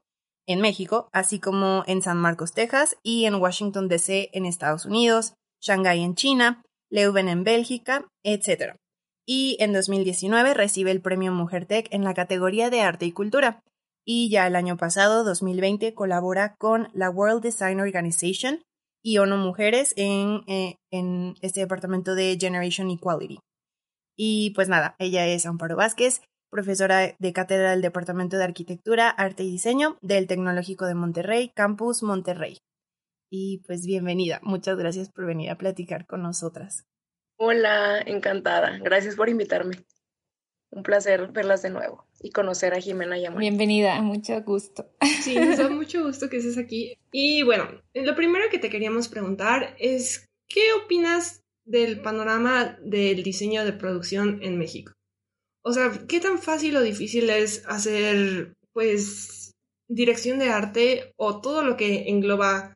en 0.47 0.63
México, 0.63 1.11
así 1.13 1.39
como 1.39 1.85
en 1.87 2.01
San 2.01 2.17
Marcos, 2.17 2.55
Texas 2.55 2.97
y 3.03 3.27
en 3.27 3.35
Washington, 3.35 3.89
D.C. 3.89 4.31
en 4.33 4.47
Estados 4.47 4.87
Unidos, 4.87 5.35
Shanghái 5.61 6.03
en 6.03 6.15
China, 6.15 6.63
Leuven 6.89 7.29
en 7.29 7.45
Bélgica, 7.45 8.09
etc. 8.23 8.77
Y 9.27 9.59
en 9.61 9.75
2019 9.75 10.55
recibe 10.55 10.91
el 10.91 11.03
premio 11.03 11.31
Mujer 11.33 11.67
Tech 11.67 11.89
en 11.91 12.05
la 12.05 12.15
categoría 12.15 12.71
de 12.71 12.81
Arte 12.81 13.05
y 13.05 13.13
Cultura. 13.13 13.63
Y 14.03 14.31
ya 14.31 14.47
el 14.47 14.57
año 14.57 14.79
pasado, 14.79 15.25
2020, 15.25 15.93
colabora 15.93 16.55
con 16.59 16.89
la 16.95 17.11
World 17.11 17.43
Design 17.43 17.81
Organization 17.81 18.63
y 19.03 19.19
ONU 19.19 19.37
Mujeres 19.37 19.93
en, 19.99 20.41
eh, 20.47 20.77
en 20.91 21.35
este 21.43 21.61
departamento 21.61 22.15
de 22.15 22.39
Generation 22.41 22.91
Equality. 22.91 23.41
Y 24.21 24.51
pues 24.51 24.69
nada, 24.69 24.97
ella 24.99 25.29
es 25.29 25.47
Amparo 25.47 25.77
Vázquez, 25.77 26.23
profesora 26.51 27.15
de 27.17 27.33
cátedra 27.33 27.71
del 27.71 27.83
Departamento 27.83 28.37
de 28.37 28.43
Arquitectura, 28.43 29.09
Arte 29.09 29.45
y 29.45 29.51
Diseño 29.53 29.97
del 30.03 30.27
Tecnológico 30.27 30.87
de 30.87 30.97
Monterrey, 30.97 31.53
Campus 31.55 32.03
Monterrey. 32.03 32.59
Y 33.31 33.63
pues 33.65 33.87
bienvenida, 33.87 34.41
muchas 34.43 34.77
gracias 34.77 35.09
por 35.09 35.25
venir 35.25 35.51
a 35.51 35.57
platicar 35.57 36.05
con 36.05 36.23
nosotras. 36.23 36.85
Hola, 37.37 38.01
encantada. 38.01 38.77
Gracias 38.79 39.15
por 39.15 39.29
invitarme. 39.29 39.77
Un 40.71 40.83
placer 40.83 41.29
verlas 41.29 41.63
de 41.63 41.71
nuevo 41.71 42.05
y 42.21 42.33
conocer 42.33 42.75
a 42.75 42.81
Jimena 42.81 43.17
y 43.19 43.29
Bienvenida, 43.37 44.03
mucho 44.03 44.43
gusto. 44.43 44.91
Sí, 45.23 45.39
nos 45.39 45.59
da 45.59 45.69
mucho 45.69 46.05
gusto 46.05 46.29
que 46.29 46.39
estés 46.39 46.59
aquí. 46.59 46.99
Y 47.13 47.45
bueno, 47.45 47.69
lo 47.95 48.17
primero 48.17 48.47
que 48.51 48.59
te 48.59 48.69
queríamos 48.69 49.09
preguntar 49.09 49.77
es, 49.79 50.27
¿qué 50.49 50.73
opinas 50.85 51.45
del 51.69 52.01
panorama 52.01 52.79
del 52.83 53.23
diseño 53.23 53.65
de 53.65 53.73
producción 53.73 54.41
en 54.43 54.59
México. 54.59 54.93
O 55.63 55.73
sea, 55.73 55.93
¿qué 56.09 56.19
tan 56.19 56.39
fácil 56.39 56.77
o 56.77 56.83
difícil 56.83 57.29
es 57.29 57.63
hacer, 57.67 58.55
pues, 58.73 59.53
dirección 59.89 60.39
de 60.39 60.49
arte 60.49 61.13
o 61.17 61.41
todo 61.41 61.63
lo 61.63 61.77
que 61.77 62.09
engloba, 62.09 62.75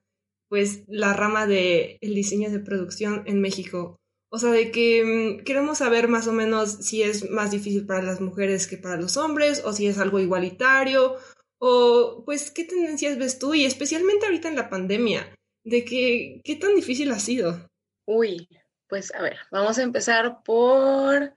pues, 0.48 0.84
la 0.88 1.14
rama 1.14 1.46
del 1.46 1.96
el 2.00 2.14
diseño 2.14 2.50
de 2.50 2.60
producción 2.60 3.22
en 3.26 3.40
México? 3.40 3.96
O 4.30 4.38
sea, 4.38 4.50
de 4.50 4.70
que 4.70 5.04
mm, 5.04 5.44
queremos 5.44 5.78
saber 5.78 6.08
más 6.08 6.26
o 6.26 6.32
menos 6.32 6.70
si 6.86 7.02
es 7.02 7.30
más 7.30 7.50
difícil 7.50 7.86
para 7.86 8.02
las 8.02 8.20
mujeres 8.20 8.66
que 8.66 8.76
para 8.76 8.96
los 8.96 9.16
hombres, 9.16 9.62
o 9.64 9.72
si 9.72 9.86
es 9.86 9.98
algo 9.98 10.20
igualitario, 10.20 11.16
o 11.58 12.22
pues 12.26 12.50
qué 12.50 12.64
tendencias 12.64 13.18
ves 13.18 13.38
tú, 13.38 13.54
y 13.54 13.64
especialmente 13.64 14.26
ahorita 14.26 14.48
en 14.48 14.56
la 14.56 14.68
pandemia, 14.68 15.34
de 15.64 15.84
que 15.84 16.40
qué 16.44 16.56
tan 16.56 16.74
difícil 16.74 17.10
ha 17.10 17.18
sido. 17.18 17.68
Uy, 18.06 18.48
pues 18.92 19.14
a 19.14 19.22
ver, 19.22 19.38
vamos 19.50 19.78
a 19.78 19.82
empezar 19.82 20.42
por 20.42 21.32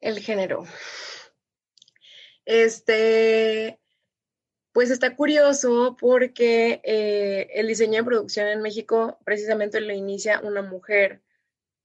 el 0.00 0.18
género. 0.20 0.64
Este, 2.46 3.78
Pues 4.72 4.90
está 4.90 5.14
curioso 5.14 5.94
porque 6.00 6.80
eh, 6.84 7.50
el 7.52 7.66
diseño 7.68 7.98
de 7.98 8.04
producción 8.04 8.46
en 8.48 8.62
México 8.62 9.18
precisamente 9.26 9.78
lo 9.82 9.92
inicia 9.92 10.40
una 10.40 10.62
mujer, 10.62 11.20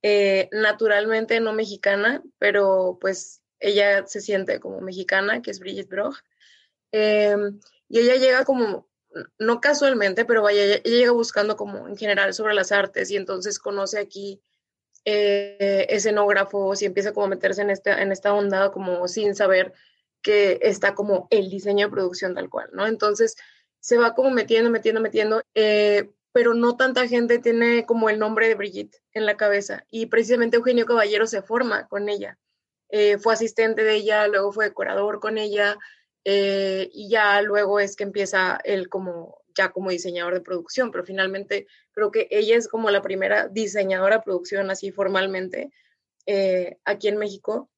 eh, 0.01 0.47
naturalmente 0.53 1.41
no 1.41 1.51
mexicana, 1.51 2.23
pero 2.37 2.99
pues 3.01 3.43
ella 3.59 4.07
se 4.07 4.21
siente 4.21 4.61
como 4.61 4.79
mexicana, 4.79 5.41
que 5.41 5.51
es 5.51 5.59
Brigitte 5.59 5.89
Broch. 5.89 6.15
Em, 6.93 7.59
y 7.89 7.99
ella 7.99 8.15
llega 8.15 8.45
como, 8.45 8.87
no 9.37 9.59
casualmente, 9.59 10.25
pero 10.25 10.41
vaya, 10.41 10.63
ella 10.63 10.81
llega 10.83 11.11
buscando 11.11 11.55
como 11.55 11.87
en 11.87 11.97
general 11.97 12.33
sobre 12.33 12.53
las 12.53 12.71
artes 12.71 13.11
y 13.11 13.17
entonces 13.17 13.59
conoce 13.59 13.99
aquí 13.99 14.41
eh, 15.05 15.87
escenógrafos 15.89 16.81
y 16.81 16.85
empieza 16.85 17.11
como 17.13 17.25
a 17.25 17.29
meterse 17.29 17.61
en 17.61 17.69
esta, 17.69 18.01
en 18.01 18.11
esta 18.11 18.33
onda 18.33 18.71
como 18.71 19.07
sin 19.07 19.35
saber 19.35 19.73
que 20.21 20.59
está 20.61 20.93
como 20.93 21.27
el 21.31 21.49
diseño 21.49 21.87
de 21.87 21.91
producción 21.91 22.35
tal 22.35 22.49
cual, 22.49 22.69
¿no? 22.73 22.85
Entonces 22.87 23.35
se 23.79 23.97
va 23.97 24.13
como 24.13 24.29
metiendo, 24.29 24.69
metiendo, 24.69 25.01
metiendo, 25.01 25.41
eh, 25.55 26.11
pero 26.31 26.53
no 26.53 26.77
tanta 26.77 27.07
gente 27.07 27.39
tiene 27.39 27.85
como 27.85 28.09
el 28.09 28.19
nombre 28.19 28.47
de 28.47 28.55
Brigitte 28.55 29.01
en 29.13 29.25
la 29.25 29.37
cabeza. 29.37 29.85
Y 29.89 30.05
precisamente 30.05 30.57
Eugenio 30.57 30.85
Caballero 30.85 31.27
se 31.27 31.41
forma 31.41 31.87
con 31.87 32.07
ella. 32.07 32.37
Eh, 32.89 33.17
fue 33.17 33.33
asistente 33.33 33.83
de 33.83 33.95
ella, 33.95 34.27
luego 34.27 34.51
fue 34.51 34.65
decorador 34.65 35.19
con 35.19 35.37
ella, 35.37 35.77
eh, 36.25 36.89
y 36.93 37.09
ya 37.09 37.41
luego 37.41 37.79
es 37.79 37.95
que 37.95 38.03
empieza 38.03 38.59
él 38.63 38.89
como 38.89 39.41
ya 39.55 39.71
como 39.71 39.89
diseñador 39.89 40.33
de 40.33 40.41
producción, 40.41 40.91
pero 40.91 41.03
finalmente 41.03 41.67
creo 41.91 42.11
que 42.11 42.27
ella 42.31 42.55
es 42.55 42.67
como 42.67 42.89
la 42.89 43.01
primera 43.01 43.47
diseñadora 43.47 44.17
de 44.17 44.23
producción 44.23 44.71
así 44.71 44.91
formalmente 44.91 45.71
aquí 46.85 47.09
en 47.09 47.17
México 47.17 47.69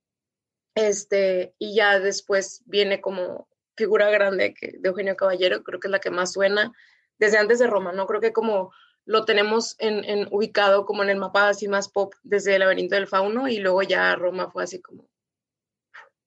este, 0.75 1.53
y 1.59 1.75
ya 1.75 1.99
después 1.99 2.63
viene 2.65 2.99
como 2.99 3.47
figura 3.75 4.09
grande 4.09 4.53
que, 4.53 4.75
de 4.79 4.89
Eugenio 4.89 5.15
Caballero, 5.15 5.63
creo 5.63 5.79
que 5.79 5.87
es 5.87 5.91
la 5.91 5.99
que 5.99 6.09
más 6.09 6.33
suena 6.33 6.71
desde 7.19 7.37
antes 7.37 7.59
de 7.59 7.67
Roma, 7.67 7.91
¿no? 7.91 8.07
Creo 8.07 8.21
que 8.21 8.33
como 8.33 8.71
lo 9.05 9.25
tenemos 9.25 9.75
en, 9.79 10.27
ubicado 10.31 10.85
como 10.85 11.03
en 11.03 11.09
el 11.09 11.17
mapa 11.17 11.49
así 11.49 11.67
más 11.67 11.89
pop 11.89 12.13
desde 12.23 12.55
el 12.55 12.61
laberinto 12.61 12.95
del 12.95 13.07
fauno 13.07 13.47
y 13.47 13.57
luego 13.57 13.83
ya 13.83 14.15
Roma 14.15 14.49
fue 14.49 14.63
así 14.63 14.81
como, 14.81 15.07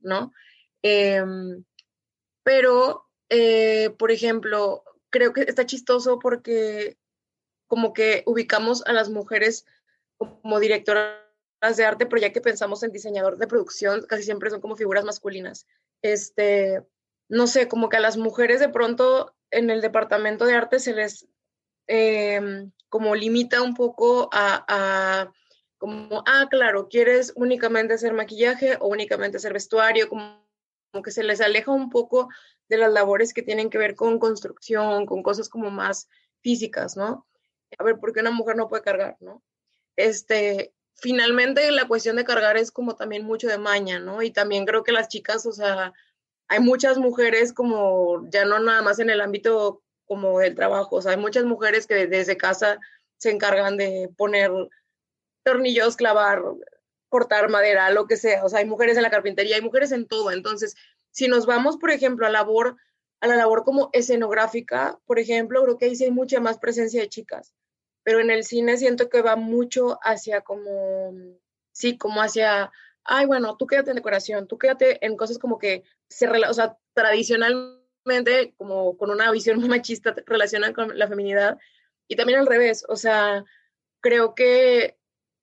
¿no? 0.01 0.33
Em, 0.83 1.65
pero, 2.47 3.09
eh, 3.29 3.91
por 3.99 4.13
ejemplo, 4.13 4.85
creo 5.11 5.33
que 5.33 5.41
está 5.41 5.67
chistoso 5.67 6.21
porque 6.21 6.97
como 7.67 7.93
que 7.93 8.23
ubicamos 8.25 8.87
a 8.87 8.93
las 8.93 9.11
mujeres 9.11 9.67
como 10.17 10.61
directoras 10.61 11.19
de 11.77 11.85
arte, 11.85 12.07
pero 12.07 12.23
ya 12.23 12.33
que 12.33 12.41
pensamos 12.41 12.85
en 12.85 12.93
diseñador 12.93 13.39
de 13.39 13.49
producción, 13.49 14.07
casi 14.07 14.23
siempre 14.23 14.51
son 14.51 14.61
como 14.61 14.77
figuras 14.77 15.05
masculinas. 15.05 15.67
Este, 16.03 16.85
no 17.29 17.49
sé, 17.49 17.67
como 17.67 17.89
que 17.89 17.97
a 17.97 18.01
las 18.01 18.17
mujeres 18.17 18.61
de 18.61 18.69
pronto 18.69 19.35
en 19.51 19.69
el 19.69 19.81
departamento 19.81 20.45
de 20.45 20.55
arte 20.55 20.79
se 20.79 20.95
les 20.95 21.27
em, 21.89 22.71
como 22.89 23.17
limita 23.17 23.61
un 23.61 23.75
poco 23.75 24.29
a, 24.33 25.33
como, 25.79 26.23
ah, 26.29 26.47
claro, 26.49 26.89
quieres 26.89 27.33
únicamente 27.35 27.95
hacer 27.95 28.13
maquillaje 28.13 28.77
o 28.79 28.87
únicamente 28.87 29.39
hacer 29.39 29.53
vestuario, 29.53 30.09
como 30.97 31.03
que 31.03 31.11
se 31.11 31.25
les 31.25 31.43
aleja 31.43 31.71
un 31.73 31.91
poco 31.91 32.31
de 32.71 32.79
las 32.79 32.91
labores 32.91 33.35
que 33.35 33.43
tienen 33.43 33.69
que 33.69 33.77
ver 33.77 33.95
con 33.95 34.19
construcción, 34.19 35.05
con 35.05 35.23
cosas 35.23 35.51
como 35.51 35.71
más 35.71 36.09
físicas, 36.41 36.97
¿no? 36.97 37.27
A 37.77 37.85
ver, 37.85 37.99
¿por 37.99 38.15
qué 38.15 38.21
una 38.21 38.31
mujer 38.31 38.57
no 38.57 38.67
puede 38.67 38.83
cargar, 38.83 39.19
no? 39.21 39.43
Este, 39.95 40.73
finalmente 40.95 41.71
la 41.71 41.87
cuestión 41.87 42.17
de 42.17 42.25
cargar 42.25 42.57
es 42.57 42.73
como 42.73 42.97
también 42.97 43.27
mucho 43.27 43.47
de 43.47 43.59
maña, 43.59 43.99
¿no? 43.99 44.23
Y 44.23 44.31
también 44.31 44.65
creo 44.65 44.85
que 44.85 44.93
las 44.93 45.09
chicas, 45.09 45.45
o 45.45 45.53
sea, 45.53 45.93
hay 46.49 46.61
muchas 46.61 46.97
mujeres 46.97 47.53
como, 47.53 48.27
ya 48.31 48.47
no 48.47 48.59
nada 48.59 48.81
más 48.81 48.99
en 48.99 49.11
el 49.11 49.21
ámbito 49.21 49.83
como 50.07 50.39
del 50.39 50.55
trabajo, 50.55 50.97
o 50.97 51.03
sea, 51.03 51.13
hay 51.13 51.19
muchas 51.19 51.45
mujeres 51.45 51.87
que 51.87 52.07
desde 52.07 52.39
casa 52.39 52.81
se 53.19 53.31
encargan 53.31 53.77
de 53.77 54.09
poner 54.17 54.51
tornillos, 55.45 55.97
clavar, 55.97 56.43
cortar 57.09 57.49
madera, 57.49 57.91
lo 57.91 58.07
que 58.07 58.17
sea, 58.17 58.45
o 58.45 58.49
sea, 58.49 58.61
hay 58.61 58.67
mujeres 58.67 58.97
en 58.97 59.03
la 59.03 59.11
carpintería, 59.11 59.57
hay 59.57 59.63
mujeres 59.63 59.93
en 59.93 60.07
todo, 60.07 60.31
entonces, 60.31 60.75
si 61.11 61.29
nos 61.29 61.47
vamos, 61.47 61.77
por 61.77 61.91
ejemplo, 61.91 62.27
a 62.27 62.31
labor, 62.31 62.77
a 63.21 63.27
la 63.27 63.37
labor 63.37 63.65
como 63.65 63.91
escenográfica, 63.93 64.99
por 65.07 65.19
ejemplo, 65.19 65.63
creo 65.63 65.79
que 65.79 65.87
ahí 65.87 65.97
sí 65.97 66.05
hay 66.05 66.11
mucha 66.11 66.41
más 66.41 66.59
presencia 66.59 67.01
de 67.01 67.09
chicas 67.09 67.55
pero 68.07 68.21
en 68.21 68.31
el 68.31 68.45
cine 68.45 68.77
siento 68.77 69.09
que 69.09 69.21
va 69.21 69.35
mucho 69.35 69.99
hacia 70.01 70.43
como, 70.43 71.13
sí, 71.73 71.99
como 71.99 72.23
hacia, 72.23 72.71
ay, 73.03 73.27
bueno, 73.27 73.57
tú 73.57 73.67
quédate 73.67 73.91
en 73.91 73.97
decoración, 73.97 74.47
tú 74.47 74.59
quédate 74.59 75.05
en 75.05 75.17
cosas 75.17 75.39
como 75.39 75.59
que 75.59 75.83
se, 76.09 76.29
o 76.29 76.55
sea, 76.55 76.79
tradicionalmente, 76.95 78.55
como 78.59 78.97
con 78.97 79.11
una 79.11 79.33
visión 79.33 79.59
muy 79.59 79.69
machista, 79.69 80.15
relacionan 80.25 80.73
con 80.73 80.97
la 80.97 81.09
feminidad, 81.09 81.59
y 82.07 82.15
también 82.15 82.39
al 82.39 82.47
revés, 82.47 82.85
o 82.89 82.95
sea, 82.95 83.45
creo 84.01 84.37
que 84.37 84.97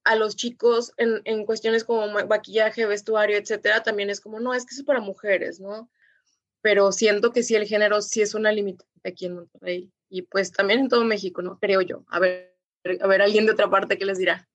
a 0.03 0.15
los 0.15 0.35
chicos 0.35 0.93
en, 0.97 1.21
en 1.25 1.45
cuestiones 1.45 1.83
como 1.83 2.07
maquillaje, 2.27 2.85
vestuario, 2.85 3.37
etcétera, 3.37 3.83
también 3.83 4.09
es 4.09 4.19
como, 4.19 4.39
no, 4.39 4.53
es 4.53 4.65
que 4.65 4.75
es 4.75 4.83
para 4.83 4.99
mujeres, 4.99 5.59
¿no? 5.59 5.89
Pero 6.61 6.91
siento 6.91 7.31
que 7.31 7.43
sí, 7.43 7.55
el 7.55 7.67
género 7.67 8.01
sí 8.01 8.21
es 8.21 8.35
una 8.35 8.51
limitante 8.51 8.91
aquí 9.03 9.25
en 9.25 9.35
Monterrey 9.35 9.91
y 10.09 10.23
pues 10.23 10.51
también 10.51 10.79
en 10.79 10.89
todo 10.89 11.03
México, 11.03 11.41
¿no? 11.41 11.57
Creo 11.59 11.81
yo. 11.81 12.05
A 12.07 12.19
ver, 12.19 12.55
a 13.01 13.07
ver 13.07 13.21
alguien 13.21 13.45
de 13.45 13.51
otra 13.51 13.69
parte 13.69 13.97
que 13.97 14.05
les 14.05 14.17
dirá. 14.17 14.47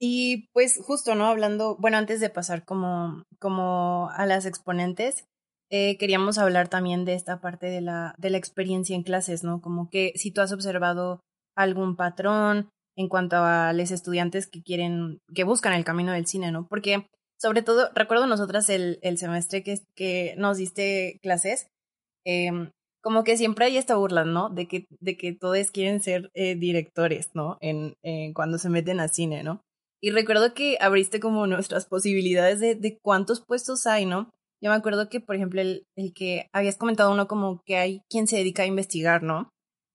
Y 0.00 0.48
pues 0.52 0.80
justo, 0.82 1.14
¿no? 1.14 1.26
Hablando, 1.26 1.76
bueno, 1.78 1.96
antes 1.96 2.18
de 2.20 2.30
pasar 2.30 2.64
como, 2.64 3.22
como 3.38 4.10
a 4.10 4.26
las 4.26 4.46
exponentes, 4.46 5.24
eh, 5.70 5.96
queríamos 5.96 6.38
hablar 6.38 6.68
también 6.68 7.04
de 7.04 7.14
esta 7.14 7.40
parte 7.40 7.66
de 7.66 7.80
la, 7.80 8.14
de 8.18 8.30
la 8.30 8.38
experiencia 8.38 8.96
en 8.96 9.04
clases, 9.04 9.44
¿no? 9.44 9.60
Como 9.60 9.90
que 9.90 10.12
si 10.16 10.30
tú 10.32 10.40
has 10.40 10.52
observado 10.52 11.20
algún 11.56 11.96
patrón 11.96 12.68
en 12.96 13.08
cuanto 13.08 13.36
a 13.36 13.72
los 13.72 13.90
estudiantes 13.90 14.46
que 14.46 14.62
quieren, 14.62 15.20
que 15.34 15.44
buscan 15.44 15.72
el 15.72 15.84
camino 15.84 16.12
del 16.12 16.26
cine, 16.26 16.52
¿no? 16.52 16.66
Porque 16.68 17.06
sobre 17.42 17.62
todo, 17.62 17.90
recuerdo 17.94 18.28
nosotras 18.28 18.70
el, 18.70 19.00
el 19.02 19.18
semestre 19.18 19.64
que, 19.64 19.80
que 19.96 20.34
nos 20.38 20.58
diste 20.58 21.18
clases, 21.22 21.66
eh, 22.24 22.70
como 23.02 23.24
que 23.24 23.36
siempre 23.36 23.64
hay 23.64 23.76
esta 23.76 23.96
burla, 23.96 24.24
¿no? 24.24 24.48
De 24.48 24.68
que, 24.68 24.86
de 25.00 25.16
que 25.16 25.32
todos 25.32 25.72
quieren 25.72 26.00
ser 26.00 26.30
eh, 26.34 26.54
directores, 26.54 27.30
¿no? 27.34 27.58
En, 27.60 27.96
cuando 28.32 28.58
se 28.58 28.70
meten 28.70 29.00
a 29.00 29.08
cine, 29.08 29.42
¿no? 29.42 29.60
Y 30.00 30.10
recuerdo 30.10 30.54
que 30.54 30.78
abriste 30.80 31.18
como 31.18 31.46
nuestras 31.48 31.86
posibilidades 31.86 32.60
de, 32.60 32.76
de 32.76 32.98
cuántos 33.02 33.44
puestos 33.44 33.86
hay, 33.86 34.06
¿no? 34.06 34.30
Yo 34.62 34.70
me 34.70 34.76
acuerdo 34.76 35.08
que, 35.08 35.18
por 35.18 35.34
ejemplo, 35.34 35.60
el, 35.60 35.84
el, 35.96 36.12
que 36.14 36.46
habías 36.52 36.76
comentado 36.76 37.12
uno 37.12 37.26
como 37.26 37.60
que 37.66 37.76
hay 37.76 38.02
quien 38.08 38.28
se 38.28 38.36
dedica 38.36 38.62
a 38.62 38.66
investigar, 38.66 39.24
¿no? 39.24 39.48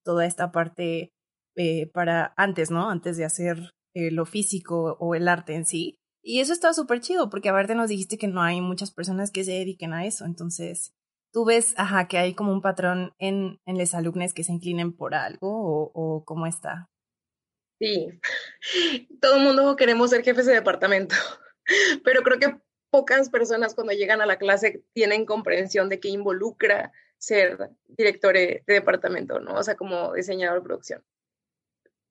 Toda 0.04 0.26
esta 0.26 0.52
parte 0.52 1.12
eh, 1.58 1.92
para 1.94 2.34
antes, 2.38 2.72
¿no? 2.72 2.90
Antes 2.90 3.18
de 3.18 3.26
hacer 3.26 3.74
eh, 3.94 4.12
lo 4.12 4.26
físico 4.26 4.96
o 5.00 5.16
el 5.16 5.28
arte 5.28 5.56
en 5.56 5.66
sí. 5.66 5.98
Y 6.24 6.40
eso 6.40 6.54
está 6.54 6.74
súper 6.74 7.02
chido, 7.02 7.30
porque 7.30 7.50
aparte 7.50 7.76
nos 7.76 7.90
dijiste 7.90 8.18
que 8.18 8.28
no 8.28 8.42
hay 8.42 8.62
muchas 8.62 8.92
personas 8.92 9.32
que 9.32 9.44
se 9.44 9.52
dediquen 9.52 9.94
a 9.94 10.06
eso. 10.06 10.26
Entonces, 10.26 10.94
¿Tú 11.38 11.46
ves, 11.46 11.74
ajá, 11.78 12.08
que 12.08 12.18
hay 12.18 12.34
como 12.34 12.52
un 12.52 12.62
patrón 12.62 13.14
en, 13.20 13.60
en 13.66 13.78
los 13.78 13.94
alumnos 13.94 14.34
que 14.34 14.44
se 14.44 14.54
inclinen 14.54 14.96
por 14.96 15.14
algo 15.14 15.50
o, 15.52 15.92
o 15.94 16.26
cómo 16.26 16.48
está? 16.48 16.90
Sí, 17.80 18.08
todo 19.22 19.36
el 19.36 19.44
mundo 19.44 19.76
queremos 19.76 20.10
ser 20.10 20.24
jefes 20.24 20.46
de 20.46 20.54
departamento, 20.54 21.16
pero 22.04 22.24
creo 22.24 22.40
que 22.40 22.58
pocas 22.90 23.30
personas 23.30 23.76
cuando 23.76 23.94
llegan 23.94 24.22
a 24.22 24.26
la 24.26 24.38
clase 24.38 24.84
tienen 24.94 25.26
comprensión 25.26 25.90
de 25.90 26.00
qué 26.00 26.10
involucra 26.10 26.92
ser 27.20 27.72
director 27.86 28.34
de 28.34 28.64
departamento, 28.66 29.40
¿no? 29.40 29.56
O 29.56 29.64
sea, 29.64 29.76
como 29.76 30.14
diseñador 30.14 30.60
de 30.60 30.66
producción. 30.66 31.04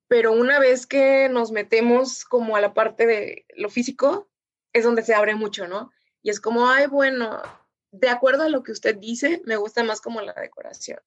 Pero 0.09 0.33
una 0.33 0.59
vez 0.59 0.87
que 0.87 1.29
nos 1.29 1.51
metemos 1.51 2.25
como 2.25 2.57
a 2.57 2.61
la 2.61 2.75
parte 2.75 3.07
de 3.07 3.47
lo 3.57 3.69
físico, 3.69 4.29
es 4.73 4.85
donde 4.85 5.03
se 5.03 5.15
abre 5.15 5.35
mucho, 5.35 5.67
¿no? 5.67 5.93
Y 6.23 6.31
es 6.31 6.41
como, 6.41 6.69
ay, 6.69 6.87
bueno, 6.87 7.43
de 7.91 8.09
acuerdo 8.09 8.45
a 8.45 8.49
lo 8.49 8.63
que 8.63 8.73
usted 8.73 8.97
dice, 8.97 9.43
me 9.45 9.57
gusta 9.57 9.83
más 9.85 10.01
como 10.01 10.21
la 10.21 10.35
decoración. 10.35 11.01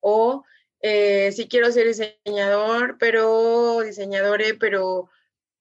O 0.00 0.44
eh, 0.80 1.32
si 1.32 1.48
quiero 1.48 1.70
ser 1.72 1.86
diseñador, 1.86 2.96
pero 2.98 3.80
diseñadore, 3.80 4.54
pero 4.54 5.10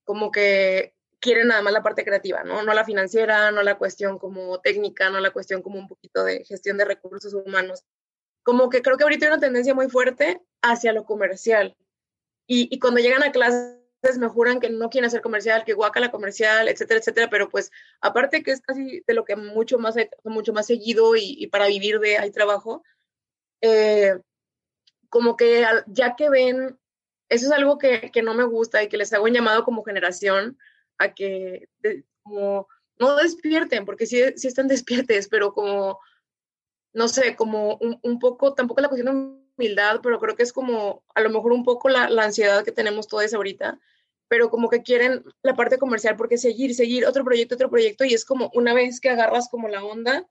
como 0.04 0.32
que 0.32 0.94
quiere 1.20 1.44
nada 1.46 1.62
más 1.62 1.74
la 1.74 1.82
parte 1.82 2.06
creativa, 2.06 2.44
¿no? 2.44 2.62
No 2.62 2.74
la 2.74 2.86
financiera, 2.86 3.52
no 3.52 3.64
la 3.64 3.78
cuestión 3.78 4.20
como 4.20 4.60
técnica, 4.62 5.10
no 5.10 5.20
la 5.20 5.32
cuestión 5.32 5.62
como 5.62 5.80
un 5.80 5.88
poquito 5.88 6.24
de 6.24 6.46
gestión 6.46 6.78
de 6.78 6.86
recursos 6.86 7.34
humanos. 7.34 7.84
Como 8.44 8.70
que 8.70 8.82
creo 8.84 8.98
que 8.98 9.04
ahorita 9.04 9.26
hay 9.26 9.32
una 9.32 9.42
tendencia 9.42 9.74
muy 9.74 9.90
fuerte 9.90 10.42
hacia 10.62 10.94
lo 10.94 11.06
comercial. 11.06 11.76
Y, 12.48 12.74
y 12.74 12.80
cuando 12.80 13.00
llegan 13.00 13.24
a 13.24 13.32
clases 13.32 13.86
me 14.20 14.28
juran 14.28 14.60
que 14.60 14.70
no 14.70 14.90
quieren 14.90 15.08
hacer 15.08 15.22
comercial, 15.22 15.64
que 15.66 15.74
guaca 15.74 16.00
la 16.00 16.12
comercial, 16.12 16.68
etcétera, 16.68 17.00
etcétera, 17.00 17.30
pero 17.30 17.50
pues 17.50 17.72
aparte 18.02 18.44
que 18.44 18.52
es 18.52 18.62
casi 18.62 19.02
de 19.08 19.14
lo 19.14 19.26
que 19.26 19.36
mucho 19.36 19.80
más, 19.80 19.96
mucho 20.24 20.54
más 20.54 20.68
seguido 20.68 21.16
y, 21.16 21.48
para 21.48 21.68
vivir 21.68 22.00
de 22.00 22.18
hay 22.18 22.32
trabajo, 22.32 22.84
eh, 23.62 24.20
como 25.10 25.36
que 25.36 25.66
ya 25.88 26.16
que 26.16 26.30
ven, 26.30 26.78
eso 27.30 27.46
es 27.48 27.52
algo 27.52 27.78
que, 27.78 28.12
que, 28.12 28.22
no 28.22 28.36
me 28.36 28.44
gusta 28.44 28.84
y 28.84 28.90
que 28.90 28.98
les 28.98 29.12
hago 29.14 29.26
un 29.26 29.34
llamado 29.34 29.64
como 29.64 29.84
generación 29.84 30.58
a 31.00 31.14
que 31.14 31.68
como 32.24 32.68
no 33.00 33.16
despierten, 33.16 33.86
porque 33.86 34.06
sí, 34.06 34.22
sí 34.36 34.48
están 34.48 34.68
despiertes, 35.08 35.28
pero 35.28 35.54
como 35.54 36.00
no 36.96 37.10
sé, 37.10 37.36
como 37.36 37.78
un, 37.78 38.20
poco, 38.20 38.54
tampoco 38.54 38.80
la 38.80 38.88
cuestión 38.88 39.14
de 39.14 39.45
humildad, 39.58 40.00
pero 40.02 40.20
creo 40.20 40.36
que 40.36 40.44
es 40.44 40.54
como 40.54 41.04
a 41.14 41.22
lo 41.22 41.30
mejor 41.30 41.52
un 41.52 41.64
poco 41.64 41.90
la, 41.90 42.10
la 42.10 42.24
ansiedad 42.24 42.64
que 42.64 42.72
tenemos 42.72 43.08
todos 43.08 43.34
ahorita, 43.34 43.80
pero 44.28 44.50
como 44.50 44.70
que 44.70 44.82
quieren 44.82 45.24
la 45.44 45.56
parte 45.56 45.78
comercial 45.78 46.16
porque 46.18 46.38
seguir, 46.38 46.74
seguir 46.76 47.06
otro 47.06 47.24
proyecto, 47.24 47.56
otro 47.56 47.70
proyecto 47.70 48.06
y 48.06 48.14
es 48.14 48.26
como 48.26 48.52
una 48.54 48.74
vez 48.74 49.00
que 49.00 49.10
agarras 49.10 49.50
como 49.50 49.68
la 49.68 49.84
onda 49.84 50.28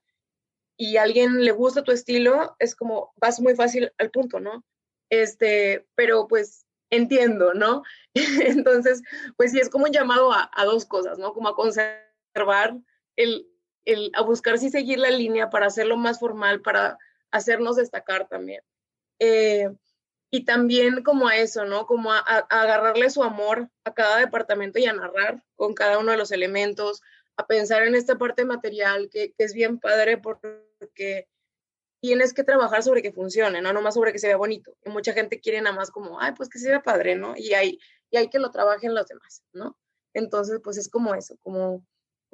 y 0.76 0.96
a 0.96 1.02
alguien 1.02 1.44
le 1.44 1.52
gusta 1.52 1.84
tu 1.84 1.92
estilo, 1.92 2.56
es 2.58 2.74
como 2.74 3.12
vas 3.16 3.40
muy 3.40 3.54
fácil 3.54 3.92
al 3.98 4.10
punto, 4.10 4.40
¿no? 4.40 4.64
Este, 5.10 5.86
pero 5.94 6.26
pues 6.26 6.66
entiendo, 6.90 7.54
¿no? 7.54 7.82
Entonces, 8.14 9.02
pues 9.36 9.52
sí, 9.52 9.60
es 9.60 9.68
como 9.70 9.84
un 9.84 9.92
llamado 9.92 10.32
a, 10.32 10.50
a 10.52 10.64
dos 10.64 10.84
cosas, 10.84 11.18
¿no? 11.18 11.32
Como 11.32 11.48
a 11.48 11.54
conservar 11.54 12.76
el, 13.16 13.48
el, 13.84 14.10
a 14.14 14.22
buscar 14.22 14.58
si 14.58 14.70
seguir 14.70 14.98
la 14.98 15.10
línea 15.10 15.50
para 15.50 15.66
hacerlo 15.66 15.96
más 15.96 16.18
formal, 16.18 16.60
para 16.60 16.98
hacernos 17.30 17.76
destacar 17.76 18.28
también. 18.28 18.62
Eh, 19.18 19.68
y 20.30 20.44
también 20.44 21.02
como 21.02 21.28
a 21.28 21.36
eso, 21.36 21.64
¿no? 21.64 21.86
Como 21.86 22.12
a, 22.12 22.18
agarrarle 22.18 23.10
su 23.10 23.22
amor 23.22 23.70
a 23.84 23.94
cada 23.94 24.18
departamento 24.18 24.78
y 24.78 24.86
a 24.86 24.92
narrar 24.92 25.42
con 25.56 25.74
cada 25.74 25.98
uno 25.98 26.12
de 26.12 26.18
los 26.18 26.32
elementos, 26.32 27.02
a 27.36 27.46
pensar 27.46 27.84
en 27.84 27.94
esta 27.94 28.18
parte 28.18 28.44
material 28.44 29.08
que, 29.10 29.34
es 29.38 29.54
bien 29.54 29.78
padre 29.78 30.18
porque 30.18 31.28
tienes 32.00 32.34
que 32.34 32.44
trabajar 32.44 32.82
sobre 32.82 33.02
que 33.02 33.12
funcione, 33.12 33.62
no 33.62 33.72
nomás 33.72 33.94
sobre 33.94 34.12
que 34.12 34.18
se 34.18 34.26
vea 34.26 34.36
bonito. 34.36 34.76
Y 34.84 34.90
mucha 34.90 35.12
gente 35.12 35.40
quiere 35.40 35.60
nada 35.60 35.76
más 35.76 35.90
como, 35.90 36.20
ay, 36.20 36.32
pues 36.36 36.48
que 36.48 36.58
se 36.58 36.80
padre, 36.80 37.14
¿no? 37.16 37.34
Y 37.36 37.54
hay, 37.54 37.78
y 38.10 38.16
hay 38.16 38.28
que 38.28 38.38
lo 38.38 38.50
trabajen 38.50 38.94
los 38.94 39.06
demás, 39.06 39.44
¿no? 39.52 39.78
Entonces, 40.12 40.60
pues 40.62 40.76
es 40.76 40.88
como 40.88 41.14
eso, 41.14 41.36
como 41.42 41.84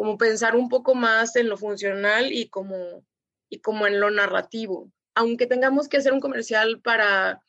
como 0.01 0.17
pensar 0.17 0.57
un 0.57 0.71
poco 0.71 0.95
más 0.95 1.37
en 1.37 1.51
lo 1.51 1.59
funcional 1.59 2.33
y 2.33 2.49
como, 2.49 3.05
y 3.51 3.61
como 3.61 3.87
en 3.87 4.01
lo 4.01 4.11
narrativo, 4.11 4.91
aunque 5.15 5.47
tengamos 5.47 5.89
que 5.89 5.97
hacer 5.97 6.13
un 6.13 6.21
comercial 6.21 6.81
para 6.81 7.43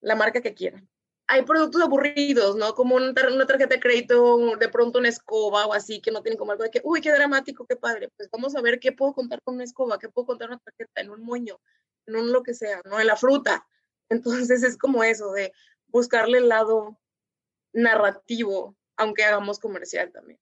la 0.00 0.16
marca 0.16 0.40
que 0.40 0.54
quieran. 0.54 0.88
Hay 1.26 1.42
productos 1.42 1.80
aburridos, 1.82 2.56
¿no? 2.56 2.74
Como 2.74 2.96
una, 2.96 3.14
tarjeta 3.14 3.74
de 3.74 3.80
crédito, 3.80 4.56
de 4.56 4.68
pronto 4.68 4.98
una 4.98 5.08
escoba 5.08 5.66
o 5.66 5.72
así, 5.72 6.00
que 6.00 6.10
no 6.10 6.22
tienen 6.22 6.38
como 6.38 6.52
algo 6.52 6.64
de 6.64 6.70
que, 6.70 6.80
uy, 6.82 7.00
qué 7.00 7.12
dramático, 7.12 7.66
qué 7.66 7.76
padre. 7.76 8.08
Pues 8.16 8.28
vamos 8.32 8.56
a 8.56 8.60
ver 8.60 8.80
qué 8.80 8.90
puedo 8.90 9.14
contar 9.14 9.40
con 9.42 9.54
una 9.54 9.64
escoba, 9.64 9.98
qué 9.98 10.08
puedo 10.08 10.26
contar 10.26 10.48
una 10.48 10.58
tarjeta, 10.58 11.00
en 11.00 11.10
un 11.10 11.22
moño, 11.22 11.60
en 12.06 12.16
un 12.16 12.32
lo 12.32 12.42
que 12.42 12.54
sea, 12.54 12.80
¿no? 12.84 12.98
En 12.98 13.06
la 13.06 13.16
fruta. 13.16 13.64
Entonces 14.08 14.64
es 14.64 14.76
como 14.76 15.04
eso, 15.04 15.30
de 15.32 15.52
buscarle 15.86 16.38
el 16.38 16.48
lado 16.48 16.98
narrativo, 17.72 18.76
aunque 18.96 19.22
hagamos 19.22 19.60
comercial 19.60 20.10
también. 20.10 20.40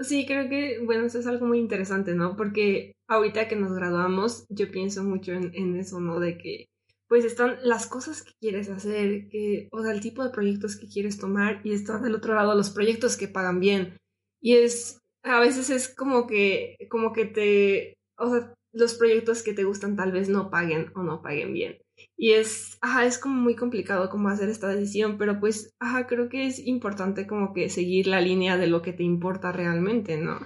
Sí, 0.00 0.26
creo 0.26 0.48
que, 0.48 0.80
bueno, 0.84 1.06
eso 1.06 1.20
es 1.20 1.26
algo 1.26 1.46
muy 1.46 1.58
interesante, 1.58 2.14
¿no? 2.14 2.36
Porque 2.36 2.96
ahorita 3.12 3.48
que 3.48 3.56
nos 3.56 3.72
graduamos, 3.72 4.46
yo 4.48 4.70
pienso 4.70 5.04
mucho 5.04 5.32
en, 5.32 5.76
eso, 5.76 6.00
¿no? 6.00 6.20
De 6.20 6.38
que, 6.38 6.66
pues 7.08 7.24
están 7.24 7.58
las 7.62 7.86
cosas 7.86 8.22
que 8.22 8.32
quieres 8.40 8.68
hacer, 8.70 9.28
que, 9.28 9.68
o 9.70 9.82
sea, 9.82 9.92
el 9.92 10.00
tipo 10.00 10.24
de 10.24 10.30
proyectos 10.30 10.76
que 10.76 10.88
quieres 10.88 11.18
tomar 11.18 11.60
y 11.64 11.72
están 11.72 12.02
del 12.02 12.14
otro 12.14 12.34
lado 12.34 12.54
los 12.54 12.70
proyectos 12.70 13.16
que 13.16 13.28
pagan 13.28 13.60
bien. 13.60 13.96
Y 14.40 14.56
es, 14.56 14.98
a 15.22 15.40
veces 15.40 15.70
es 15.70 15.88
como 15.94 16.26
que, 16.26 16.76
como 16.90 17.12
que 17.12 17.26
te, 17.26 17.98
o 18.18 18.30
sea, 18.30 18.54
los 18.72 18.94
proyectos 18.94 19.42
que 19.42 19.52
te 19.52 19.64
gustan 19.64 19.96
tal 19.96 20.12
vez 20.12 20.28
no 20.28 20.50
paguen 20.50 20.90
o 20.94 21.02
no 21.02 21.22
paguen 21.22 21.52
bien. 21.52 21.78
Y 22.16 22.32
es, 22.32 22.78
ajá, 22.80 23.04
es 23.04 23.18
como 23.18 23.34
muy 23.34 23.54
complicado 23.54 24.08
como 24.08 24.28
hacer 24.28 24.48
esta 24.48 24.68
decisión, 24.68 25.18
pero 25.18 25.38
pues, 25.38 25.74
ajá, 25.78 26.06
creo 26.06 26.28
que 26.28 26.46
es 26.46 26.58
importante 26.66 27.26
como 27.26 27.52
que 27.52 27.68
seguir 27.68 28.06
la 28.06 28.20
línea 28.20 28.56
de 28.56 28.66
lo 28.66 28.82
que 28.82 28.92
te 28.92 29.02
importa 29.02 29.52
realmente, 29.52 30.16
¿no? 30.16 30.40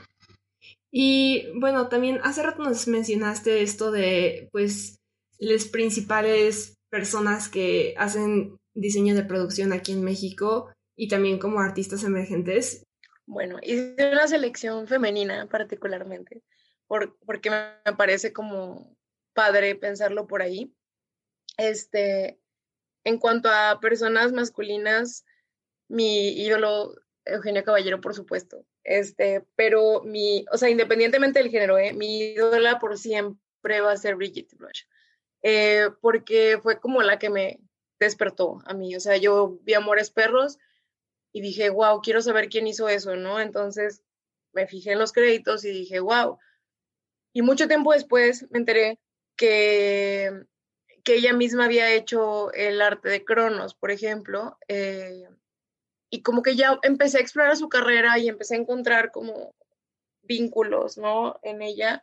Y 0.99 1.53
bueno, 1.53 1.91
también 1.91 2.21
hace 2.23 2.43
rato 2.43 2.63
nos 2.63 2.89
mencionaste 2.89 3.61
esto 3.61 3.91
de, 3.91 4.49
pues, 4.51 4.99
las 5.39 5.67
principales 5.67 6.79
personas 6.89 7.51
que 7.51 7.95
hacen 7.99 8.57
diseño 8.73 9.15
de 9.15 9.23
producción 9.23 9.75
aquí 9.75 9.93
en 9.93 10.03
México 10.03 10.73
y 10.97 11.09
también 11.09 11.39
como 11.39 11.61
artistas 11.61 12.03
emergentes. 12.03 12.87
Bueno, 13.27 13.59
hice 13.63 13.95
una 14.11 14.27
selección 14.27 14.87
femenina 14.87 15.47
particularmente, 15.51 16.43
porque 16.89 17.51
me 17.51 17.93
parece 17.93 18.33
como 18.33 18.97
padre 19.35 19.75
pensarlo 19.75 20.27
por 20.27 20.41
ahí. 20.41 20.75
Este, 21.59 22.41
en 23.05 23.19
cuanto 23.19 23.51
a 23.51 23.81
personas 23.83 24.33
masculinas, 24.33 25.27
mi 25.89 26.31
ídolo, 26.43 26.95
Eugenio 27.27 27.65
Caballero, 27.65 28.01
por 28.01 28.15
supuesto. 28.15 28.65
Este, 28.87 29.45
pero 29.57 30.03
mi, 30.05 30.45
o 30.53 30.57
sea, 30.57 30.71
independientemente 30.71 31.41
del 31.41 31.51
género, 31.51 31.77
¿eh? 31.77 31.93
mi 31.93 32.21
ídola 32.21 32.79
por 32.79 32.97
siempre 32.97 33.81
va 33.81 33.93
a 33.93 33.97
ser 33.97 34.15
Brigitte 34.15 34.57
Blush. 34.57 34.85
Eh, 35.43 35.91
porque 36.01 36.59
fue 36.63 36.79
como 36.81 37.03
la 37.03 37.19
que 37.19 37.29
me 37.29 37.61
despertó 37.99 38.63
a 38.65 38.75
mí. 38.75 38.95
O 38.95 39.01
sea, 39.01 39.17
yo 39.17 39.59
vi 39.63 39.75
Amores 39.75 40.11
Perros 40.11 40.59
y 41.33 41.41
dije, 41.41 41.69
wow, 41.69 42.01
quiero 42.01 42.23
saber 42.23 42.49
quién 42.49 42.67
hizo 42.67 42.89
eso, 42.89 43.17
¿no? 43.17 43.41
Entonces 43.41 44.03
me 44.53 44.67
fijé 44.69 44.93
en 44.93 45.01
los 45.01 45.13
créditos 45.13 45.65
y 45.65 45.71
dije, 45.71 45.99
wow. 46.01 46.39
Y 47.33 47.43
mucho 47.43 47.67
tiempo 47.67 47.93
después 47.93 48.47
me 48.51 48.59
enteré 48.59 49.01
que 49.37 50.47
que 51.07 51.15
ella 51.15 51.33
misma 51.33 51.67
había 51.67 51.95
hecho 51.95 52.53
el 52.53 52.83
arte 52.83 53.09
de 53.09 53.25
Cronos, 53.25 53.75
por 53.77 53.93
ejemplo, 53.93 54.59
eh, 54.67 55.29
y 56.17 56.23
como 56.23 56.43
que 56.43 56.57
ya 56.57 56.79
empecé 56.83 57.19
a 57.19 57.21
explorar 57.21 57.57
su 57.59 57.69
carrera 57.69 58.19
y 58.19 58.29
empecé 58.29 58.55
a 58.55 58.59
encontrar 58.59 59.11
como 59.11 59.55
vínculos, 60.23 60.97
¿no? 60.97 61.39
En 61.43 61.61
ella, 61.61 62.03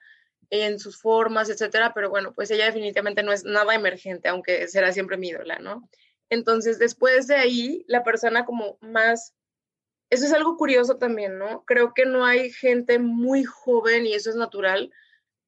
en 0.51 0.78
sus 0.78 1.01
formas, 1.01 1.49
etcétera, 1.49 1.93
pero 1.95 2.11
bueno, 2.11 2.32
pues 2.32 2.51
ella 2.51 2.66
definitivamente 2.66 3.24
no 3.24 3.34
es 3.34 3.43
nada 3.43 3.74
emergente, 3.74 4.30
aunque 4.30 4.68
será 4.68 4.91
siempre 4.91 5.18
mi 5.18 5.30
ídola, 5.30 5.57
¿no? 5.57 5.89
Entonces, 6.30 6.78
después 6.78 7.26
de 7.26 7.36
ahí, 7.36 7.86
la 7.88 8.03
persona 8.03 8.45
como 8.45 8.78
más... 8.82 9.34
Eso 10.11 10.26
es 10.26 10.34
algo 10.34 10.57
curioso 10.57 10.97
también, 10.97 11.39
¿no? 11.39 11.64
Creo 11.66 11.95
que 11.95 12.05
no 12.05 12.24
hay 12.24 12.51
gente 12.51 12.99
muy 12.99 13.43
joven 13.43 14.05
y 14.05 14.14
eso 14.14 14.30
es 14.30 14.36
natural. 14.36 14.91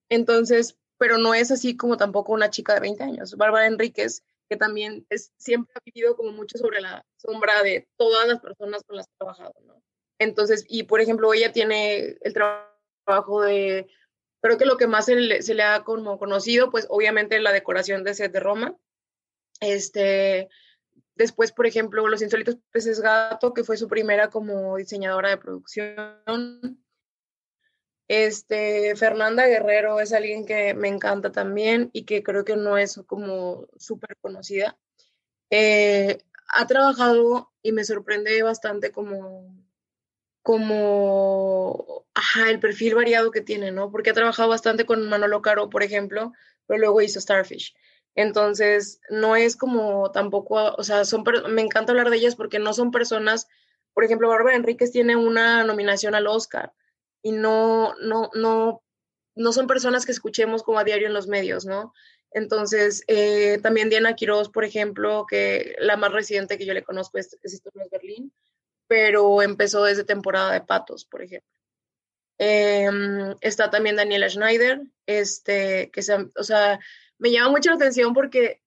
Entonces, 0.10 0.76
pero 0.98 1.20
no 1.20 1.36
es 1.36 1.52
así 1.52 1.78
como 1.78 1.98
tampoco 1.98 2.34
una 2.34 2.50
chica 2.50 2.74
de 2.74 2.80
20 2.80 3.04
años. 3.04 3.36
Bárbara 3.38 3.68
Enríquez, 3.68 4.24
que 4.50 4.58
también 4.58 5.06
es, 5.10 5.34
siempre 5.38 5.74
ha 5.76 5.82
vivido 5.86 6.16
como 6.16 6.32
mucho 6.32 6.58
sobre 6.58 6.82
la 6.82 7.06
sombra 7.18 7.64
de 7.64 7.88
todas 7.98 8.28
las 8.28 8.40
personas 8.40 8.84
con 8.84 8.98
las 8.98 9.08
que 9.08 9.14
ha 9.14 9.18
trabajado, 9.18 9.54
¿no? 9.66 9.82
Entonces, 10.20 10.66
y 10.68 10.84
por 10.84 11.02
ejemplo, 11.02 11.34
ella 11.34 11.52
tiene 11.52 12.18
el 12.22 12.34
trabajo 12.34 13.42
de, 13.42 13.88
creo 14.42 14.58
que 14.58 14.66
lo 14.66 14.78
que 14.78 14.88
más 14.88 15.06
se 15.06 15.16
le, 15.16 15.64
ha 15.64 15.84
como 15.84 16.18
conocido, 16.18 16.70
pues 16.70 16.88
obviamente 16.90 17.40
la 17.40 17.52
decoración 17.52 18.04
de 18.04 18.14
set 18.14 18.32
de 18.32 18.40
Roma. 18.40 18.76
Este, 19.60 20.50
después, 21.16 21.52
por 21.52 21.66
ejemplo, 21.66 22.08
Los 22.08 22.22
Insólitos 22.22 22.58
Peces 22.72 23.02
Gato, 23.02 23.54
que 23.54 23.64
fue 23.64 23.78
su 23.78 23.88
primera 23.88 24.30
como 24.30 24.78
diseñadora 24.78 25.30
de 25.30 25.38
producción. 25.38 26.85
Este, 28.08 28.96
Fernanda 28.96 29.48
Guerrero 29.48 30.00
es 30.00 30.14
alguien 30.14 30.46
que 30.46 30.74
me 30.76 30.88
encanta 30.88 31.32
también 31.32 31.90
y 31.92 32.06
que 32.06 32.22
creo 32.22 32.46
que 32.46 32.56
no 32.56 32.78
es 32.78 33.02
como 33.08 33.68
súper 33.78 34.16
conocida. 34.22 34.78
Eh, 35.50 36.20
ha 36.50 36.68
trabajado 36.68 37.52
y 37.64 37.72
me 37.72 37.84
sorprende 37.84 38.42
bastante 38.44 38.92
como, 38.92 39.56
como, 40.44 42.06
el 42.48 42.60
perfil 42.60 42.96
variado 42.96 43.32
que 43.32 43.42
tiene, 43.42 43.72
¿no? 43.72 43.92
Porque 43.92 44.12
ha 44.12 44.14
trabajado 44.14 44.50
bastante 44.50 44.86
con 44.86 45.08
Manolo 45.10 45.42
Caro, 45.42 45.70
por 45.70 45.84
ejemplo, 45.84 46.32
pero 46.68 46.80
luego 46.80 47.02
hizo 47.02 47.20
Starfish. 47.20 47.76
Entonces, 48.16 49.02
no 49.10 49.36
es 49.36 49.58
como 49.58 50.12
tampoco, 50.12 50.76
o 50.76 50.84
sea, 50.84 51.06
son, 51.06 51.24
me 51.50 51.62
encanta 51.62 51.92
hablar 51.92 52.10
de 52.10 52.18
ellas 52.18 52.36
porque 52.36 52.60
no 52.60 52.74
son 52.74 52.92
personas, 52.92 53.48
por 53.94 54.04
ejemplo, 54.04 54.30
Bárbara 54.30 54.56
Enríquez 54.56 54.92
tiene 54.92 55.16
una 55.16 55.64
nominación 55.64 56.16
al 56.16 56.28
Oscar 56.28 56.74
y 57.26 57.32
no, 57.32 57.96
no, 57.96 58.30
no, 58.36 58.84
no 59.34 59.52
son 59.52 59.66
personas 59.66 60.06
que 60.06 60.12
escuchemos 60.12 60.62
como 60.62 60.78
a 60.78 60.84
diario 60.84 61.08
en 61.08 61.14
los 61.16 61.26
medios, 61.28 61.66
¿no? 61.66 61.92
Entonces, 62.30 63.04
eh, 63.08 63.58
también 63.64 63.90
Diana 63.90 64.14
Quiroz, 64.14 64.50
por 64.50 64.64
ejemplo, 64.64 65.26
que 65.28 65.76
la 65.80 65.98
más 65.98 66.12
reciente 66.12 66.60
que 66.60 66.68
yo 66.68 66.76
le 66.76 66.84
conozco 66.84 67.18
es, 67.18 67.36
es 67.42 67.54
Historias 67.56 67.90
Berlín, 67.90 68.32
pero 68.86 69.42
empezó 69.42 69.84
desde 69.84 70.04
temporada 70.04 70.54
de 70.54 70.62
Patos, 70.62 71.04
por 71.06 71.24
ejemplo. 71.24 71.50
Em, 72.38 73.36
está 73.42 73.72
también 73.72 73.96
Daniela 73.96 74.30
Schneider, 74.30 74.84
este, 75.08 75.90
que 75.90 76.04
se, 76.04 76.14
o 76.14 76.44
sea, 76.44 76.80
me 77.18 77.32
llama 77.32 77.50
mucho 77.50 77.72
la 77.72 77.78
atención 77.78 78.14
porque 78.14 78.62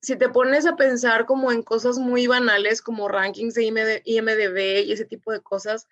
si 0.00 0.16
te 0.16 0.30
pones 0.30 0.64
a 0.64 0.76
pensar 0.76 1.26
como 1.26 1.52
en 1.52 1.62
cosas 1.62 1.98
muy 1.98 2.26
banales 2.26 2.80
como 2.80 3.06
rankings 3.06 3.52
de 3.52 4.00
IMDB 4.06 4.86
y 4.86 4.92
ese 4.92 5.04
tipo 5.04 5.30
de 5.30 5.42
cosas, 5.42 5.86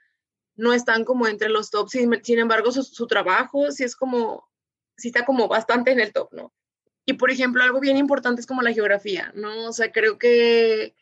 no 0.57 0.73
están 0.73 1.05
como 1.05 1.27
entre 1.27 1.49
los 1.49 1.71
tops, 1.71 1.93
sin, 1.93 2.25
sin 2.25 2.39
embargo 2.39 2.73
su, 2.73 3.07
trabajo 3.07 3.71
sí 3.71 3.85
es 3.85 3.95
como, 3.95 4.49
sí 4.97 5.09
está 5.09 5.25
como 5.25 5.49
bastante 5.49 5.93
en 5.93 6.01
el 6.01 6.13
top, 6.13 6.33
¿no? 6.33 6.53
Y 7.05 7.15
por 7.15 7.31
ejemplo, 7.31 7.63
algo 7.63 7.79
bien 7.81 7.97
importante 7.97 8.41
es 8.41 8.47
como 8.47 8.63
la 8.63 8.73
geografía, 8.73 9.33
¿no? 9.35 9.69
O 9.69 9.73
sea, 9.73 9.93
creo 9.93 10.19
que, 10.19 10.95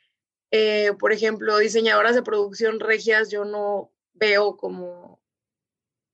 eh, 0.51 0.93
por 0.99 1.13
ejemplo, 1.13 1.57
diseñadoras 1.59 2.15
de 2.15 2.23
producción 2.23 2.81
regias, 2.81 3.31
yo 3.31 3.45
no 3.45 3.91
veo 4.13 4.57
como, 4.57 5.23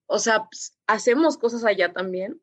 o 0.07 0.18
sea, 0.18 0.45
pues, 0.45 0.76
hacemos 0.86 1.38
cosas 1.38 1.64
allá 1.64 1.93
también, 1.93 2.41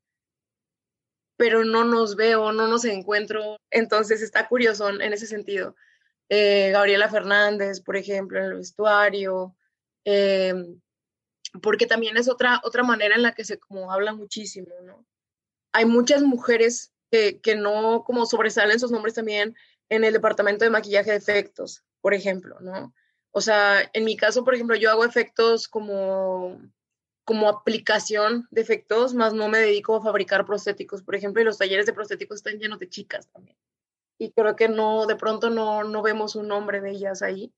pero 1.37 1.63
no 1.63 1.85
nos 1.85 2.15
veo, 2.15 2.51
no 2.51 2.67
nos 2.67 2.83
encuentro. 2.85 3.57
Entonces 3.71 4.21
está 4.21 4.47
curioso 4.47 4.89
en 4.89 5.13
ese 5.13 5.27
sentido. 5.27 5.75
Eh, 6.29 6.71
Gabriela 6.71 7.09
Fernández, 7.09 7.79
por 7.81 7.95
ejemplo, 7.95 8.39
en 8.39 8.45
el 8.45 8.53
vestuario, 8.55 9.55
eh, 10.03 10.53
porque 11.61 11.87
también 11.87 12.17
es 12.17 12.29
otra, 12.29 12.61
otra 12.63 12.83
manera 12.83 13.15
en 13.15 13.23
la 13.23 13.33
que 13.33 13.45
se 13.45 13.57
como 13.57 13.91
habla 13.91 14.13
muchísimo, 14.13 14.73
¿no? 14.83 15.05
Hay 15.73 15.85
muchas 15.85 16.23
mujeres 16.23 16.93
que, 17.11 17.39
que 17.41 17.55
no 17.55 18.03
como 18.05 18.25
sobresalen 18.25 18.79
sus 18.79 18.91
nombres 18.91 19.15
también 19.15 19.55
en 19.89 20.03
el 20.03 20.13
departamento 20.13 20.65
de 20.65 20.71
maquillaje 20.71 21.11
de 21.11 21.17
efectos, 21.17 21.83
por 22.01 22.13
ejemplo, 22.13 22.59
¿no? 22.59 22.93
O 23.31 23.41
sea, 23.41 23.89
en 23.93 24.03
mi 24.03 24.17
caso, 24.17 24.43
por 24.43 24.55
ejemplo, 24.55 24.75
yo 24.75 24.89
hago 24.89 25.05
efectos 25.05 25.67
como 25.67 26.59
como 27.27 27.49
aplicación 27.49 28.47
de 28.51 28.61
efectos, 28.61 29.13
más 29.13 29.33
no 29.33 29.49
me 29.49 29.57
dedico 29.57 29.97
a 29.97 30.01
fabricar 30.01 30.45
prostéticos, 30.45 31.03
por 31.03 31.13
ejemplo, 31.13 31.41
y 31.41 31.45
los 31.45 31.57
talleres 31.57 31.85
de 31.85 31.91
prostéticos 31.91 32.37
están 32.37 32.57
llenos 32.57 32.79
de 32.79 32.87
chicas 32.87 33.27
también. 33.33 33.57
Y 34.17 34.31
creo 34.31 34.55
que 34.55 34.69
no, 34.69 35.05
de 35.07 35.17
pronto 35.17 35.49
no, 35.49 35.83
no 35.83 36.01
vemos 36.01 36.37
un 36.37 36.47
nombre 36.47 36.79
de 36.79 36.91
ellas 36.91 37.21
ahí. 37.21 37.53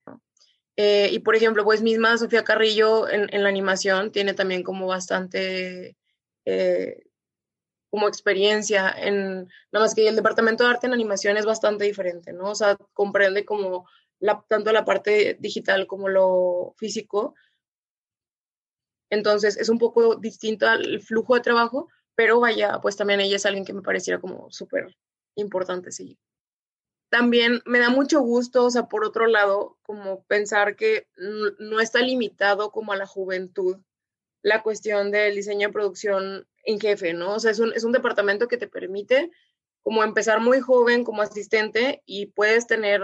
Eh, 0.81 1.09
y 1.11 1.19
por 1.19 1.35
ejemplo, 1.35 1.65
pues 1.65 1.81
misma 1.81 2.17
Sofía 2.17 2.45
Carrillo 2.45 3.09
en, 3.09 3.43
la 3.43 3.49
animación 3.49 4.13
tiene 4.13 4.33
también 4.33 4.63
como 4.63 4.87
bastante 4.87 5.97
eh, 6.45 7.03
como 7.89 8.07
experiencia 8.07 8.89
en, 8.89 9.49
nada 9.73 9.85
más 9.85 9.93
que 9.93 10.07
el 10.07 10.15
departamento 10.15 10.63
de 10.63 10.69
arte 10.69 10.87
en 10.87 10.93
animación 10.93 11.35
es 11.35 11.45
bastante 11.45 11.83
diferente, 11.83 12.31
¿no? 12.31 12.51
O 12.51 12.55
sea, 12.55 12.77
comprende 12.93 13.43
como 13.43 13.89
tanto 14.47 14.71
la 14.71 14.85
parte 14.85 15.35
digital 15.41 15.85
como 15.85 16.07
lo 16.07 16.75
físico, 16.77 17.35
entonces 19.09 19.57
es 19.57 19.67
un 19.67 19.79
poco 19.79 20.15
distinto 20.15 20.65
al 20.65 21.01
flujo 21.01 21.35
de 21.35 21.41
trabajo, 21.41 21.89
pero 22.15 22.39
vaya, 22.39 22.79
pues 22.81 22.95
también 22.95 23.19
ella 23.19 23.35
es 23.35 23.45
alguien 23.45 23.65
que 23.65 23.73
me 23.73 23.81
pareciera 23.81 24.21
como 24.21 24.49
súper 24.49 24.95
importante 25.35 25.91
seguir. 25.91 26.17
También 27.09 27.61
me 27.65 27.79
da 27.79 27.89
mucho 27.89 28.21
gusto, 28.21 28.65
o 28.65 28.71
sea, 28.71 28.87
por 28.87 29.03
otro 29.03 29.27
lado, 29.27 29.77
como 29.81 30.23
pensar 30.25 30.75
que 30.75 31.07
no 31.59 31.79
está 31.79 32.01
limitado 32.01 32.71
como 32.71 32.93
a 32.93 32.97
la 32.97 33.07
juventud 33.07 33.77
la 34.41 34.63
cuestión 34.63 35.11
del 35.11 35.35
diseño 35.35 35.67
de 35.67 35.73
producción 35.73 36.47
en 36.63 36.79
jefe, 36.79 37.13
¿no? 37.13 37.35
O 37.35 37.39
sea, 37.39 37.51
es 37.51 37.59
un, 37.59 37.73
es 37.73 37.83
un 37.83 37.91
departamento 37.91 38.47
que 38.47 38.57
te 38.57 38.67
permite 38.67 39.31
como 39.81 40.03
empezar 40.03 40.39
muy 40.39 40.59
joven 40.59 41.03
como 41.03 41.21
asistente 41.21 42.03
y 42.05 42.27
puedes 42.27 42.67
tener 42.67 43.01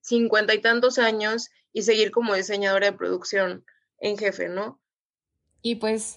cincuenta 0.00 0.54
y 0.54 0.60
tantos 0.60 0.98
años 0.98 1.50
y 1.72 1.82
seguir 1.82 2.10
como 2.10 2.34
diseñadora 2.34 2.90
de 2.90 2.96
producción 2.96 3.64
en 3.98 4.16
jefe, 4.16 4.48
¿no? 4.48 4.80
Y 5.60 5.76
pues 5.76 6.16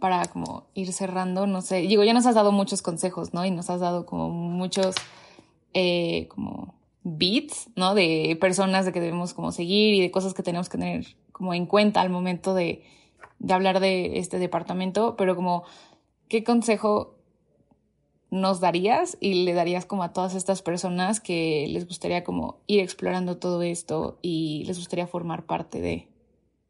para 0.00 0.24
como 0.26 0.68
ir 0.74 0.92
cerrando, 0.92 1.46
no 1.46 1.62
sé, 1.62 1.76
digo, 1.76 2.04
ya 2.04 2.12
nos 2.12 2.26
has 2.26 2.34
dado 2.34 2.52
muchos 2.52 2.82
consejos, 2.82 3.32
¿no? 3.32 3.44
Y 3.44 3.50
nos 3.50 3.70
has 3.70 3.80
dado 3.80 4.04
como 4.04 4.28
muchos 4.28 4.94
eh, 5.74 6.28
como 6.28 6.74
beats, 7.02 7.68
¿no? 7.76 7.94
De 7.94 8.36
personas 8.40 8.86
de 8.86 8.92
que 8.92 9.00
debemos 9.00 9.34
como 9.34 9.52
seguir 9.52 9.94
y 9.94 10.00
de 10.00 10.10
cosas 10.10 10.34
que 10.34 10.42
tenemos 10.42 10.68
que 10.68 10.78
tener 10.78 11.06
como 11.32 11.52
en 11.52 11.66
cuenta 11.66 12.00
al 12.00 12.10
momento 12.10 12.54
de, 12.54 12.82
de 13.38 13.54
hablar 13.54 13.80
de 13.80 14.18
este 14.18 14.38
departamento, 14.38 15.16
pero 15.16 15.36
como, 15.36 15.64
¿qué 16.28 16.44
consejo 16.44 17.18
nos 18.30 18.60
darías 18.60 19.16
y 19.20 19.44
le 19.44 19.54
darías 19.54 19.86
como 19.86 20.02
a 20.02 20.12
todas 20.12 20.34
estas 20.34 20.60
personas 20.60 21.20
que 21.20 21.66
les 21.68 21.86
gustaría 21.86 22.24
como 22.24 22.62
ir 22.66 22.80
explorando 22.80 23.36
todo 23.36 23.62
esto 23.62 24.18
y 24.22 24.64
les 24.66 24.78
gustaría 24.78 25.06
formar 25.06 25.46
parte 25.46 25.80
de 25.80 26.08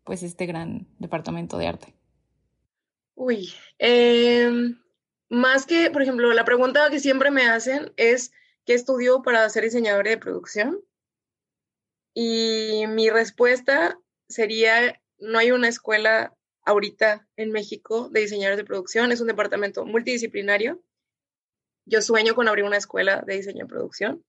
pues 0.05 0.23
este 0.23 0.45
gran 0.45 0.87
departamento 0.99 1.57
de 1.57 1.67
arte? 1.67 1.95
Uy, 3.15 3.53
em, 3.79 4.79
más 5.31 5.65
que, 5.67 5.91
por 5.91 6.03
ejemplo, 6.03 6.33
la 6.35 6.45
pregunta 6.45 6.91
que 6.91 7.01
siempre 7.01 7.31
me 7.31 7.47
hacen 7.47 7.93
es, 7.97 8.33
¿qué 8.65 8.75
estudio 8.75 9.23
para 9.23 9.49
ser 9.49 9.65
diseñadora 9.65 10.11
de 10.11 10.19
producción? 10.19 10.81
Y 12.15 12.85
mi 12.89 13.11
respuesta 13.11 13.99
sería, 14.29 15.01
no 15.19 15.39
hay 15.39 15.51
una 15.51 15.69
escuela 15.69 16.37
ahorita 16.65 17.27
en 17.37 17.51
México 17.51 18.09
de 18.11 18.21
diseñadores 18.21 18.57
de 18.57 18.65
producción, 18.65 19.13
es 19.13 19.21
un 19.21 19.27
departamento 19.27 19.85
multidisciplinario. 19.85 20.83
Yo 21.87 22.01
sueño 22.01 22.35
con 22.35 22.49
abrir 22.49 22.65
una 22.65 22.79
escuela 22.79 23.23
de 23.27 23.37
diseño 23.37 23.65
de 23.65 23.71
producción, 23.71 24.25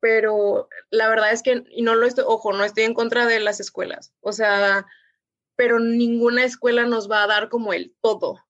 pero 0.00 0.68
la 0.90 1.08
verdad 1.08 1.32
es 1.32 1.42
que, 1.42 1.64
y 1.70 1.82
no 1.82 1.94
lo 1.94 2.06
estoy, 2.06 2.24
ojo, 2.26 2.52
no 2.52 2.64
estoy 2.64 2.84
en 2.84 2.94
contra 2.94 3.26
de 3.26 3.40
las 3.40 3.60
escuelas. 3.60 4.12
O 4.20 4.32
sea, 4.32 4.86
pero 5.56 5.78
ninguna 5.78 6.44
escuela 6.44 6.84
nos 6.84 7.10
va 7.10 7.22
a 7.22 7.26
dar 7.26 7.48
como 7.48 7.72
el 7.72 7.94
todo. 8.00 8.44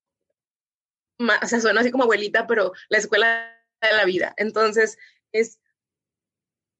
O 1.19 1.47
sea, 1.47 1.61
suena 1.61 1.83
así 1.83 1.91
como 1.91 2.05
abuelita, 2.05 2.47
pero 2.47 2.73
la 2.89 2.99
escuela 2.99 3.57
de 3.83 3.97
la 3.97 4.05
vida. 4.05 4.35
Entonces, 4.37 4.97
es 5.33 5.59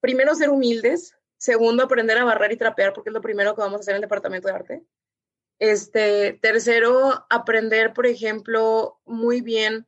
primero 0.01 0.35
ser 0.35 0.51
humildes, 0.51 1.17
segundo 1.37 1.83
aprender 1.83 2.19
a 2.19 2.25
barrar 2.25 2.53
y 2.53 2.57
trapear, 2.57 2.93
porque 2.93 3.11
es 3.11 3.15
lo 3.15 3.21
primero 3.21 3.55
que 3.55 3.63
vamos 3.63 3.79
a 3.79 3.81
hacer 3.81 3.93
en 3.93 3.97
el 3.97 4.03
departamento 4.03 4.49
de 4.49 4.55
arte. 4.55 4.83
Este, 5.59 6.39
tercero, 6.41 7.27
aprender, 7.29 7.93
por 7.93 8.07
ejemplo, 8.07 8.99
muy 9.05 9.43
bien 9.43 9.87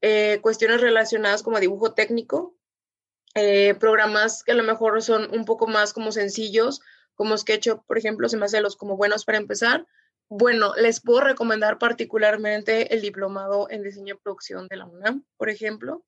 eh, 0.00 0.38
cuestiones 0.40 0.80
relacionadas 0.80 1.42
como 1.42 1.60
dibujo 1.60 1.92
técnico, 1.92 2.56
eh, 3.34 3.74
programas 3.74 4.42
que 4.42 4.52
a 4.52 4.54
lo 4.54 4.62
mejor 4.62 5.02
son 5.02 5.30
un 5.32 5.44
poco 5.44 5.66
más 5.66 5.92
como 5.92 6.10
sencillos, 6.10 6.80
como 7.14 7.36
SketchUp, 7.36 7.84
por 7.86 7.98
ejemplo, 7.98 8.28
se 8.28 8.38
me 8.38 8.46
hace 8.46 8.62
los 8.62 8.76
como 8.76 8.96
buenos 8.96 9.26
para 9.26 9.38
empezar. 9.38 9.86
Bueno, 10.30 10.72
les 10.76 11.00
puedo 11.00 11.20
recomendar 11.20 11.78
particularmente 11.78 12.94
el 12.94 13.02
diplomado 13.02 13.68
en 13.68 13.82
diseño 13.82 14.14
y 14.14 14.18
producción 14.18 14.68
de 14.68 14.76
la 14.76 14.86
UNAM, 14.86 15.24
por 15.36 15.50
ejemplo. 15.50 16.02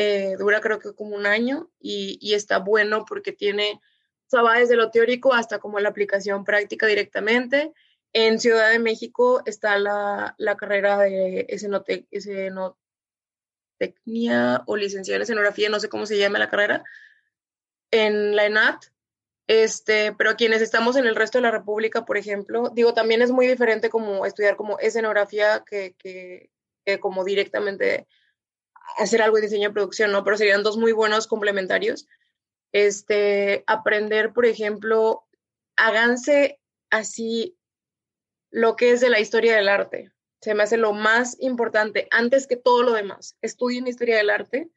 Eh, 0.00 0.36
dura 0.38 0.60
creo 0.60 0.78
que 0.78 0.94
como 0.94 1.16
un 1.16 1.26
año 1.26 1.70
y, 1.80 2.18
y 2.20 2.34
está 2.34 2.60
bueno 2.60 3.04
porque 3.04 3.32
tiene, 3.32 3.80
o 3.82 4.30
sea, 4.30 4.42
va 4.42 4.60
desde 4.60 4.76
lo 4.76 4.92
teórico 4.92 5.34
hasta 5.34 5.58
como 5.58 5.80
la 5.80 5.88
aplicación 5.88 6.44
práctica 6.44 6.86
directamente. 6.86 7.72
En 8.12 8.38
Ciudad 8.38 8.70
de 8.70 8.78
México 8.78 9.42
está 9.44 9.76
la, 9.78 10.36
la 10.38 10.56
carrera 10.56 10.98
de 10.98 11.46
escenotecnia 11.48 12.72
o 14.66 14.76
licenciada 14.76 15.16
en 15.16 15.22
escenografía, 15.22 15.68
no 15.68 15.80
sé 15.80 15.88
cómo 15.88 16.06
se 16.06 16.16
llama 16.16 16.38
la 16.38 16.48
carrera, 16.48 16.84
en 17.90 18.36
la 18.36 18.46
ENAT 18.46 18.84
este, 19.48 20.12
pero 20.12 20.36
quienes 20.36 20.60
estamos 20.60 20.94
en 20.96 21.06
el 21.06 21.16
resto 21.16 21.38
de 21.38 21.42
la 21.42 21.50
República, 21.50 22.04
por 22.04 22.18
ejemplo, 22.18 22.70
digo, 22.74 22.92
también 22.92 23.22
es 23.22 23.30
muy 23.30 23.46
diferente 23.46 23.88
como 23.88 24.26
estudiar 24.26 24.56
como 24.56 24.78
escenografía 24.78 25.64
que, 25.66 25.96
que, 25.98 26.50
como 27.00 27.24
directamente 27.24 28.06
hacer 28.96 29.22
algo 29.22 29.36
de 29.36 29.42
diseño 29.42 29.68
de 29.68 29.74
producción, 29.74 30.12
¿no? 30.12 30.24
Pero 30.24 30.36
serían 30.36 30.62
dos 30.62 30.76
muy 30.76 30.92
buenos 30.92 31.26
complementarios. 31.26 32.06
Este, 32.72 33.64
aprender, 33.66 34.32
por 34.32 34.46
ejemplo, 34.46 35.26
háganse 35.76 36.60
así 36.90 37.56
lo 38.50 38.76
que 38.76 38.92
es 38.92 39.00
de 39.00 39.10
la 39.10 39.20
historia 39.20 39.56
del 39.56 39.68
arte. 39.68 40.12
Se 40.40 40.54
me 40.54 40.62
hace 40.62 40.76
lo 40.76 40.92
más 40.92 41.36
importante, 41.40 42.08
antes 42.10 42.46
que 42.46 42.56
todo 42.56 42.82
lo 42.82 42.92
demás. 42.92 43.36
Estudien 43.42 43.86
historia 43.86 44.16
del 44.16 44.30
arte, 44.30 44.70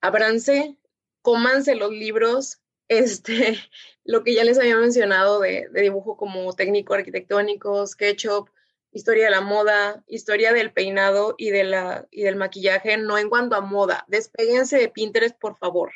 abranse, 0.00 0.76
cómanse 1.22 1.74
los 1.74 1.90
libros, 1.90 2.60
este, 2.88 3.58
lo 4.04 4.24
que 4.24 4.34
ya 4.34 4.44
les 4.44 4.58
había 4.58 4.76
mencionado 4.76 5.40
de, 5.40 5.68
dibujo 5.72 6.16
como 6.16 6.52
técnico 6.54 6.94
arquitectónico, 6.94 7.86
SketchUp, 7.86 8.48
historia 8.92 9.24
de 9.24 9.30
la 9.30 9.40
moda, 9.40 10.02
historia 10.06 10.52
del 10.52 10.72
peinado 10.72 11.34
y, 11.38 11.50
de 11.50 11.64
la, 11.64 12.06
y 12.10 12.22
del 12.22 12.36
maquillaje, 12.36 12.96
no 12.96 13.18
en 13.18 13.28
cuanto 13.28 13.56
a 13.56 13.60
moda. 13.60 14.04
Despéguense 14.08 14.78
de 14.78 14.88
Pinterest, 14.88 15.38
por 15.38 15.58
favor. 15.58 15.92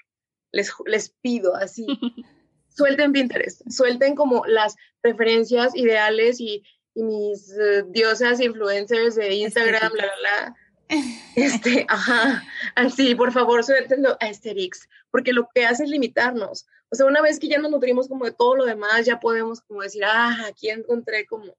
Les, 0.52 0.72
les 0.86 1.10
pido 1.10 1.56
así. 1.56 1.86
suelten 2.76 3.12
Pinterest, 3.12 3.62
suelten 3.70 4.14
como 4.14 4.44
las 4.46 4.76
preferencias 5.00 5.74
ideales 5.74 6.40
y, 6.40 6.62
mis 6.96 7.50
eh, 7.58 7.82
diosas 7.88 8.40
influencers 8.40 9.16
de 9.16 9.34
Instagram, 9.34 9.92
bla, 9.92 10.06
bla, 10.06 10.12
bla 10.20 10.56
este, 11.34 11.86
ajá, 11.88 12.44
así, 12.76 13.16
por 13.16 13.32
favor, 13.32 13.64
suéltenlo 13.64 14.10
a 14.20 14.26
Asterix, 14.26 14.88
porque 15.10 15.32
lo 15.32 15.48
que 15.52 15.64
hace 15.64 15.82
es 15.82 15.90
limitarnos. 15.90 16.66
O 16.90 16.94
sea, 16.94 17.06
una 17.06 17.20
vez 17.20 17.40
que 17.40 17.48
ya 17.48 17.58
nos 17.58 17.72
nutrimos 17.72 18.06
como 18.06 18.26
de 18.26 18.30
todo 18.30 18.54
lo 18.54 18.64
demás, 18.64 19.04
ya 19.06 19.18
podemos 19.18 19.60
como 19.62 19.82
decir, 19.82 20.04
ah, 20.04 20.44
aquí 20.46 20.70
encontré 20.70 21.26
como 21.26 21.56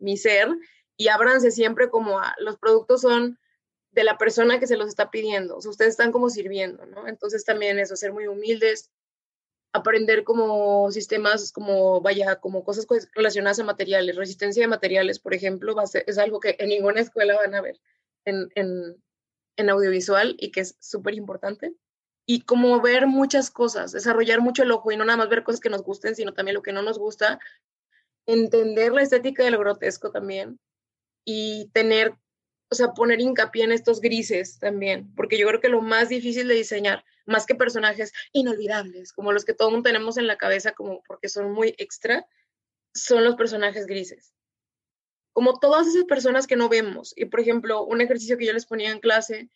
mi 0.00 0.16
ser 0.16 0.48
y 0.96 1.08
ábranse 1.08 1.50
siempre 1.50 1.88
como 1.88 2.18
a, 2.18 2.34
los 2.38 2.58
productos 2.58 3.02
son 3.02 3.38
de 3.92 4.04
la 4.04 4.18
persona 4.18 4.60
que 4.60 4.66
se 4.66 4.76
los 4.76 4.88
está 4.88 5.10
pidiendo, 5.10 5.56
ustedes 5.56 5.90
están 5.90 6.12
como 6.12 6.30
sirviendo, 6.30 6.86
¿no? 6.86 7.08
Entonces 7.08 7.44
también 7.44 7.78
eso, 7.78 7.96
ser 7.96 8.12
muy 8.12 8.26
humildes, 8.26 8.90
aprender 9.72 10.24
como 10.24 10.90
sistemas, 10.90 11.52
como, 11.52 12.00
vaya, 12.00 12.36
como 12.36 12.64
cosas 12.64 12.86
relacionadas 13.14 13.60
a 13.60 13.64
materiales, 13.64 14.16
resistencia 14.16 14.62
de 14.62 14.68
materiales, 14.68 15.18
por 15.18 15.34
ejemplo, 15.34 15.74
va 15.74 15.82
a 15.82 15.86
ser, 15.86 16.04
es 16.06 16.18
algo 16.18 16.40
que 16.40 16.56
en 16.58 16.68
ninguna 16.68 17.00
escuela 17.00 17.36
van 17.36 17.54
a 17.54 17.60
ver 17.60 17.80
en, 18.24 18.50
en, 18.54 19.70
audiovisual 19.70 20.36
y 20.38 20.52
que 20.52 20.60
es 20.60 20.76
súper 20.80 21.14
importante. 21.14 21.74
Y 22.26 22.42
como 22.42 22.80
ver 22.80 23.06
muchas 23.06 23.50
cosas, 23.50 23.92
desarrollar 23.92 24.40
mucho 24.40 24.62
el 24.62 24.72
ojo 24.72 24.90
y 24.90 24.96
no 24.96 25.04
nada 25.04 25.18
más 25.18 25.28
ver 25.28 25.44
cosas 25.44 25.60
que 25.60 25.68
nos 25.68 25.82
gusten, 25.82 26.14
sino 26.14 26.32
también 26.32 26.54
lo 26.54 26.62
que 26.62 26.72
no 26.72 26.80
nos 26.80 26.98
gusta, 26.98 27.38
entender 28.26 28.92
la 28.92 29.02
estética 29.02 29.44
del 29.44 29.58
grotesco 29.58 30.10
también 30.10 30.58
y 31.24 31.70
tener 31.72 32.14
o 32.70 32.76
sea, 32.76 32.92
poner 32.92 33.20
hincapié 33.20 33.64
en 33.64 33.72
estos 33.72 34.00
grises 34.00 34.58
también, 34.60 35.12
porque 35.16 35.36
yo 35.36 35.46
creo 35.48 35.60
que 35.60 35.68
lo 35.68 35.82
más 35.82 36.08
difícil 36.08 36.46
de 36.46 36.54
diseñar, 36.54 37.04
más 37.26 37.44
que 37.44 37.56
personajes 37.56 38.12
inolvidables, 38.32 39.12
como 39.12 39.32
los 39.32 39.44
que 39.44 39.54
todo 39.54 39.70
mundo 39.70 39.88
tenemos 39.88 40.16
en 40.16 40.28
la 40.28 40.38
cabeza, 40.38 40.72
como 40.72 41.02
porque 41.02 41.28
son 41.28 41.50
muy 41.50 41.74
extra, 41.78 42.26
son 42.94 43.24
los 43.24 43.34
personajes 43.34 43.86
grises. 43.86 44.32
Como 45.32 45.58
todas 45.58 45.88
esas 45.88 46.04
personas 46.04 46.46
que 46.46 46.56
no 46.56 46.68
vemos. 46.68 47.12
Y 47.16 47.26
por 47.26 47.40
ejemplo, 47.40 47.84
un 47.84 48.00
ejercicio 48.00 48.38
que 48.38 48.46
yo 48.46 48.52
les 48.52 48.66
ponía 48.66 48.90
en 48.90 49.00
clase 49.00 49.48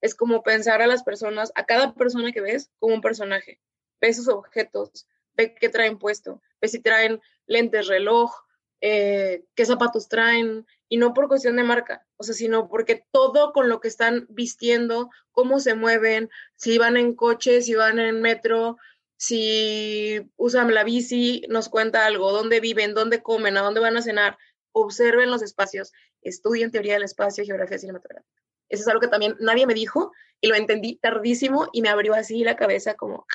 es 0.00 0.14
como 0.14 0.42
pensar 0.42 0.82
a 0.82 0.86
las 0.86 1.02
personas, 1.02 1.52
a 1.54 1.64
cada 1.64 1.94
persona 1.94 2.32
que 2.32 2.40
ves 2.40 2.70
como 2.78 2.94
un 2.94 3.00
personaje. 3.00 3.60
Ve 4.00 4.12
sus 4.12 4.28
objetos, 4.28 5.06
ve 5.34 5.54
qué 5.54 5.68
traen 5.68 5.98
puesto, 5.98 6.42
ve 6.60 6.68
si 6.68 6.80
traen 6.80 7.20
lentes, 7.48 7.88
reloj, 7.88 8.32
eh, 8.80 9.44
qué 9.56 9.66
zapatos 9.66 10.08
traen, 10.08 10.64
y 10.88 10.96
no 10.96 11.12
por 11.12 11.28
cuestión 11.28 11.56
de 11.56 11.64
marca, 11.64 12.06
o 12.16 12.22
sea, 12.22 12.34
sino 12.34 12.68
porque 12.68 13.04
todo 13.10 13.52
con 13.52 13.68
lo 13.68 13.80
que 13.80 13.88
están 13.88 14.26
vistiendo, 14.30 15.10
cómo 15.32 15.60
se 15.60 15.74
mueven, 15.74 16.30
si 16.54 16.78
van 16.78 16.96
en 16.96 17.14
coche, 17.14 17.60
si 17.60 17.74
van 17.74 17.98
en 17.98 18.20
metro, 18.22 18.76
si 19.16 20.30
usan 20.36 20.72
la 20.72 20.84
bici, 20.84 21.42
nos 21.48 21.68
cuenta 21.68 22.06
algo, 22.06 22.32
dónde 22.32 22.60
viven, 22.60 22.94
dónde 22.94 23.22
comen, 23.22 23.56
a 23.56 23.62
dónde 23.62 23.80
van 23.80 23.96
a 23.96 24.02
cenar, 24.02 24.38
observen 24.72 25.30
los 25.30 25.42
espacios, 25.42 25.92
estudien 26.22 26.70
teoría 26.70 26.94
del 26.94 27.02
espacio, 27.02 27.44
geografía 27.44 27.78
cinematográfica. 27.78 28.42
Eso 28.68 28.82
es 28.82 28.88
algo 28.88 29.00
que 29.00 29.08
también 29.08 29.36
nadie 29.40 29.66
me 29.66 29.74
dijo 29.74 30.12
y 30.40 30.48
lo 30.48 30.54
entendí 30.54 30.96
tardísimo 30.96 31.68
y 31.72 31.82
me 31.82 31.88
abrió 31.88 32.14
así 32.14 32.44
la 32.44 32.56
cabeza 32.56 32.94
como 32.94 33.26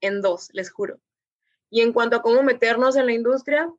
en 0.00 0.20
dos, 0.20 0.50
les 0.52 0.70
juro. 0.70 1.00
Y 1.70 1.80
en 1.80 1.92
cuanto 1.92 2.16
a 2.16 2.22
cómo 2.22 2.42
meternos 2.42 2.96
en 2.96 3.06
la 3.06 3.12
industria, 3.12 3.72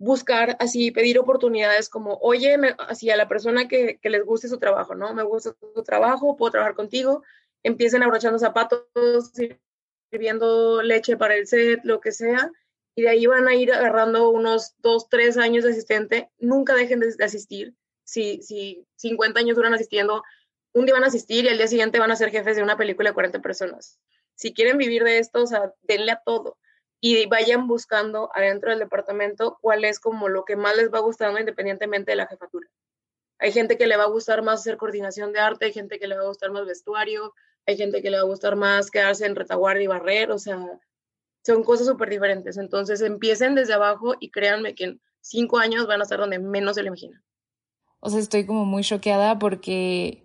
buscar 0.00 0.56
así, 0.60 0.90
pedir 0.90 1.18
oportunidades 1.18 1.90
como, 1.90 2.14
oye, 2.22 2.56
así 2.78 3.10
a 3.10 3.16
la 3.16 3.28
persona 3.28 3.68
que, 3.68 3.98
que, 4.00 4.08
les 4.08 4.24
guste 4.24 4.48
su 4.48 4.58
trabajo, 4.58 4.94
¿no? 4.94 5.12
Me 5.12 5.22
gusta 5.22 5.52
tu 5.52 5.82
trabajo, 5.82 6.38
puedo 6.38 6.52
trabajar 6.52 6.74
contigo, 6.74 7.22
empiecen 7.62 8.02
abrochando 8.02 8.38
zapatos, 8.38 8.86
sirviendo 10.10 10.80
leche 10.82 11.18
para 11.18 11.36
el 11.36 11.46
set, 11.46 11.80
lo 11.84 12.00
que 12.00 12.12
sea, 12.12 12.50
y 12.94 13.02
de 13.02 13.10
ahí 13.10 13.26
van 13.26 13.46
a 13.46 13.54
ir 13.54 13.74
agarrando 13.74 14.30
unos 14.30 14.74
dos, 14.78 15.10
tres 15.10 15.36
años 15.36 15.64
de 15.64 15.72
asistente, 15.72 16.30
nunca 16.38 16.74
dejen 16.74 17.00
de, 17.00 17.14
asistir, 17.22 17.74
si, 18.02 18.40
si 18.42 18.86
50 18.96 19.38
años 19.38 19.56
duran 19.56 19.74
asistiendo, 19.74 20.22
un 20.72 20.86
día 20.86 20.94
van 20.94 21.04
a 21.04 21.08
asistir 21.08 21.44
y 21.44 21.48
al 21.48 21.58
día 21.58 21.68
siguiente 21.68 21.98
van 21.98 22.10
a 22.10 22.16
ser 22.16 22.30
jefes 22.30 22.56
de 22.56 22.62
una 22.62 22.78
película 22.78 23.10
de 23.10 23.14
40 23.14 23.40
personas. 23.40 24.00
Si 24.34 24.54
quieren 24.54 24.78
vivir 24.78 25.04
de 25.04 25.18
esto, 25.18 25.42
o 25.42 25.46
sea, 25.46 25.74
denle 25.82 26.12
a 26.12 26.22
todo 26.24 26.56
y 27.00 27.26
vayan 27.26 27.66
buscando 27.66 28.30
adentro 28.34 28.70
del 28.70 28.78
departamento 28.78 29.58
cuál 29.62 29.84
es 29.84 29.98
como 29.98 30.28
lo 30.28 30.44
que 30.44 30.56
más 30.56 30.76
les 30.76 30.92
va 30.92 31.00
gustando 31.00 31.40
independientemente 31.40 32.12
de 32.12 32.16
la 32.16 32.26
jefatura. 32.26 32.68
Hay 33.38 33.52
gente 33.52 33.78
que 33.78 33.86
le 33.86 33.96
va 33.96 34.04
a 34.04 34.08
gustar 34.08 34.42
más 34.42 34.60
hacer 34.60 34.76
coordinación 34.76 35.32
de 35.32 35.40
arte, 35.40 35.64
hay 35.64 35.72
gente 35.72 35.98
que 35.98 36.06
le 36.06 36.16
va 36.16 36.22
a 36.22 36.28
gustar 36.28 36.50
más 36.50 36.66
vestuario, 36.66 37.34
hay 37.66 37.76
gente 37.78 38.02
que 38.02 38.10
le 38.10 38.18
va 38.18 38.22
a 38.22 38.26
gustar 38.26 38.54
más 38.56 38.90
quedarse 38.90 39.24
en 39.24 39.34
retaguardia 39.34 39.84
y 39.84 39.86
barrer, 39.86 40.30
o 40.30 40.38
sea, 40.38 40.58
son 41.42 41.64
cosas 41.64 41.86
súper 41.86 42.10
diferentes. 42.10 42.58
Entonces 42.58 43.00
empiecen 43.00 43.54
desde 43.54 43.72
abajo 43.72 44.14
y 44.20 44.30
créanme 44.30 44.74
que 44.74 44.84
en 44.84 45.00
cinco 45.20 45.58
años 45.58 45.86
van 45.86 46.00
a 46.00 46.02
estar 46.02 46.18
donde 46.18 46.38
menos 46.38 46.74
se 46.74 46.82
le 46.82 46.88
imagina. 46.88 47.22
O 48.00 48.10
sea, 48.10 48.20
estoy 48.20 48.44
como 48.44 48.66
muy 48.66 48.82
choqueada 48.82 49.38
porque 49.38 50.22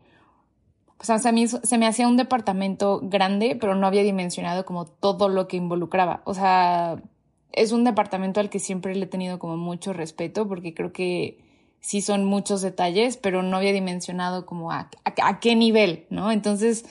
o 0.98 1.04
sea, 1.04 1.18
a 1.24 1.32
mí 1.32 1.48
se 1.48 1.78
me 1.78 1.88
hacía 1.88 2.08
un 2.08 2.18
departamento 2.18 3.02
grande, 3.04 3.58
pero 3.60 3.76
no 3.76 3.88
había 3.88 4.04
dimensionado 4.04 4.66
como 4.66 4.86
todo 4.86 5.30
lo 5.30 5.48
que 5.48 5.58
involucraba. 5.58 6.22
O 6.26 6.34
sea, 6.34 7.02
es 7.52 7.72
un 7.72 7.84
departamento 7.84 8.40
al 8.40 8.50
que 8.50 8.60
siempre 8.60 8.96
le 8.96 9.06
he 9.06 9.08
tenido 9.08 9.40
como 9.40 9.58
mucho 9.58 9.94
respeto 9.94 10.48
porque 10.48 10.74
creo 10.74 10.92
que 10.94 11.40
sí 11.80 12.02
son 12.02 12.26
muchos 12.26 12.62
detalles, 12.62 13.18
pero 13.18 13.44
no 13.44 13.58
había 13.58 13.72
dimensionado 13.72 14.46
como 14.46 14.72
a, 14.72 14.90
qué 15.42 15.56
nivel, 15.56 16.06
¿no? 16.10 16.32
Entonces, 16.32 16.86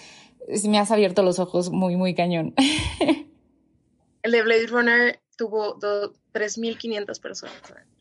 me 0.69 0.79
has 0.79 0.91
abierto 0.91 1.23
los 1.23 1.39
ojos 1.39 1.71
muy, 1.71 1.97
muy 1.97 2.15
cañón. 2.15 2.55
El 4.23 4.33
de 4.33 4.43
Blade 4.43 4.67
Runner 4.69 5.21
tuvo 5.37 5.79
3.500 5.79 7.21
personas. 7.21 7.55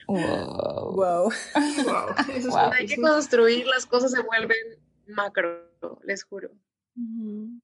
Wow. 0.08 0.93
Wow. 0.93 1.24
wow. 2.49 2.72
Hay 2.74 2.86
que 2.86 2.97
construir, 2.97 3.66
las 3.68 3.86
cosas 3.86 4.12
se 4.12 4.22
vuelven 4.22 4.58
macro, 5.08 5.72
les 6.03 6.23
juro. 6.23 6.51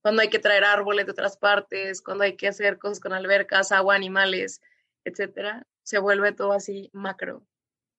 Cuando 0.02 0.22
hay 0.22 0.30
que 0.30 0.40
traer 0.40 0.64
árboles 0.64 1.06
de 1.06 1.12
otras 1.12 1.38
partes, 1.38 2.02
cuando 2.02 2.24
hay 2.24 2.36
que 2.36 2.48
hacer 2.48 2.80
cosas 2.80 3.00
con 3.00 3.14
albercas, 3.14 3.72
agua, 3.72 3.96
animales, 3.96 4.60
etcétera, 5.04 5.68
se 5.84 6.00
vuelve 6.00 6.32
todo 6.32 6.54
así 6.54 6.90
macro. 6.94 7.46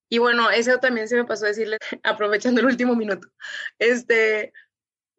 Y 0.08 0.18
bueno, 0.18 0.50
eso 0.50 0.78
también 0.78 1.08
se 1.08 1.16
me 1.16 1.24
pasó 1.24 1.44
a 1.44 1.48
decirle, 1.48 1.78
aprovechando 2.02 2.60
el 2.60 2.66
último 2.66 2.96
minuto, 2.96 3.28
este, 3.78 4.52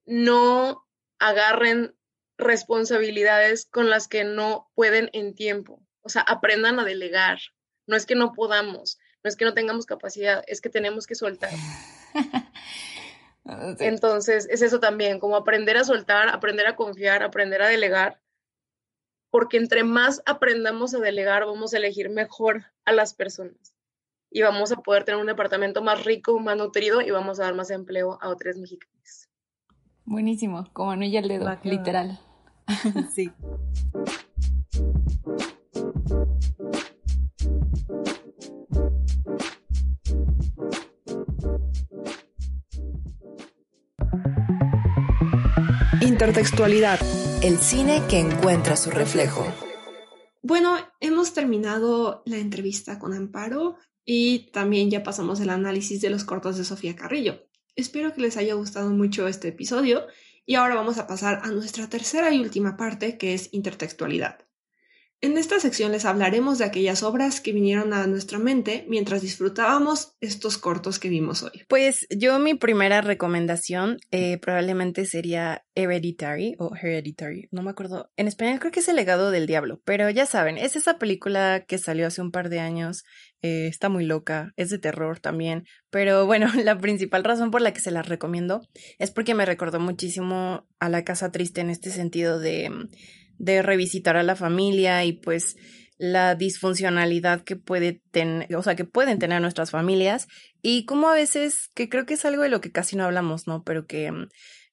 no 0.06 0.86
agarren 1.20 1.96
responsabilidades 2.38 3.66
con 3.66 3.90
las 3.90 4.08
que 4.08 4.24
no 4.26 4.70
pueden 4.76 5.10
en 5.14 5.34
tiempo. 5.34 5.82
O 6.02 6.10
sea, 6.10 6.24
aprendan 6.24 6.80
a 6.80 6.84
delegar. 6.84 7.40
No 7.88 7.96
es 7.96 8.06
que 8.06 8.16
no 8.16 8.34
podamos, 8.34 9.00
no 9.24 9.30
es 9.30 9.36
que 9.36 9.46
no 9.46 9.54
tengamos 9.54 9.86
capacidad, 9.86 10.44
es 10.48 10.62
que 10.62 10.70
tenemos 10.70 11.08
que 11.08 11.16
soltar. 11.16 11.52
Entonces, 13.80 14.48
es 14.50 14.62
eso 14.62 14.80
también, 14.80 15.20
como 15.20 15.36
aprender 15.36 15.78
a 15.78 15.84
soltar, 15.84 16.30
aprender 16.30 16.68
a 16.68 16.76
confiar, 16.76 17.24
aprender 17.24 17.62
a 17.62 17.68
delegar, 17.68 18.22
porque 19.30 19.58
entre 19.58 19.84
más 19.84 20.22
aprendamos 20.26 20.94
a 20.94 21.00
delegar, 21.00 21.46
vamos 21.46 21.74
a 21.74 21.78
elegir 21.78 22.10
mejor 22.10 22.66
a 22.86 22.92
las 22.92 23.14
personas 23.14 23.74
y 24.30 24.42
vamos 24.42 24.72
a 24.72 24.78
poder 24.78 25.04
tener 25.04 25.20
un 25.20 25.28
departamento 25.28 25.82
más 25.82 26.04
rico, 26.06 26.40
más 26.40 26.58
nutrido 26.58 27.02
y 27.02 27.12
vamos 27.12 27.40
a 27.40 27.44
dar 27.44 27.54
más 27.54 27.70
empleo 27.70 28.18
a 28.22 28.30
otros 28.30 28.58
mexicanos. 28.58 29.30
Buenísimo, 30.06 30.68
como 30.74 30.92
anilla 30.92 31.20
el 31.20 31.28
dedo, 31.28 31.58
literal. 31.64 32.20
sí. 33.14 33.32
Intertextualidad. 46.12 47.00
El 47.42 47.58
cine 47.58 48.04
que 48.10 48.20
encuentra 48.20 48.76
su 48.76 48.92
reflejo. 48.92 49.46
Bueno, 50.42 50.76
hemos 51.00 51.34
terminado 51.34 52.22
la 52.26 52.36
entrevista 52.36 53.00
con 53.00 53.14
Amparo 53.14 53.78
y 54.04 54.52
también 54.52 54.92
ya 54.92 55.04
pasamos 55.04 55.40
el 55.40 55.50
análisis 55.50 56.02
de 56.02 56.10
los 56.10 56.26
cortos 56.26 56.58
de 56.58 56.66
Sofía 56.66 56.98
Carrillo. 56.98 57.48
Espero 57.78 58.14
que 58.14 58.20
les 58.20 58.36
haya 58.36 58.56
gustado 58.56 58.90
mucho 58.90 59.26
este 59.30 59.48
episodio 59.48 60.06
y 60.46 60.56
ahora 60.56 60.76
vamos 60.76 60.98
a 60.98 61.08
pasar 61.08 61.40
a 61.44 61.48
nuestra 61.48 61.88
tercera 61.88 62.30
y 62.34 62.42
última 62.42 62.76
parte 62.76 63.18
que 63.18 63.34
es 63.34 63.48
intertextualidad. 63.54 64.40
En 65.24 65.38
esta 65.38 65.60
sección 65.60 65.92
les 65.92 66.06
hablaremos 66.06 66.58
de 66.58 66.66
aquellas 66.66 67.04
obras 67.04 67.42
que 67.42 67.54
vinieron 67.54 67.94
a 67.94 68.08
nuestra 68.08 68.40
mente 68.40 68.86
mientras 68.88 69.22
disfrutábamos 69.22 70.16
estos 70.20 70.58
cortos 70.58 70.98
que 70.98 71.10
vimos 71.10 71.44
hoy. 71.44 71.64
Pues 71.70 72.08
yo 72.10 72.40
mi 72.40 72.56
primera 72.56 73.02
recomendación 73.02 73.98
eh, 74.10 74.40
probablemente 74.40 75.06
sería 75.06 75.64
Hereditary 75.76 76.56
o 76.58 76.76
Hereditary, 76.76 77.50
no 77.52 77.62
me 77.62 77.70
acuerdo. 77.70 78.10
En 78.18 78.28
español 78.28 78.60
creo 78.60 78.72
que 78.72 78.80
es 78.80 78.88
El 78.88 78.96
legado 78.96 79.30
del 79.30 79.46
diablo, 79.46 79.80
pero 79.86 80.10
ya 80.10 80.26
saben, 80.26 80.58
es 80.58 80.76
esa 80.76 80.98
película 80.98 81.66
que 81.68 81.78
salió 81.78 82.08
hace 82.08 82.24
un 82.24 82.32
par 82.32 82.50
de 82.50 82.60
años, 82.60 83.04
eh, 83.44 83.68
está 83.68 83.90
muy 83.90 84.06
loca, 84.06 84.54
es 84.56 84.72
de 84.72 84.80
terror 84.80 85.20
también, 85.20 85.66
pero 85.92 86.26
bueno, 86.26 86.48
la 86.66 86.80
principal 86.80 87.24
razón 87.24 87.52
por 87.52 87.62
la 87.62 87.74
que 87.74 87.82
se 87.82 87.92
la 87.92 88.02
recomiendo 88.02 88.68
es 88.98 89.12
porque 89.12 89.36
me 89.36 89.46
recordó 89.46 89.80
muchísimo 89.80 90.68
a 90.80 90.90
La 90.90 91.04
Casa 91.04 91.32
Triste 91.32 91.62
en 91.62 91.70
este 91.70 91.92
sentido 91.92 92.40
de 92.40 92.72
de 93.42 93.64
revisitar 93.64 94.18
a 94.18 94.24
la 94.24 94.36
familia 94.36 95.04
y 95.04 95.14
pues 95.14 95.56
la 95.98 96.36
disfuncionalidad 96.36 97.42
que 97.42 97.56
puede 97.56 98.02
tener, 98.12 98.56
o 98.56 98.62
sea, 98.64 98.76
que 98.76 98.86
pueden 98.86 99.18
tener 99.18 99.42
nuestras 99.42 99.72
familias 99.72 100.28
y 100.62 100.86
como 100.86 101.10
a 101.10 101.14
veces, 101.14 101.70
que 101.74 101.90
creo 101.90 102.06
que 102.06 102.14
es 102.14 102.26
algo 102.26 102.44
de 102.44 102.50
lo 102.50 102.62
que 102.62 102.72
casi 102.72 102.96
no 102.96 103.04
hablamos, 103.04 103.48
¿no? 103.48 103.64
Pero 103.64 103.88
que 103.88 104.12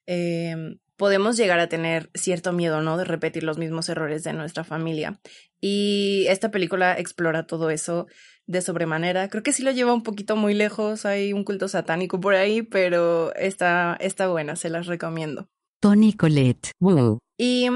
eh, 0.06 0.56
podemos 0.96 1.38
llegar 1.38 1.60
a 1.60 1.68
tener 1.68 2.10
cierto 2.14 2.52
miedo, 2.52 2.82
¿no? 2.82 2.98
De 2.98 3.04
repetir 3.04 3.42
los 3.42 3.56
mismos 3.56 3.88
errores 3.88 4.22
de 4.22 4.34
nuestra 4.34 4.64
familia. 4.64 5.18
Y 5.60 6.26
esta 6.28 6.50
película 6.50 6.98
explora 6.98 7.46
todo 7.46 7.70
eso 7.70 8.06
de 8.46 8.60
sobremanera. 8.60 9.28
Creo 9.28 9.42
que 9.42 9.52
sí 9.52 9.62
lo 9.62 9.70
lleva 9.70 9.94
un 9.94 10.02
poquito 10.02 10.36
muy 10.36 10.52
lejos, 10.52 11.06
hay 11.06 11.32
un 11.32 11.44
culto 11.44 11.68
satánico 11.68 12.20
por 12.20 12.34
ahí, 12.34 12.62
pero 12.62 13.34
está, 13.34 13.96
está 14.00 14.28
buena, 14.28 14.56
se 14.56 14.68
las 14.68 14.86
recomiendo. 14.86 15.48
Tony 15.80 16.12
Colette. 16.12 16.72
Wow. 16.80 17.18
Y 17.38 17.68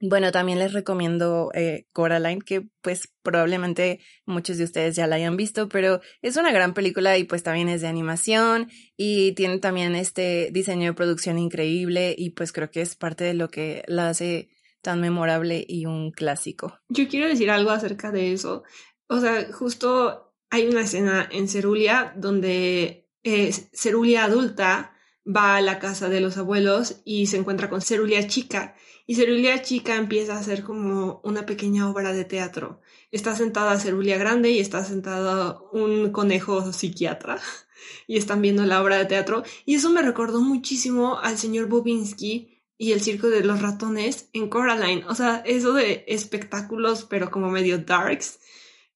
bueno, 0.00 0.32
también 0.32 0.58
les 0.58 0.72
recomiendo 0.72 1.50
eh, 1.54 1.86
Coraline, 1.92 2.42
que 2.42 2.68
pues 2.82 3.08
probablemente 3.22 4.00
muchos 4.26 4.58
de 4.58 4.64
ustedes 4.64 4.96
ya 4.96 5.06
la 5.06 5.16
hayan 5.16 5.36
visto, 5.36 5.68
pero 5.68 6.00
es 6.20 6.36
una 6.36 6.52
gran 6.52 6.74
película 6.74 7.16
y 7.16 7.24
pues 7.24 7.42
también 7.42 7.68
es 7.68 7.80
de 7.80 7.88
animación 7.88 8.70
y 8.96 9.32
tiene 9.32 9.58
también 9.58 9.94
este 9.94 10.50
diseño 10.52 10.86
de 10.86 10.94
producción 10.94 11.38
increíble 11.38 12.14
y 12.16 12.30
pues 12.30 12.52
creo 12.52 12.70
que 12.70 12.82
es 12.82 12.96
parte 12.96 13.24
de 13.24 13.34
lo 13.34 13.48
que 13.48 13.82
la 13.86 14.08
hace 14.08 14.50
tan 14.82 15.00
memorable 15.00 15.64
y 15.66 15.86
un 15.86 16.10
clásico. 16.10 16.78
Yo 16.88 17.08
quiero 17.08 17.26
decir 17.26 17.50
algo 17.50 17.70
acerca 17.70 18.12
de 18.12 18.32
eso. 18.32 18.64
O 19.08 19.18
sea, 19.20 19.50
justo 19.52 20.34
hay 20.50 20.66
una 20.66 20.82
escena 20.82 21.28
en 21.32 21.48
Cerulia 21.48 22.12
donde 22.16 23.08
eh, 23.22 23.52
Cerulia 23.72 24.24
adulta 24.24 24.93
va 25.26 25.56
a 25.56 25.62
la 25.62 25.78
casa 25.78 26.08
de 26.08 26.20
los 26.20 26.36
abuelos 26.36 27.00
y 27.04 27.26
se 27.26 27.38
encuentra 27.38 27.70
con 27.70 27.80
Cerulia 27.80 28.26
chica. 28.26 28.74
Y 29.06 29.16
Cerulia 29.16 29.62
chica 29.62 29.96
empieza 29.96 30.34
a 30.34 30.40
hacer 30.40 30.64
como 30.64 31.20
una 31.24 31.46
pequeña 31.46 31.88
obra 31.90 32.12
de 32.12 32.24
teatro. 32.24 32.80
Está 33.10 33.34
sentada 33.34 33.78
Cerulia 33.78 34.16
grande 34.16 34.50
y 34.50 34.60
está 34.60 34.84
sentado 34.84 35.68
un 35.72 36.10
conejo 36.10 36.72
psiquiatra 36.72 37.38
y 38.06 38.16
están 38.16 38.40
viendo 38.40 38.64
la 38.64 38.82
obra 38.82 38.96
de 38.96 39.04
teatro. 39.04 39.44
Y 39.66 39.74
eso 39.74 39.90
me 39.90 40.02
recordó 40.02 40.40
muchísimo 40.40 41.18
al 41.18 41.38
señor 41.38 41.68
Bobinsky 41.68 42.54
y 42.76 42.92
el 42.92 43.00
circo 43.00 43.28
de 43.28 43.44
los 43.44 43.62
ratones 43.62 44.28
en 44.32 44.48
Coraline. 44.48 45.04
O 45.06 45.14
sea, 45.14 45.42
eso 45.46 45.74
de 45.74 46.04
espectáculos, 46.08 47.06
pero 47.08 47.30
como 47.30 47.50
medio 47.50 47.78
darks. 47.78 48.40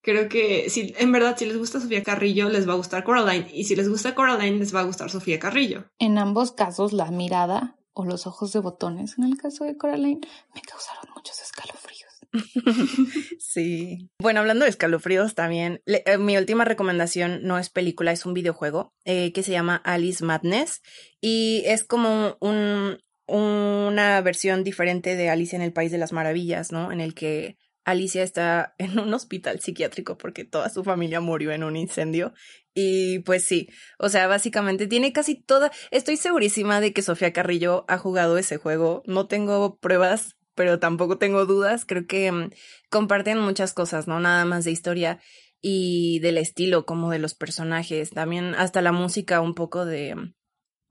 Creo 0.03 0.29
que 0.29 0.71
si, 0.71 0.95
en 0.99 1.13
verdad, 1.13 1.37
si 1.37 1.47
les 1.47 1.59
gusta 1.59 1.81
Sofía 1.81 2.03
Carrillo, 2.03 2.49
les 2.49 2.69
va 2.69 2.73
a 2.73 2.77
gustar 2.77 3.05
Coraline. 3.05 3.51
Y 3.53 3.65
si 3.65 3.77
les 3.77 3.89
gusta 3.89 4.15
Coraline, 4.15 4.59
les 4.59 4.75
va 4.75 4.81
a 4.81 4.85
gustar 4.85 5.11
Sofía 5.11 5.39
Carrillo. 5.39 5.85
En 5.99 6.19
ambos 6.19 6.53
casos, 6.53 6.93
la 6.93 7.11
mirada 7.11 7.77
o 7.93 8.05
los 8.05 8.27
ojos 8.27 8.53
de 8.53 8.61
botones, 8.61 9.19
en 9.19 9.25
el 9.25 9.37
caso 9.37 9.65
de 9.65 9.77
Coraline, 9.77 10.21
me 10.55 10.61
causaron 10.63 11.05
muchos 11.15 11.41
escalofríos. 11.43 12.09
sí. 13.39 14.09
Bueno, 14.21 14.41
hablando 14.41 14.65
de 14.65 14.71
escalofríos 14.71 15.35
también, 15.35 15.83
eh, 15.87 16.19
mi 16.19 16.37
última 16.37 16.65
recomendación 16.65 17.41
no 17.43 17.59
es 17.59 17.71
película, 17.71 18.13
es 18.13 18.25
un 18.25 18.35
videojuego 18.35 18.93
eh, 19.05 19.33
que 19.33 19.43
se 19.43 19.53
llama 19.53 19.77
Alice 19.77 20.25
Madness 20.25 20.83
y 21.21 21.63
es 21.67 21.85
como 21.85 22.37
un, 22.41 22.99
una 23.27 24.21
versión 24.21 24.65
diferente 24.65 25.17
de 25.17 25.31
Alicia 25.31 25.57
en 25.57 25.63
el 25.63 25.73
País 25.73 25.91
de 25.91 25.99
las 25.99 26.13
Maravillas, 26.13 26.71
¿no? 26.71 26.93
En 26.93 27.01
el 27.01 27.15
que 27.15 27.57
Alicia 27.89 28.23
está 28.23 28.75
en 28.79 28.99
un 28.99 29.15
hospital 29.15 29.61
psiquiátrico 29.61 30.19
porque 30.19 30.45
toda 30.45 30.69
su 30.69 30.85
familia 30.85 31.21
murió 31.21 31.53
en 31.53 31.65
un 31.65 31.77
incendio. 31.77 32.35
Y 32.75 33.21
pues 33.21 33.45
sí, 33.45 33.69
o 33.99 34.09
sea, 34.09 34.27
básicamente 34.27 34.87
tiene 34.87 35.13
casi 35.13 35.35
toda... 35.35 35.73
Estoy 35.91 36.17
segurísima 36.17 36.81
de 36.81 36.93
que 36.93 37.03
Sofía 37.03 37.33
Carrillo 37.33 37.87
ha 37.89 37.97
jugado 37.97 38.37
ese 38.37 38.59
juego. 38.59 39.03
No 39.07 39.27
tengo 39.27 39.79
pruebas, 39.79 40.37
pero 40.55 40.79
tampoco 40.79 41.17
tengo 41.17 41.47
dudas. 41.47 41.87
Creo 41.87 42.07
que 42.07 42.31
mm, 42.31 42.51
comparten 42.91 43.39
muchas 43.39 43.73
cosas, 43.73 44.07
¿no? 44.07 44.21
Nada 44.21 44.45
más 44.45 44.65
de 44.65 44.71
historia 44.71 45.19
y 45.61 46.21
del 46.21 46.37
estilo 46.37 46.85
como 46.85 47.11
de 47.11 47.19
los 47.19 47.35
personajes. 47.35 48.11
También 48.11 48.55
hasta 48.55 48.83
la 48.83 48.93
música 48.93 49.41
un 49.41 49.55
poco 49.55 49.87
de 49.87 50.15
mm, 50.15 50.35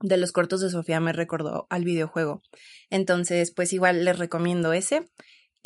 de 0.02 0.18
los 0.18 0.32
cortos 0.32 0.62
de 0.62 0.70
Sofía 0.70 1.00
me 1.00 1.14
recordó 1.14 1.68
al 1.70 1.84
videojuego. 1.84 2.42
Entonces, 2.90 3.52
pues 3.52 3.74
igual 3.74 4.06
les 4.06 4.18
recomiendo 4.18 4.74
ese. 4.74 5.08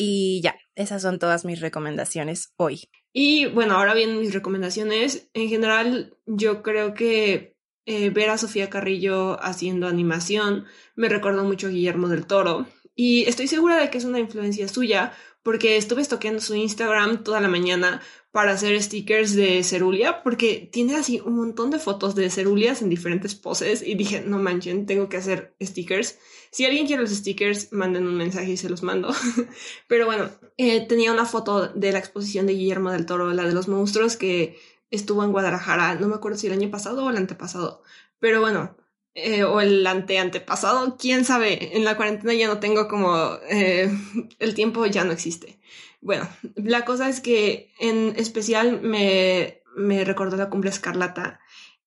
Y 0.04 0.42
ya, 0.42 0.56
esas 0.74 1.04
son 1.04 1.20
todas 1.20 1.46
mis 1.46 1.62
recomendaciones 1.62 2.54
hoy. 2.58 2.90
Y 3.14 3.46
bueno, 3.46 3.76
ahora 3.76 3.94
vienen 3.94 4.20
mis 4.20 4.34
recomendaciones. 4.34 5.30
En 5.36 5.48
general, 5.48 6.18
yo 6.26 6.64
creo 6.64 6.96
que 6.96 7.56
eh, 7.86 8.10
ver 8.10 8.32
a 8.32 8.40
Sofía 8.40 8.72
Carrillo 8.72 9.40
haciendo 9.44 9.88
animación 9.88 10.66
me 10.96 11.08
recordó 11.08 11.44
mucho 11.44 11.68
a 11.68 11.70
Guillermo 11.70 12.08
del 12.08 12.26
Toro. 12.26 12.66
Y 12.96 13.26
estoy 13.30 13.48
segura 13.48 13.78
de 13.78 13.92
que 13.92 14.00
es 14.00 14.06
una 14.06 14.18
influencia 14.18 14.68
suya, 14.68 15.14
porque 15.44 15.78
estuve 15.78 16.02
estoqueando 16.02 16.42
su 16.42 16.56
Instagram 16.56 17.24
toda 17.24 17.40
la 17.40 17.48
mañana 17.48 18.02
para 18.32 18.54
hacer 18.54 18.82
stickers 18.82 19.36
de 19.36 19.62
cerulia, 19.64 20.24
porque 20.24 20.70
tiene 20.72 20.96
así 20.96 21.22
un 21.24 21.36
montón 21.36 21.70
de 21.70 21.80
fotos 21.80 22.16
de 22.16 22.30
cerulias 22.30 22.82
en 22.82 22.90
diferentes 22.90 23.36
poses 23.36 23.82
y 23.82 23.96
dije, 23.96 24.22
no 24.26 24.40
manchen, 24.40 24.86
tengo 24.86 25.10
que 25.10 25.18
hacer 25.18 25.54
stickers. 25.62 26.18
Si 26.50 26.66
alguien 26.66 26.88
quiere 26.88 27.02
los 27.02 27.12
stickers, 27.12 27.74
manden 27.74 28.08
un 28.08 28.16
mensaje 28.16 28.52
y 28.52 28.58
se 28.58 28.70
los 28.70 28.84
mando. 28.84 29.14
Pero 29.88 30.06
bueno, 30.06 30.30
eh, 30.58 30.86
tenía 30.88 31.12
una 31.12 31.26
foto 31.26 31.68
de 31.68 31.92
la 31.92 32.00
exposición 32.00 32.48
de 32.48 32.54
Guillermo 32.54 32.92
del 32.92 33.06
Toro, 33.06 33.34
la 33.34 33.44
de 33.44 33.54
los 33.54 33.68
monstruos, 33.68 34.16
que 34.16 34.58
estuvo 34.92 35.24
en 35.24 35.32
Guadalajara, 35.32 35.96
no 35.96 36.08
me 36.08 36.16
acuerdo 36.16 36.38
si 36.38 36.48
el 36.48 36.54
año 36.54 36.70
pasado 36.72 37.06
o 37.06 37.10
el 37.10 37.18
antepasado. 37.18 37.84
Pero 38.20 38.40
bueno, 38.40 38.78
eh, 39.14 39.44
o 39.44 39.60
el 39.62 39.86
anteantepasado, 39.86 40.98
quién 40.98 41.26
sabe, 41.26 41.76
en 41.76 41.84
la 41.84 41.98
cuarentena 41.98 42.34
ya 42.34 42.48
no 42.48 42.60
tengo 42.60 42.88
como 42.88 43.36
eh, 43.50 43.92
el 44.40 44.54
tiempo 44.54 44.86
ya 44.86 45.04
no 45.04 45.12
existe. 45.12 45.60
Bueno, 46.02 46.28
la 46.56 46.86
cosa 46.86 47.10
es 47.10 47.20
que 47.20 47.72
en 47.80 48.14
especial 48.18 48.82
me, 48.82 49.62
me 49.76 50.04
recordó 50.06 50.38
la 50.38 50.50
cumbre 50.50 50.70
escarlata 50.70 51.40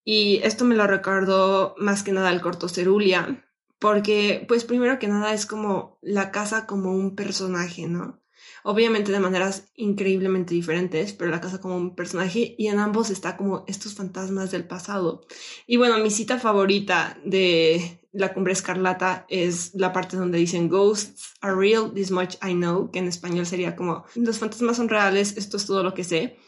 y 0.05 0.41
esto 0.45 0.65
me 0.65 0.77
lo 0.77 0.87
recordó 0.87 1.75
más 1.79 2.03
que 2.03 2.13
nada 2.13 2.31
el 2.31 2.43
corto 2.43 2.69
Cerulia, 2.69 3.45
porque 3.79 4.45
pues 4.47 4.65
primero 4.65 4.99
que 4.99 5.09
nada 5.09 5.33
es 5.33 5.47
como 5.47 5.99
la 6.03 6.31
casa 6.31 6.67
como 6.67 6.93
un 6.93 7.17
personaje, 7.17 7.89
¿no? 7.89 8.24
Obviamente 8.65 9.13
de 9.13 9.21
maneras 9.21 9.69
increíblemente 9.77 10.55
diferentes, 10.55 11.13
pero 11.13 11.31
la 11.31 11.41
casa 11.41 11.61
como 11.61 11.77
un 11.77 11.95
personaje 11.95 12.55
y 12.57 12.69
en 12.69 12.79
ambos 12.79 13.11
está 13.11 13.37
como 13.37 13.63
estos 13.69 13.95
fantasmas 13.95 14.51
del 14.51 14.67
pasado. 14.67 15.27
Y 15.67 15.77
bueno, 15.77 15.99
mi 15.99 16.11
cita 16.11 16.39
favorita 16.39 17.19
de 17.25 18.01
La 18.11 18.33
Cumbre 18.33 18.55
Escarlata 18.55 19.27
es 19.29 19.75
la 19.75 19.93
parte 19.93 20.17
donde 20.17 20.39
dicen 20.39 20.71
Ghosts 20.71 21.35
are 21.43 21.55
real, 21.55 21.93
this 21.93 22.11
much 22.11 22.37
I 22.43 22.55
know, 22.55 22.91
que 22.91 23.01
en 23.01 23.07
español 23.07 23.45
sería 23.45 23.77
como 23.77 24.05
los 24.15 24.39
fantasmas 24.39 24.79
son 24.79 24.89
reales, 24.89 25.37
esto 25.37 25.59
es 25.59 25.67
todo 25.67 25.83
lo 25.83 25.93
que 25.93 26.05
sé. 26.05 26.39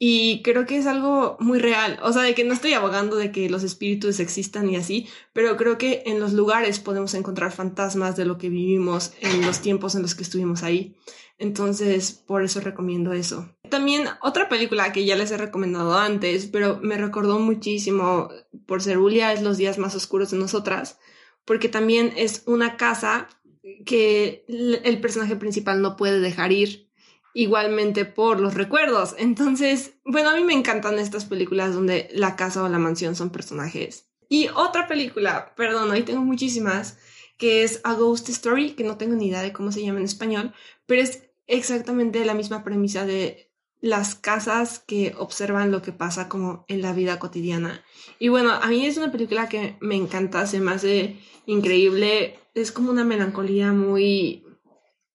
Y 0.00 0.42
creo 0.42 0.64
que 0.64 0.78
es 0.78 0.86
algo 0.86 1.36
muy 1.40 1.58
real, 1.58 1.98
o 2.02 2.12
sea, 2.12 2.22
de 2.22 2.34
que 2.34 2.44
no 2.44 2.54
estoy 2.54 2.72
abogando 2.72 3.16
de 3.16 3.32
que 3.32 3.50
los 3.50 3.64
espíritus 3.64 4.20
existan 4.20 4.70
y 4.70 4.76
así, 4.76 5.08
pero 5.32 5.56
creo 5.56 5.76
que 5.76 6.04
en 6.06 6.20
los 6.20 6.32
lugares 6.32 6.78
podemos 6.78 7.12
encontrar 7.14 7.50
fantasmas 7.50 8.16
de 8.16 8.24
lo 8.24 8.38
que 8.38 8.48
vivimos 8.48 9.12
en 9.20 9.44
los 9.44 9.58
tiempos 9.58 9.96
en 9.96 10.02
los 10.02 10.14
que 10.14 10.22
estuvimos 10.22 10.62
ahí. 10.62 10.96
Entonces, 11.38 12.12
por 12.12 12.42
eso 12.42 12.60
recomiendo 12.60 13.12
eso. 13.12 13.48
También 13.70 14.06
otra 14.22 14.48
película 14.48 14.92
que 14.92 15.04
ya 15.04 15.16
les 15.16 15.30
he 15.30 15.36
recomendado 15.36 15.96
antes, 15.96 16.46
pero 16.46 16.80
me 16.82 16.98
recordó 16.98 17.38
muchísimo 17.38 18.28
por 18.66 18.82
Cerulia 18.82 19.32
es 19.32 19.42
Los 19.42 19.56
días 19.56 19.78
más 19.78 19.94
oscuros 19.94 20.30
de 20.32 20.38
nosotras, 20.38 20.98
porque 21.44 21.68
también 21.68 22.12
es 22.16 22.42
una 22.46 22.76
casa 22.76 23.28
que 23.86 24.44
el 24.48 25.00
personaje 25.00 25.36
principal 25.36 25.80
no 25.80 25.96
puede 25.96 26.20
dejar 26.20 26.52
ir, 26.52 26.88
igualmente 27.34 28.04
por 28.04 28.40
los 28.40 28.54
recuerdos. 28.54 29.14
Entonces, 29.16 29.94
bueno, 30.04 30.30
a 30.30 30.34
mí 30.34 30.42
me 30.42 30.54
encantan 30.54 30.98
estas 30.98 31.24
películas 31.24 31.72
donde 31.72 32.08
la 32.12 32.34
casa 32.34 32.64
o 32.64 32.68
la 32.68 32.80
mansión 32.80 33.14
son 33.14 33.30
personajes. 33.30 34.08
Y 34.28 34.48
otra 34.48 34.88
película, 34.88 35.54
perdón, 35.56 35.92
ahí 35.92 36.02
tengo 36.02 36.22
muchísimas, 36.22 36.98
que 37.36 37.62
es 37.62 37.80
A 37.84 37.94
Ghost 37.94 38.28
Story, 38.28 38.72
que 38.72 38.84
no 38.84 38.96
tengo 38.96 39.14
ni 39.14 39.28
idea 39.28 39.40
de 39.40 39.52
cómo 39.52 39.70
se 39.70 39.82
llama 39.82 40.00
en 40.00 40.04
español, 40.04 40.52
pero 40.86 41.00
es 41.00 41.27
exactamente 41.48 42.24
la 42.24 42.34
misma 42.34 42.62
premisa 42.62 43.04
de 43.04 43.50
las 43.80 44.14
casas 44.14 44.80
que 44.80 45.14
observan 45.18 45.70
lo 45.70 45.82
que 45.82 45.92
pasa 45.92 46.28
como 46.28 46.64
en 46.68 46.82
la 46.82 46.92
vida 46.92 47.18
cotidiana. 47.18 47.84
Y 48.18 48.28
bueno, 48.28 48.52
a 48.52 48.66
mí 48.68 48.86
es 48.86 48.96
una 48.96 49.12
película 49.12 49.48
que 49.48 49.76
me 49.80 49.96
encanta, 49.96 50.46
se 50.46 50.60
me 50.60 50.72
hace 50.72 51.16
increíble, 51.46 52.38
es 52.54 52.72
como 52.72 52.90
una 52.90 53.04
melancolía 53.04 53.72
muy 53.72 54.44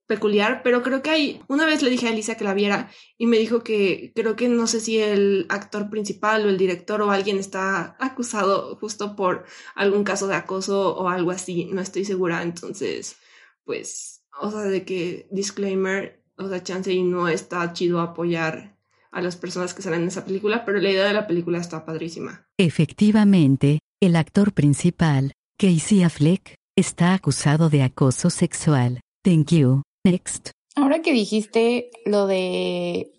peculiar, 0.05 0.61
pero 0.63 0.83
creo 0.83 1.01
que 1.01 1.09
hay, 1.09 1.41
una 1.47 1.65
vez 1.65 1.81
le 1.81 1.89
dije 1.89 2.07
a 2.07 2.11
Elisa 2.11 2.35
que 2.35 2.43
la 2.43 2.53
viera 2.53 2.91
y 3.17 3.25
me 3.25 3.37
dijo 3.37 3.63
que 3.63 4.11
creo 4.15 4.35
que 4.35 4.49
no 4.49 4.67
sé 4.67 4.79
si 4.79 4.99
el 4.99 5.45
actor 5.49 5.89
principal 5.89 6.45
o 6.45 6.49
el 6.49 6.57
director 6.57 7.01
o 7.01 7.11
alguien 7.11 7.37
está 7.37 7.95
acusado 7.99 8.75
justo 8.77 9.15
por 9.15 9.45
algún 9.75 10.03
caso 10.03 10.27
de 10.27 10.35
acoso 10.35 10.95
o 10.95 11.09
algo 11.09 11.31
así, 11.31 11.65
no 11.65 11.81
estoy 11.81 12.05
segura, 12.05 12.43
entonces, 12.43 13.15
pues, 13.63 14.23
o 14.41 14.51
sea, 14.51 14.61
de 14.61 14.83
que 14.83 15.27
disclaimer, 15.31 16.22
o 16.45 16.49
sea, 16.49 16.63
chance 16.63 16.91
y 16.91 17.03
no 17.03 17.27
está 17.27 17.73
chido 17.73 18.01
apoyar 18.01 18.75
a 19.11 19.21
las 19.21 19.35
personas 19.35 19.73
que 19.73 19.81
salen 19.81 20.01
en 20.01 20.07
esa 20.07 20.25
película, 20.25 20.65
pero 20.65 20.79
la 20.79 20.89
idea 20.89 21.05
de 21.05 21.13
la 21.13 21.27
película 21.27 21.59
está 21.59 21.85
padrísima. 21.85 22.45
Efectivamente, 22.57 23.79
el 24.01 24.15
actor 24.15 24.53
principal, 24.53 25.33
Casey 25.57 26.03
Affleck, 26.03 26.55
está 26.75 27.13
acusado 27.13 27.69
de 27.69 27.83
acoso 27.83 28.29
sexual. 28.29 28.99
Thank 29.23 29.51
you. 29.51 29.83
Next. 30.03 30.49
Ahora 30.75 31.01
que 31.01 31.13
dijiste 31.13 31.91
lo 32.05 32.27
de 32.27 33.11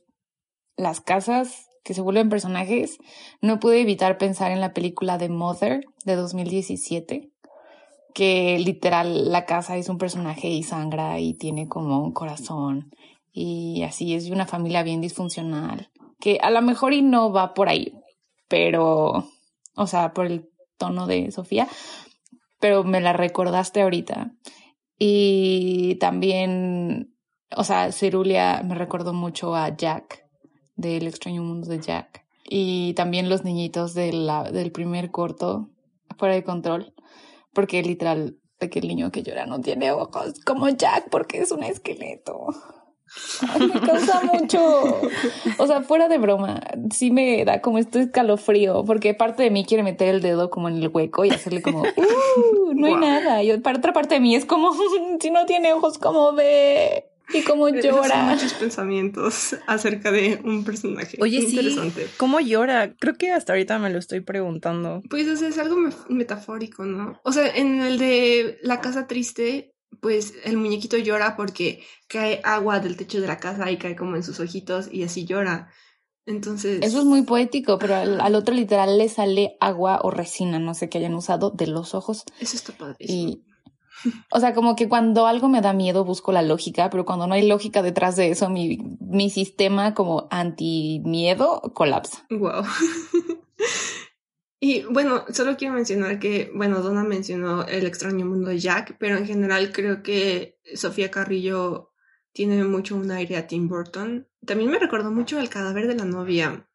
las 0.76 1.00
casas 1.00 1.68
que 1.84 1.94
se 1.94 2.00
vuelven 2.00 2.28
personajes, 2.28 2.98
no 3.40 3.60
pude 3.60 3.80
evitar 3.80 4.18
pensar 4.18 4.50
en 4.50 4.60
la 4.60 4.74
película 4.74 5.18
de 5.18 5.28
Mother 5.28 5.84
de 6.04 6.16
2017 6.16 7.30
que 8.14 8.58
literal 8.58 9.32
la 9.32 9.44
casa 9.44 9.76
es 9.76 9.88
un 9.88 9.98
personaje 9.98 10.48
y 10.48 10.62
sangra 10.62 11.18
y 11.18 11.34
tiene 11.34 11.68
como 11.68 12.02
un 12.02 12.12
corazón 12.12 12.94
y 13.34 13.82
así 13.82 14.14
es 14.14 14.24
de 14.24 14.32
una 14.32 14.46
familia 14.46 14.82
bien 14.82 15.02
disfuncional, 15.02 15.90
que 16.20 16.38
a 16.40 16.50
lo 16.50 16.62
mejor 16.62 16.94
y 16.94 17.02
no 17.02 17.32
va 17.32 17.52
por 17.52 17.68
ahí, 17.68 17.92
pero, 18.48 19.28
o 19.76 19.86
sea, 19.86 20.14
por 20.14 20.26
el 20.26 20.48
tono 20.78 21.06
de 21.06 21.30
Sofía, 21.32 21.68
pero 22.60 22.84
me 22.84 23.02
la 23.02 23.12
recordaste 23.12 23.82
ahorita. 23.82 24.32
Y 24.98 25.96
también, 25.96 27.14
o 27.54 27.64
sea, 27.64 27.92
Cerulia 27.92 28.62
me 28.64 28.74
recordó 28.74 29.12
mucho 29.12 29.54
a 29.54 29.76
Jack, 29.76 30.24
del 30.76 31.06
extraño 31.06 31.42
mundo 31.42 31.68
de 31.68 31.80
Jack. 31.80 32.24
Y 32.48 32.94
también 32.94 33.28
los 33.28 33.44
niñitos 33.44 33.92
de 33.92 34.12
del 34.52 34.72
primer 34.72 35.10
corto, 35.10 35.70
fuera 36.16 36.34
de 36.34 36.44
control 36.44 36.94
porque 37.54 37.82
literal 37.82 38.38
de 38.60 38.68
que 38.68 38.80
el 38.80 38.88
niño 38.88 39.10
que 39.10 39.22
llora 39.22 39.46
no 39.46 39.60
tiene 39.60 39.92
ojos 39.92 40.34
como 40.44 40.68
Jack 40.68 41.08
porque 41.10 41.38
es 41.38 41.52
un 41.52 41.62
esqueleto. 41.62 42.48
Me 43.58 43.80
causa 43.80 44.22
mucho. 44.22 45.00
O 45.58 45.66
sea, 45.66 45.82
fuera 45.82 46.08
de 46.08 46.18
broma, 46.18 46.60
sí 46.92 47.10
me 47.10 47.44
da 47.44 47.60
como 47.60 47.78
esto 47.78 47.98
escalofrío, 47.98 48.84
porque 48.84 49.14
parte 49.14 49.42
de 49.42 49.50
mí 49.50 49.64
quiere 49.64 49.82
meter 49.82 50.14
el 50.14 50.20
dedo 50.20 50.50
como 50.50 50.68
en 50.68 50.76
el 50.76 50.88
hueco 50.88 51.24
y 51.24 51.30
hacerle 51.30 51.62
como, 51.62 51.82
uh, 51.82 52.74
no 52.74 52.86
hay 52.86 52.96
nada. 52.96 53.42
Y 53.42 53.56
para 53.58 53.78
otra 53.78 53.92
parte 53.92 54.14
de 54.14 54.20
mí 54.20 54.34
es 54.34 54.44
como, 54.44 54.72
si 55.20 55.30
no 55.30 55.46
tiene 55.46 55.72
ojos, 55.72 55.98
¿cómo 55.98 56.32
ve? 56.32 57.10
Y 57.32 57.42
cómo 57.42 57.68
llora. 57.68 58.22
muchos 58.24 58.52
pensamientos 58.52 59.56
acerca 59.66 60.10
de 60.10 60.40
un 60.44 60.62
personaje. 60.62 61.16
Oye, 61.20 61.38
interesante. 61.38 62.06
¿Cómo 62.18 62.38
llora? 62.38 62.94
Creo 62.96 63.14
que 63.14 63.32
hasta 63.32 63.54
ahorita 63.54 63.78
me 63.78 63.90
lo 63.90 63.98
estoy 63.98 64.20
preguntando. 64.20 65.02
Pues 65.08 65.26
es 65.26 65.58
algo 65.58 65.76
metafórico, 66.10 66.84
¿no? 66.84 67.18
O 67.22 67.32
sea, 67.32 67.48
en 67.48 67.80
el 67.80 67.98
de 67.98 68.58
La 68.62 68.80
Casa 68.80 69.06
Triste, 69.06 69.73
pues 70.00 70.34
el 70.44 70.56
muñequito 70.56 70.96
llora 70.96 71.36
porque 71.36 71.84
cae 72.08 72.40
agua 72.44 72.80
del 72.80 72.96
techo 72.96 73.20
de 73.20 73.26
la 73.26 73.38
casa 73.38 73.70
y 73.70 73.78
cae 73.78 73.96
como 73.96 74.16
en 74.16 74.22
sus 74.22 74.40
ojitos 74.40 74.88
y 74.92 75.02
así 75.02 75.24
llora. 75.24 75.70
Entonces. 76.26 76.80
Eso 76.82 77.00
es 77.00 77.04
muy 77.04 77.22
poético, 77.22 77.78
pero 77.78 77.96
al, 77.96 78.34
otro 78.34 78.54
literal 78.54 78.96
le 78.96 79.08
sale 79.08 79.56
agua 79.60 80.00
o 80.02 80.10
resina, 80.10 80.58
no 80.58 80.74
sé 80.74 80.88
qué 80.88 80.98
hayan 80.98 81.14
usado, 81.14 81.50
de 81.50 81.66
los 81.66 81.94
ojos. 81.94 82.24
Eso 82.40 82.56
está 82.56 82.72
padre. 82.72 82.96
Y. 83.00 83.44
O 84.30 84.40
sea, 84.40 84.52
como 84.54 84.76
que 84.76 84.88
cuando 84.88 85.26
algo 85.26 85.48
me 85.48 85.62
da 85.62 85.72
miedo 85.72 86.04
busco 86.04 86.32
la 86.32 86.42
lógica, 86.42 86.90
pero 86.90 87.04
cuando 87.06 87.26
no 87.26 87.34
hay 87.34 87.46
lógica 87.46 87.80
detrás 87.80 88.16
de 88.16 88.30
eso, 88.30 88.50
mi, 88.50 88.78
mi 89.00 89.30
sistema 89.30 89.94
como 89.94 90.26
anti-miedo 90.30 91.62
colapsa. 91.74 92.26
Wow. 92.30 92.64
Y 94.64 94.82
bueno, 94.84 95.26
solo 95.30 95.58
quiero 95.58 95.74
mencionar 95.74 96.18
que, 96.18 96.50
bueno, 96.54 96.80
Donna 96.80 97.04
mencionó 97.04 97.66
el 97.66 97.84
extraño 97.84 98.24
mundo 98.24 98.48
de 98.48 98.58
Jack, 98.58 98.96
pero 98.98 99.18
en 99.18 99.26
general 99.26 99.72
creo 99.72 100.02
que 100.02 100.58
Sofía 100.74 101.10
Carrillo 101.10 101.92
tiene 102.32 102.64
mucho 102.64 102.96
un 102.96 103.10
aire 103.10 103.36
a 103.36 103.46
Tim 103.46 103.68
Burton. 103.68 104.26
También 104.46 104.70
me 104.70 104.78
recordó 104.78 105.10
mucho 105.10 105.38
el 105.38 105.50
cadáver 105.50 105.86
de 105.86 105.96
la 105.96 106.06
novia. 106.06 106.66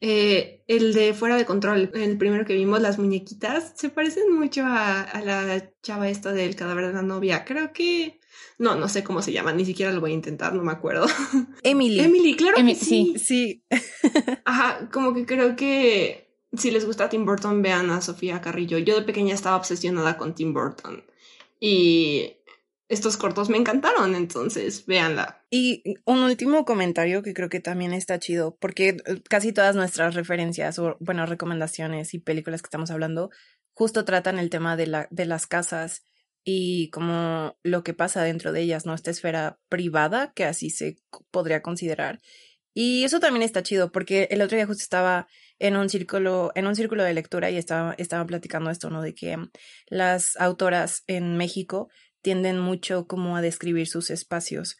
Eh, 0.00 0.64
el 0.66 0.92
de 0.92 1.14
Fuera 1.14 1.36
de 1.36 1.44
Control, 1.44 1.92
el 1.94 2.18
primero 2.18 2.44
que 2.44 2.54
vimos, 2.54 2.80
las 2.80 2.98
muñequitas, 2.98 3.72
se 3.76 3.88
parecen 3.88 4.34
mucho 4.34 4.64
a, 4.64 5.06
la 5.24 5.70
chava 5.80 6.08
esta 6.08 6.32
del 6.32 6.56
cadáver 6.56 6.88
de 6.88 6.94
la 6.94 7.02
novia. 7.02 7.44
Creo 7.44 7.72
que... 7.72 8.18
No, 8.58 8.74
no 8.74 8.88
sé 8.88 9.04
cómo 9.04 9.22
se 9.22 9.30
llama, 9.30 9.52
ni 9.52 9.64
siquiera 9.64 9.92
lo 9.92 10.00
voy 10.00 10.10
a 10.10 10.14
intentar, 10.14 10.54
no 10.54 10.64
me 10.64 10.72
acuerdo. 10.72 11.06
Emily. 11.62 12.00
Emily, 12.00 12.34
claro 12.34 12.56
que 12.56 12.74
sí. 12.74 13.14
Sí. 13.16 13.64
Ajá, 14.44 14.88
como 14.90 15.14
que 15.14 15.24
creo 15.24 15.54
que 15.54 16.27
si 16.56 16.70
les 16.70 16.84
gusta 16.84 17.08
Tim 17.08 17.24
Burton, 17.24 17.62
vean 17.62 17.90
a 17.90 18.00
Sofía 18.00 18.40
Carrillo. 18.40 18.78
Yo 18.78 18.96
de 18.96 19.02
pequeña 19.02 19.34
estaba 19.34 19.56
obsesionada 19.56 20.16
con 20.16 20.34
Tim 20.34 20.52
Burton. 20.54 21.04
Y 21.60 22.36
estos 22.88 23.16
cortos 23.16 23.50
me 23.50 23.58
encantaron, 23.58 24.14
entonces 24.14 24.86
véanla. 24.86 25.44
Y 25.50 25.82
un 26.04 26.20
último 26.20 26.64
comentario 26.64 27.22
que 27.22 27.34
creo 27.34 27.48
que 27.48 27.60
también 27.60 27.92
está 27.92 28.18
chido, 28.18 28.56
porque 28.60 28.96
eh, 29.04 29.22
casi 29.28 29.52
todas 29.52 29.76
nuestras 29.76 30.14
referencias 30.14 30.78
o, 30.78 30.96
bueno, 31.00 31.26
recomendaciones 31.26 32.14
y 32.14 32.18
películas 32.18 32.62
que 32.62 32.66
estamos 32.66 32.90
hablando 32.90 33.30
justo 33.78 34.04
tratan 34.04 34.40
el 34.40 34.50
tema 34.50 34.76
de, 34.76 34.88
la, 34.88 35.06
de 35.12 35.24
las 35.24 35.46
casas 35.46 36.02
y 36.44 36.90
como 36.90 37.56
lo 37.62 37.84
que 37.84 37.94
pasa 37.94 38.24
dentro 38.24 38.52
de 38.52 38.62
ellas, 38.62 38.86
¿no? 38.86 38.94
Esta 38.94 39.12
esfera 39.12 39.60
privada, 39.68 40.32
que 40.34 40.44
así 40.44 40.70
se 40.70 40.96
podría 41.30 41.62
considerar. 41.62 42.20
Y 42.74 43.04
eso 43.04 43.20
también 43.20 43.42
está 43.42 43.62
chido, 43.62 43.92
porque 43.92 44.28
el 44.30 44.42
otro 44.42 44.56
día 44.56 44.66
justo 44.66 44.82
estaba 44.82 45.28
en 45.58 45.76
un 45.76 45.88
círculo, 45.88 46.52
en 46.54 46.66
un 46.66 46.74
círculo 46.74 47.04
de 47.04 47.14
lectura 47.14 47.50
y 47.50 47.56
estaba, 47.56 47.94
estaba 47.98 48.26
platicando 48.26 48.70
esto, 48.70 48.90
¿no? 48.90 49.02
De 49.02 49.14
que 49.14 49.36
las 49.88 50.36
autoras 50.36 51.04
en 51.06 51.36
México 51.36 51.88
tienden 52.22 52.58
mucho 52.58 53.06
como 53.06 53.36
a 53.36 53.42
describir 53.42 53.86
sus 53.86 54.10
espacios 54.10 54.76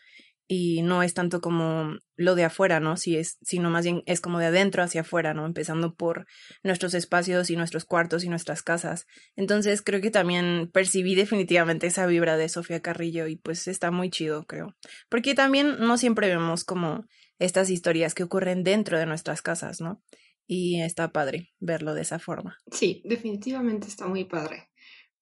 y 0.50 0.80
no 0.80 1.02
es 1.02 1.12
tanto 1.12 1.42
como 1.42 1.98
lo 2.16 2.34
de 2.34 2.44
afuera, 2.44 2.80
¿no? 2.80 2.96
Si 2.96 3.16
es, 3.16 3.36
sino 3.42 3.68
más 3.68 3.84
bien 3.84 4.02
es 4.06 4.22
como 4.22 4.38
de 4.38 4.46
adentro 4.46 4.82
hacia 4.82 5.02
afuera, 5.02 5.34
¿no? 5.34 5.44
Empezando 5.44 5.94
por 5.94 6.26
nuestros 6.62 6.94
espacios 6.94 7.50
y 7.50 7.56
nuestros 7.56 7.84
cuartos 7.84 8.24
y 8.24 8.30
nuestras 8.30 8.62
casas. 8.62 9.06
Entonces 9.36 9.82
creo 9.82 10.00
que 10.00 10.10
también 10.10 10.70
percibí 10.72 11.14
definitivamente 11.14 11.86
esa 11.86 12.06
vibra 12.06 12.38
de 12.38 12.48
Sofía 12.48 12.80
Carrillo 12.80 13.26
y 13.26 13.36
pues 13.36 13.68
está 13.68 13.90
muy 13.90 14.08
chido, 14.08 14.46
creo. 14.46 14.74
Porque 15.10 15.34
también 15.34 15.76
no 15.80 15.98
siempre 15.98 16.28
vemos 16.28 16.64
como 16.64 17.04
estas 17.38 17.68
historias 17.68 18.14
que 18.14 18.24
ocurren 18.24 18.64
dentro 18.64 18.98
de 18.98 19.06
nuestras 19.06 19.42
casas, 19.42 19.82
¿no? 19.82 20.02
Y 20.50 20.80
está 20.80 21.12
padre 21.12 21.50
verlo 21.60 21.92
de 21.94 22.00
esa 22.00 22.18
forma. 22.18 22.58
Sí, 22.72 23.02
definitivamente 23.04 23.86
está 23.86 24.06
muy 24.06 24.24
padre. 24.24 24.70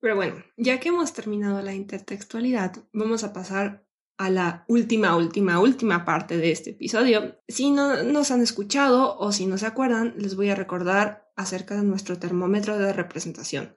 Pero 0.00 0.14
bueno, 0.14 0.36
ya 0.56 0.78
que 0.78 0.90
hemos 0.90 1.12
terminado 1.12 1.60
la 1.62 1.74
intertextualidad, 1.74 2.76
vamos 2.92 3.24
a 3.24 3.32
pasar 3.32 3.84
a 4.18 4.30
la 4.30 4.64
última, 4.68 5.16
última, 5.16 5.58
última 5.58 6.04
parte 6.04 6.36
de 6.36 6.52
este 6.52 6.70
episodio. 6.70 7.40
Si 7.48 7.70
no 7.70 8.04
nos 8.04 8.30
han 8.30 8.40
escuchado 8.40 9.18
o 9.18 9.32
si 9.32 9.46
no 9.46 9.58
se 9.58 9.66
acuerdan, 9.66 10.14
les 10.16 10.36
voy 10.36 10.48
a 10.50 10.54
recordar 10.54 11.28
acerca 11.34 11.74
de 11.74 11.82
nuestro 11.82 12.18
termómetro 12.18 12.78
de 12.78 12.92
representación. 12.92 13.76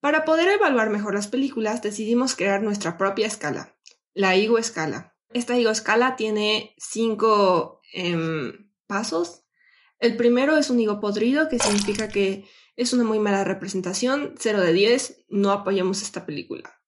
Para 0.00 0.24
poder 0.24 0.48
evaluar 0.48 0.90
mejor 0.90 1.14
las 1.14 1.28
películas, 1.28 1.82
decidimos 1.82 2.36
crear 2.36 2.62
nuestra 2.62 2.96
propia 2.96 3.26
escala, 3.26 3.76
la 4.14 4.34
IGO 4.34 4.56
escala. 4.56 5.16
Esta 5.34 5.58
IGO 5.58 5.70
escala 5.70 6.16
tiene 6.16 6.74
cinco 6.78 7.80
em, 7.92 8.72
pasos 8.86 9.44
el 10.00 10.16
primero 10.16 10.56
es 10.56 10.70
un 10.70 10.80
higo 10.80 11.00
podrido, 11.00 11.48
que 11.48 11.58
significa 11.58 12.08
que 12.08 12.44
es 12.76 12.92
una 12.92 13.04
muy 13.04 13.18
mala 13.18 13.44
representación, 13.44 14.34
0 14.38 14.60
de 14.60 14.72
10, 14.72 15.24
no 15.28 15.50
apoyamos 15.50 16.02
esta 16.02 16.24
película. 16.24 16.80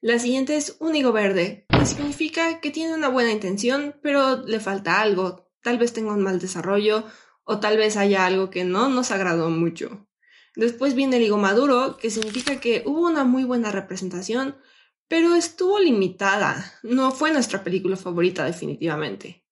La 0.00 0.18
siguiente 0.18 0.56
es 0.56 0.76
un 0.80 0.94
higo 0.94 1.12
verde, 1.12 1.66
que 1.68 1.86
significa 1.86 2.60
que 2.60 2.70
tiene 2.70 2.94
una 2.94 3.08
buena 3.08 3.32
intención, 3.32 3.96
pero 4.02 4.42
le 4.42 4.60
falta 4.60 5.00
algo, 5.00 5.48
tal 5.62 5.78
vez 5.78 5.92
tenga 5.92 6.12
un 6.12 6.22
mal 6.22 6.38
desarrollo 6.38 7.04
o 7.44 7.60
tal 7.60 7.76
vez 7.76 7.96
haya 7.96 8.26
algo 8.26 8.50
que 8.50 8.64
no 8.64 8.88
nos 8.88 9.10
agradó 9.10 9.48
mucho. 9.48 10.06
Después 10.56 10.94
viene 10.94 11.18
el 11.18 11.22
higo 11.22 11.38
maduro, 11.38 11.96
que 11.96 12.10
significa 12.10 12.60
que 12.60 12.82
hubo 12.84 13.06
una 13.06 13.24
muy 13.24 13.44
buena 13.44 13.70
representación, 13.70 14.56
pero 15.06 15.34
estuvo 15.34 15.78
limitada, 15.78 16.74
no 16.82 17.12
fue 17.12 17.32
nuestra 17.32 17.62
película 17.62 17.96
favorita 17.96 18.44
definitivamente. 18.44 19.45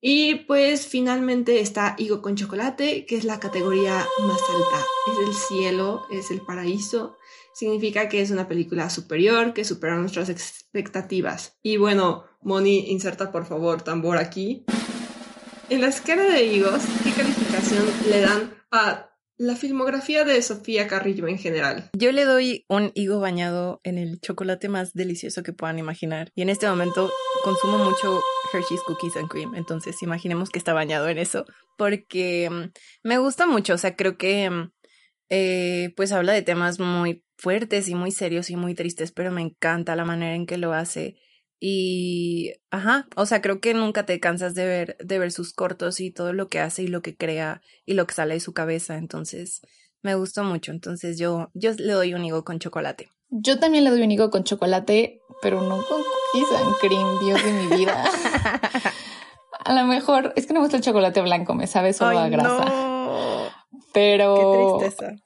Y 0.00 0.36
pues 0.46 0.86
finalmente 0.86 1.60
está 1.60 1.96
Higo 1.98 2.22
con 2.22 2.36
Chocolate, 2.36 3.04
que 3.04 3.16
es 3.16 3.24
la 3.24 3.40
categoría 3.40 4.06
más 4.20 4.40
alta. 4.40 4.86
Es 5.10 5.28
el 5.28 5.34
cielo, 5.34 6.02
es 6.10 6.30
el 6.30 6.40
paraíso. 6.40 7.16
Significa 7.52 8.08
que 8.08 8.20
es 8.20 8.30
una 8.30 8.46
película 8.46 8.90
superior, 8.90 9.52
que 9.52 9.64
supera 9.64 9.96
nuestras 9.96 10.28
expectativas. 10.28 11.58
Y 11.62 11.76
bueno, 11.78 12.24
Moni, 12.42 12.90
inserta 12.92 13.32
por 13.32 13.46
favor 13.46 13.82
tambor 13.82 14.18
aquí. 14.18 14.64
En 15.68 15.80
la 15.80 15.88
escala 15.88 16.22
de 16.22 16.44
higos, 16.44 16.80
¿qué 17.02 17.10
calificación 17.10 17.84
le 18.08 18.20
dan 18.20 18.54
a 18.70 19.07
la 19.38 19.54
filmografía 19.54 20.24
de 20.24 20.42
Sofía 20.42 20.88
Carrillo 20.88 21.28
en 21.28 21.38
general. 21.38 21.90
Yo 21.96 22.10
le 22.10 22.24
doy 22.24 22.64
un 22.68 22.90
higo 22.94 23.20
bañado 23.20 23.80
en 23.84 23.96
el 23.96 24.20
chocolate 24.20 24.68
más 24.68 24.92
delicioso 24.94 25.44
que 25.44 25.52
puedan 25.52 25.78
imaginar. 25.78 26.32
Y 26.34 26.42
en 26.42 26.48
este 26.48 26.68
momento 26.68 27.10
consumo 27.44 27.78
mucho 27.78 28.20
Hershey's 28.52 28.82
Cookies 28.82 29.16
and 29.16 29.28
Cream. 29.28 29.54
Entonces 29.54 30.02
imaginemos 30.02 30.50
que 30.50 30.58
está 30.58 30.72
bañado 30.72 31.08
en 31.08 31.18
eso. 31.18 31.46
Porque 31.76 32.50
mm, 32.50 32.72
me 33.04 33.18
gusta 33.18 33.46
mucho. 33.46 33.74
O 33.74 33.78
sea, 33.78 33.94
creo 33.94 34.18
que 34.18 34.50
mm, 34.50 34.72
eh, 35.30 35.92
pues 35.96 36.10
habla 36.10 36.32
de 36.32 36.42
temas 36.42 36.80
muy 36.80 37.24
fuertes 37.36 37.86
y 37.88 37.94
muy 37.94 38.10
serios 38.10 38.50
y 38.50 38.56
muy 38.56 38.74
tristes. 38.74 39.12
Pero 39.12 39.30
me 39.30 39.42
encanta 39.42 39.94
la 39.94 40.04
manera 40.04 40.34
en 40.34 40.46
que 40.46 40.58
lo 40.58 40.72
hace. 40.72 41.16
Y, 41.60 42.52
ajá, 42.70 43.08
o 43.16 43.26
sea, 43.26 43.42
creo 43.42 43.60
que 43.60 43.74
nunca 43.74 44.06
te 44.06 44.20
cansas 44.20 44.54
de 44.54 44.64
ver, 44.64 44.96
de 45.00 45.18
ver 45.18 45.32
sus 45.32 45.52
cortos 45.52 46.00
y 46.00 46.10
todo 46.10 46.32
lo 46.32 46.48
que 46.48 46.60
hace 46.60 46.84
y 46.84 46.86
lo 46.86 47.02
que 47.02 47.16
crea 47.16 47.62
y 47.84 47.94
lo 47.94 48.06
que 48.06 48.14
sale 48.14 48.34
de 48.34 48.40
su 48.40 48.52
cabeza. 48.52 48.96
Entonces, 48.96 49.62
me 50.02 50.14
gustó 50.14 50.44
mucho. 50.44 50.70
Entonces, 50.70 51.18
yo, 51.18 51.50
yo 51.54 51.72
le 51.72 51.92
doy 51.92 52.14
un 52.14 52.24
higo 52.24 52.44
con 52.44 52.58
chocolate. 52.60 53.10
Yo 53.30 53.58
también 53.58 53.84
le 53.84 53.90
doy 53.90 54.02
un 54.02 54.10
higo 54.10 54.30
con 54.30 54.44
chocolate, 54.44 55.20
pero 55.42 55.60
no 55.60 55.82
con 55.84 56.02
cookies 56.02 56.60
and 56.60 56.76
cream, 56.80 57.18
Dios 57.20 57.44
de 57.44 57.52
mi 57.52 57.76
vida. 57.76 58.04
a 59.64 59.74
lo 59.74 59.84
mejor, 59.86 60.32
es 60.36 60.46
que 60.46 60.54
no 60.54 60.60
me 60.60 60.66
gusta 60.66 60.78
el 60.78 60.82
chocolate 60.82 61.20
blanco, 61.20 61.54
me 61.54 61.66
sabe 61.66 61.92
solo 61.92 62.18
a 62.18 62.28
grasa. 62.28 62.64
No. 62.64 63.48
Pero. 63.92 64.78
Qué 64.80 64.84
tristeza. 64.84 65.16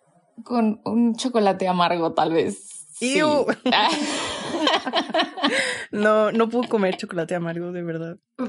Con 0.45 0.81
un 0.85 1.15
chocolate 1.15 1.69
amargo, 1.69 2.13
tal 2.15 2.33
vez. 2.33 2.87
Sí. 2.93 3.21
no, 5.91 6.33
no 6.33 6.49
puedo 6.49 6.69
comer 6.69 6.97
chocolate 6.97 7.35
amargo, 7.35 7.73
de 7.73 7.83
verdad. 7.83 8.19
Oh, 8.39 8.49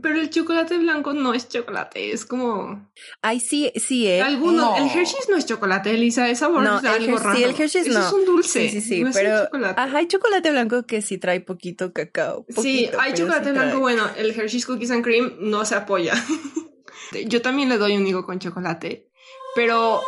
pero, 0.00 0.20
el 0.20 0.30
chocolate 0.30 0.78
blanco 0.78 1.12
no 1.12 1.34
es 1.34 1.48
chocolate, 1.48 2.12
es 2.12 2.24
como. 2.24 2.90
Ay, 3.20 3.40
sí, 3.40 3.70
sí, 3.76 4.08
¿eh? 4.08 4.22
Alguno. 4.22 4.74
El 4.76 4.84
Hershey's 4.84 5.28
no 5.28 5.36
es 5.36 5.44
chocolate, 5.44 5.90
Elisa, 5.90 6.30
es 6.30 6.38
sabor 6.38 6.62
no, 6.62 6.80
de 6.80 6.88
algo 6.88 7.18
raro. 7.18 7.36
Sí, 7.36 7.44
el 7.44 7.50
Hershey's 7.50 7.88
no. 7.88 8.06
es 8.06 8.12
un 8.12 8.24
dulce. 8.24 8.68
Sí, 8.68 8.80
sí, 8.80 9.04
sí, 9.04 9.04
pero. 9.12 9.48
Ajá, 9.76 9.98
hay 9.98 10.06
chocolate 10.06 10.50
blanco 10.50 10.84
que 10.84 11.02
sí 11.02 11.18
trae 11.18 11.40
poquito 11.40 11.92
cacao. 11.92 12.46
sí, 12.48 12.88
hay 12.98 13.12
chocolate 13.12 13.52
blanco, 13.52 13.80
bueno, 13.80 14.08
el 14.16 14.30
Hershey's 14.30 14.64
Cookies 14.66 14.90
and 14.90 15.04
Cream 15.04 15.34
no 15.40 15.64
se 15.64 15.74
apoya. 15.74 16.14
Yo 17.26 17.42
también 17.42 17.68
le 17.68 17.76
doy 17.76 17.96
un 17.96 18.06
higo 18.06 18.24
con 18.24 18.38
chocolate. 18.38 19.11
Pero 19.54 20.00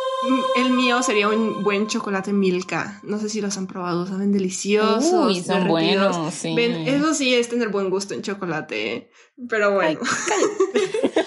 el 0.55 0.71
mío 0.71 1.03
sería 1.03 1.29
un 1.29 1.63
buen 1.63 1.87
chocolate 1.87 2.33
Milka. 2.33 2.99
No 3.03 3.19
sé 3.19 3.29
si 3.29 3.41
los 3.41 3.57
han 3.57 3.67
probado, 3.67 4.07
saben 4.07 4.31
deliciosos. 4.31 5.27
Uy, 5.27 5.41
son 5.41 5.67
buenos, 5.67 6.33
sí. 6.33 6.55
eso 6.57 7.13
sí 7.13 7.33
es 7.33 7.49
tener 7.49 7.69
buen 7.69 7.89
gusto 7.89 8.13
en 8.13 8.21
chocolate, 8.21 9.09
pero 9.47 9.73
bueno. 9.73 9.99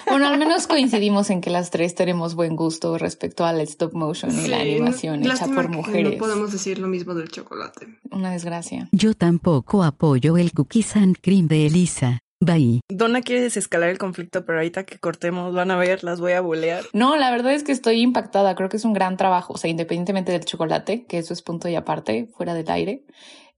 bueno, 0.06 0.26
al 0.26 0.38
menos 0.38 0.66
coincidimos 0.66 1.30
en 1.30 1.40
que 1.40 1.50
las 1.50 1.70
tres 1.70 1.94
tenemos 1.94 2.34
buen 2.34 2.56
gusto 2.56 2.98
respecto 2.98 3.44
al 3.44 3.60
stop 3.60 3.94
motion 3.94 4.32
y 4.44 4.48
la 4.48 4.60
animación 4.60 5.22
hecha 5.24 5.46
por 5.46 5.68
mujeres. 5.68 6.12
no 6.12 6.18
podemos 6.18 6.52
decir 6.52 6.78
lo 6.78 6.88
mismo 6.88 7.14
del 7.14 7.30
chocolate. 7.30 7.98
Una 8.10 8.32
desgracia. 8.32 8.88
Yo 8.92 9.14
tampoco 9.14 9.84
apoyo 9.84 10.36
el 10.36 10.52
cookies 10.52 10.96
and 10.96 11.16
cream 11.20 11.46
de 11.46 11.66
Elisa. 11.66 12.22
Bye. 12.40 12.80
Donna 12.88 13.20
quiere 13.20 13.42
desescalar 13.42 13.88
el 13.88 13.98
conflicto, 13.98 14.44
pero 14.44 14.58
ahorita 14.58 14.84
que 14.84 14.98
cortemos 14.98 15.52
van 15.54 15.72
a 15.72 15.76
ver, 15.76 16.04
las 16.04 16.20
voy 16.20 16.32
a 16.32 16.40
bolear. 16.40 16.84
No, 16.92 17.16
la 17.16 17.32
verdad 17.32 17.52
es 17.52 17.64
que 17.64 17.72
estoy 17.72 18.00
impactada. 18.00 18.54
Creo 18.54 18.68
que 18.68 18.76
es 18.76 18.84
un 18.84 18.92
gran 18.92 19.16
trabajo. 19.16 19.54
O 19.54 19.58
sea, 19.58 19.70
independientemente 19.70 20.30
del 20.30 20.44
chocolate, 20.44 21.04
que 21.06 21.18
eso 21.18 21.32
es 21.32 21.42
punto 21.42 21.68
y 21.68 21.74
aparte, 21.74 22.28
fuera 22.36 22.54
del 22.54 22.70
aire. 22.70 23.04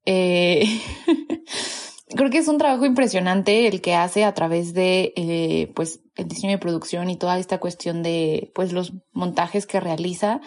Eh, 0.07 0.65
creo 2.17 2.31
que 2.31 2.39
es 2.39 2.49
un 2.49 2.57
trabajo 2.57 2.87
impresionante 2.87 3.69
el 3.69 3.83
que 3.83 3.95
hace 3.95 4.25
a 4.25 4.33
través 4.33 4.73
de, 4.73 5.13
eh, 5.15 5.73
pues, 5.75 6.01
el 6.17 6.29
diseño 6.29 6.53
de 6.53 6.59
producción 6.59 7.11
y 7.11 7.19
toda 7.19 7.39
esta 7.39 7.59
cuestión 7.59 8.03
de, 8.03 8.51
pues, 8.55 8.73
los 8.73 8.95
montajes 9.13 9.67
que 9.67 9.81
realiza. 9.81 10.41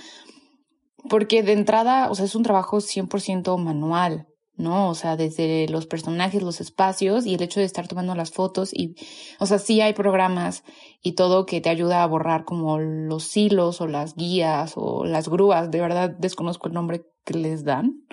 Porque 1.08 1.44
de 1.44 1.54
entrada, 1.54 2.10
o 2.10 2.16
sea, 2.16 2.26
es 2.26 2.34
un 2.34 2.44
trabajo 2.44 2.82
100% 2.82 3.58
manual. 3.58 4.28
¿No? 4.64 4.90
O 4.90 4.96
sea, 4.96 5.16
desde 5.18 5.68
los 5.68 5.86
personajes, 5.86 6.42
los 6.42 6.62
espacios 6.62 7.26
y 7.26 7.36
el 7.36 7.44
hecho 7.44 7.60
de 7.60 7.66
estar 7.66 7.88
tomando 7.88 8.16
las 8.16 8.32
fotos 8.32 8.74
y, 8.74 8.96
o 9.40 9.46
sea, 9.46 9.60
sí 9.60 9.82
hay 9.82 9.94
programas 9.94 10.64
y 11.04 11.12
todo 11.12 11.46
que 11.46 11.62
te 11.62 11.70
ayuda 11.70 12.02
a 12.02 12.08
borrar 12.08 12.46
como 12.46 12.80
los 12.80 13.36
hilos 13.38 13.82
o 13.82 13.88
las 13.88 14.16
guías 14.16 14.74
o 14.76 15.06
las 15.06 15.28
grúas, 15.28 15.70
de 15.70 15.82
verdad 15.82 16.10
desconozco 16.10 16.68
el 16.68 16.74
nombre 16.74 17.06
que 17.26 17.36
les 17.36 17.64
dan, 17.64 18.04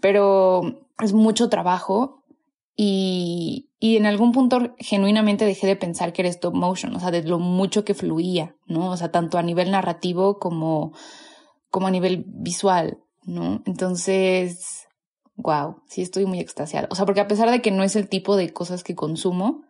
pero 0.00 0.62
es 1.00 1.12
mucho 1.12 1.50
trabajo 1.50 2.22
y, 2.76 3.68
y 3.80 3.96
en 3.96 4.06
algún 4.06 4.32
punto 4.32 4.74
genuinamente 4.78 5.44
dejé 5.44 5.66
de 5.66 5.76
pensar 5.76 6.12
que 6.12 6.22
era 6.22 6.28
stop 6.28 6.54
motion, 6.54 6.94
o 6.94 7.00
sea, 7.00 7.10
de 7.10 7.24
lo 7.24 7.38
mucho 7.38 7.84
que 7.84 7.94
fluía, 7.94 8.54
¿no? 8.66 8.90
O 8.90 8.96
sea, 8.96 9.10
tanto 9.10 9.38
a 9.38 9.42
nivel 9.42 9.72
narrativo 9.72 10.38
como, 10.38 10.92
como 11.70 11.88
a 11.88 11.90
nivel 11.90 12.24
visual, 12.26 12.98
¿no? 13.24 13.62
Entonces, 13.66 14.85
wow, 15.36 15.82
sí 15.86 16.02
estoy 16.02 16.26
muy 16.26 16.40
extasiada. 16.40 16.88
O 16.90 16.94
sea, 16.94 17.06
porque 17.06 17.20
a 17.20 17.28
pesar 17.28 17.50
de 17.50 17.62
que 17.62 17.70
no 17.70 17.82
es 17.82 17.96
el 17.96 18.08
tipo 18.08 18.36
de 18.36 18.52
cosas 18.52 18.82
que 18.82 18.94
consumo, 18.94 19.64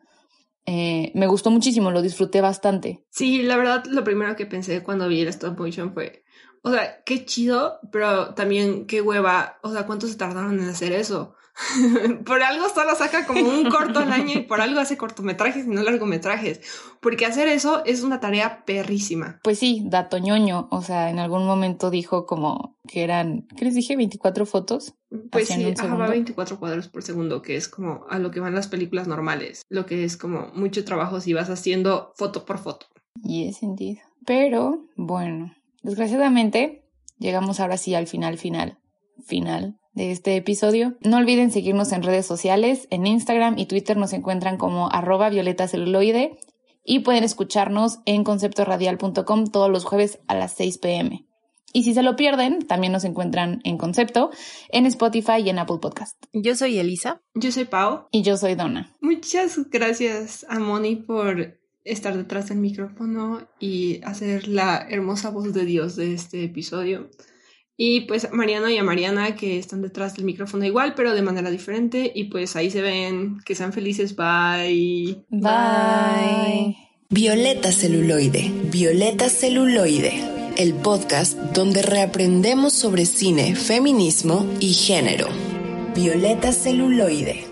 eh, 0.66 1.12
me 1.14 1.26
gustó 1.26 1.50
muchísimo, 1.50 1.90
lo 1.90 2.02
disfruté 2.02 2.40
bastante. 2.40 3.04
Sí, 3.10 3.42
la 3.42 3.56
verdad, 3.56 3.84
lo 3.86 4.02
primero 4.02 4.34
que 4.36 4.46
pensé 4.46 4.82
cuando 4.82 5.08
vi 5.08 5.20
el 5.20 5.28
stop 5.28 5.58
motion 5.58 5.92
fue, 5.94 6.24
o 6.62 6.70
sea, 6.70 7.02
qué 7.04 7.24
chido, 7.24 7.78
pero 7.92 8.34
también 8.34 8.86
qué 8.86 9.00
hueva, 9.00 9.58
o 9.62 9.72
sea, 9.72 9.86
¿cuánto 9.86 10.08
se 10.08 10.16
tardaron 10.16 10.58
en 10.58 10.68
hacer 10.68 10.92
eso? 10.92 11.36
por 12.24 12.42
algo 12.42 12.68
solo 12.68 12.94
saca 12.94 13.26
como 13.26 13.48
un 13.48 13.70
corto 13.70 14.00
al 14.00 14.12
año 14.12 14.32
y 14.34 14.42
por 14.42 14.60
algo 14.60 14.80
hace 14.80 14.96
cortometrajes 14.96 15.66
y 15.66 15.68
no 15.68 15.82
largometrajes. 15.82 16.60
Porque 17.00 17.26
hacer 17.26 17.48
eso 17.48 17.84
es 17.84 18.02
una 18.02 18.20
tarea 18.20 18.64
perrísima. 18.64 19.40
Pues 19.42 19.58
sí, 19.58 19.82
dato 19.86 20.18
ñoño. 20.18 20.68
O 20.70 20.82
sea, 20.82 21.10
en 21.10 21.18
algún 21.18 21.46
momento 21.46 21.90
dijo 21.90 22.26
como 22.26 22.76
que 22.86 23.04
eran, 23.04 23.46
¿qué 23.56 23.64
les 23.64 23.74
dije? 23.74 23.96
24 23.96 24.46
fotos. 24.46 24.94
Pues 25.30 25.48
sí, 25.48 25.64
va 25.64 26.08
24 26.08 26.58
cuadros 26.58 26.88
por 26.88 27.02
segundo, 27.02 27.40
que 27.40 27.56
es 27.56 27.68
como 27.68 28.04
a 28.10 28.18
lo 28.18 28.30
que 28.30 28.40
van 28.40 28.54
las 28.54 28.68
películas 28.68 29.06
normales. 29.08 29.62
Lo 29.68 29.86
que 29.86 30.04
es 30.04 30.16
como 30.16 30.48
mucho 30.54 30.84
trabajo 30.84 31.20
si 31.20 31.32
vas 31.32 31.48
haciendo 31.48 32.12
foto 32.16 32.44
por 32.44 32.58
foto. 32.58 32.86
Yes, 33.22 33.62
indeed. 33.62 33.98
Pero 34.26 34.84
bueno, 34.96 35.54
desgraciadamente 35.82 36.84
llegamos 37.18 37.60
ahora 37.60 37.78
sí 37.78 37.94
al 37.94 38.08
final, 38.08 38.36
final, 38.36 38.78
final 39.24 39.78
de 39.96 40.12
este 40.12 40.36
episodio. 40.36 40.96
No 41.00 41.16
olviden 41.16 41.50
seguirnos 41.50 41.90
en 41.90 42.04
redes 42.04 42.26
sociales. 42.26 42.86
En 42.90 43.06
Instagram 43.06 43.58
y 43.58 43.66
Twitter 43.66 43.96
nos 43.96 44.12
encuentran 44.12 44.58
como 44.58 44.88
arroba 44.92 45.30
violeta 45.30 45.66
celuloide 45.66 46.38
y 46.84 47.00
pueden 47.00 47.24
escucharnos 47.24 47.98
en 48.04 48.22
conceptoradial.com 48.22 49.46
todos 49.48 49.70
los 49.70 49.84
jueves 49.84 50.20
a 50.28 50.36
las 50.36 50.52
6 50.52 50.78
pm. 50.78 51.26
Y 51.72 51.82
si 51.82 51.94
se 51.94 52.02
lo 52.02 52.14
pierden, 52.14 52.66
también 52.66 52.92
nos 52.92 53.04
encuentran 53.04 53.60
en 53.64 53.76
Concepto, 53.76 54.30
en 54.68 54.86
Spotify 54.86 55.40
y 55.44 55.48
en 55.50 55.58
Apple 55.58 55.78
Podcast. 55.80 56.22
Yo 56.32 56.54
soy 56.54 56.78
Elisa. 56.78 57.22
Yo 57.34 57.50
soy 57.50 57.64
Pau. 57.64 58.06
Y 58.12 58.22
yo 58.22 58.36
soy 58.36 58.54
Donna. 58.54 58.94
Muchas 59.00 59.58
gracias 59.70 60.46
a 60.48 60.58
Moni 60.58 60.96
por 60.96 61.58
estar 61.84 62.16
detrás 62.16 62.48
del 62.50 62.58
micrófono 62.58 63.48
y 63.58 64.00
hacer 64.04 64.48
la 64.48 64.86
hermosa 64.88 65.30
voz 65.30 65.52
de 65.54 65.64
Dios 65.64 65.96
de 65.96 66.14
este 66.14 66.44
episodio. 66.44 67.10
Y 67.76 68.02
pues 68.02 68.32
Mariano 68.32 68.70
y 68.70 68.78
a 68.78 68.82
Mariana 68.82 69.36
que 69.36 69.58
están 69.58 69.82
detrás 69.82 70.16
del 70.16 70.24
micrófono 70.24 70.64
igual, 70.64 70.94
pero 70.94 71.12
de 71.14 71.22
manera 71.22 71.50
diferente. 71.50 72.10
Y 72.14 72.24
pues 72.24 72.56
ahí 72.56 72.70
se 72.70 72.80
ven. 72.80 73.38
Que 73.44 73.54
sean 73.54 73.72
felices. 73.72 74.16
Bye. 74.16 75.24
Bye. 75.28 76.76
Violeta 77.10 77.70
celuloide. 77.70 78.50
Violeta 78.70 79.28
celuloide. 79.28 80.36
El 80.56 80.74
podcast 80.74 81.38
donde 81.52 81.82
reaprendemos 81.82 82.72
sobre 82.72 83.04
cine, 83.04 83.54
feminismo 83.54 84.46
y 84.58 84.72
género. 84.72 85.28
Violeta 85.94 86.52
celuloide. 86.52 87.45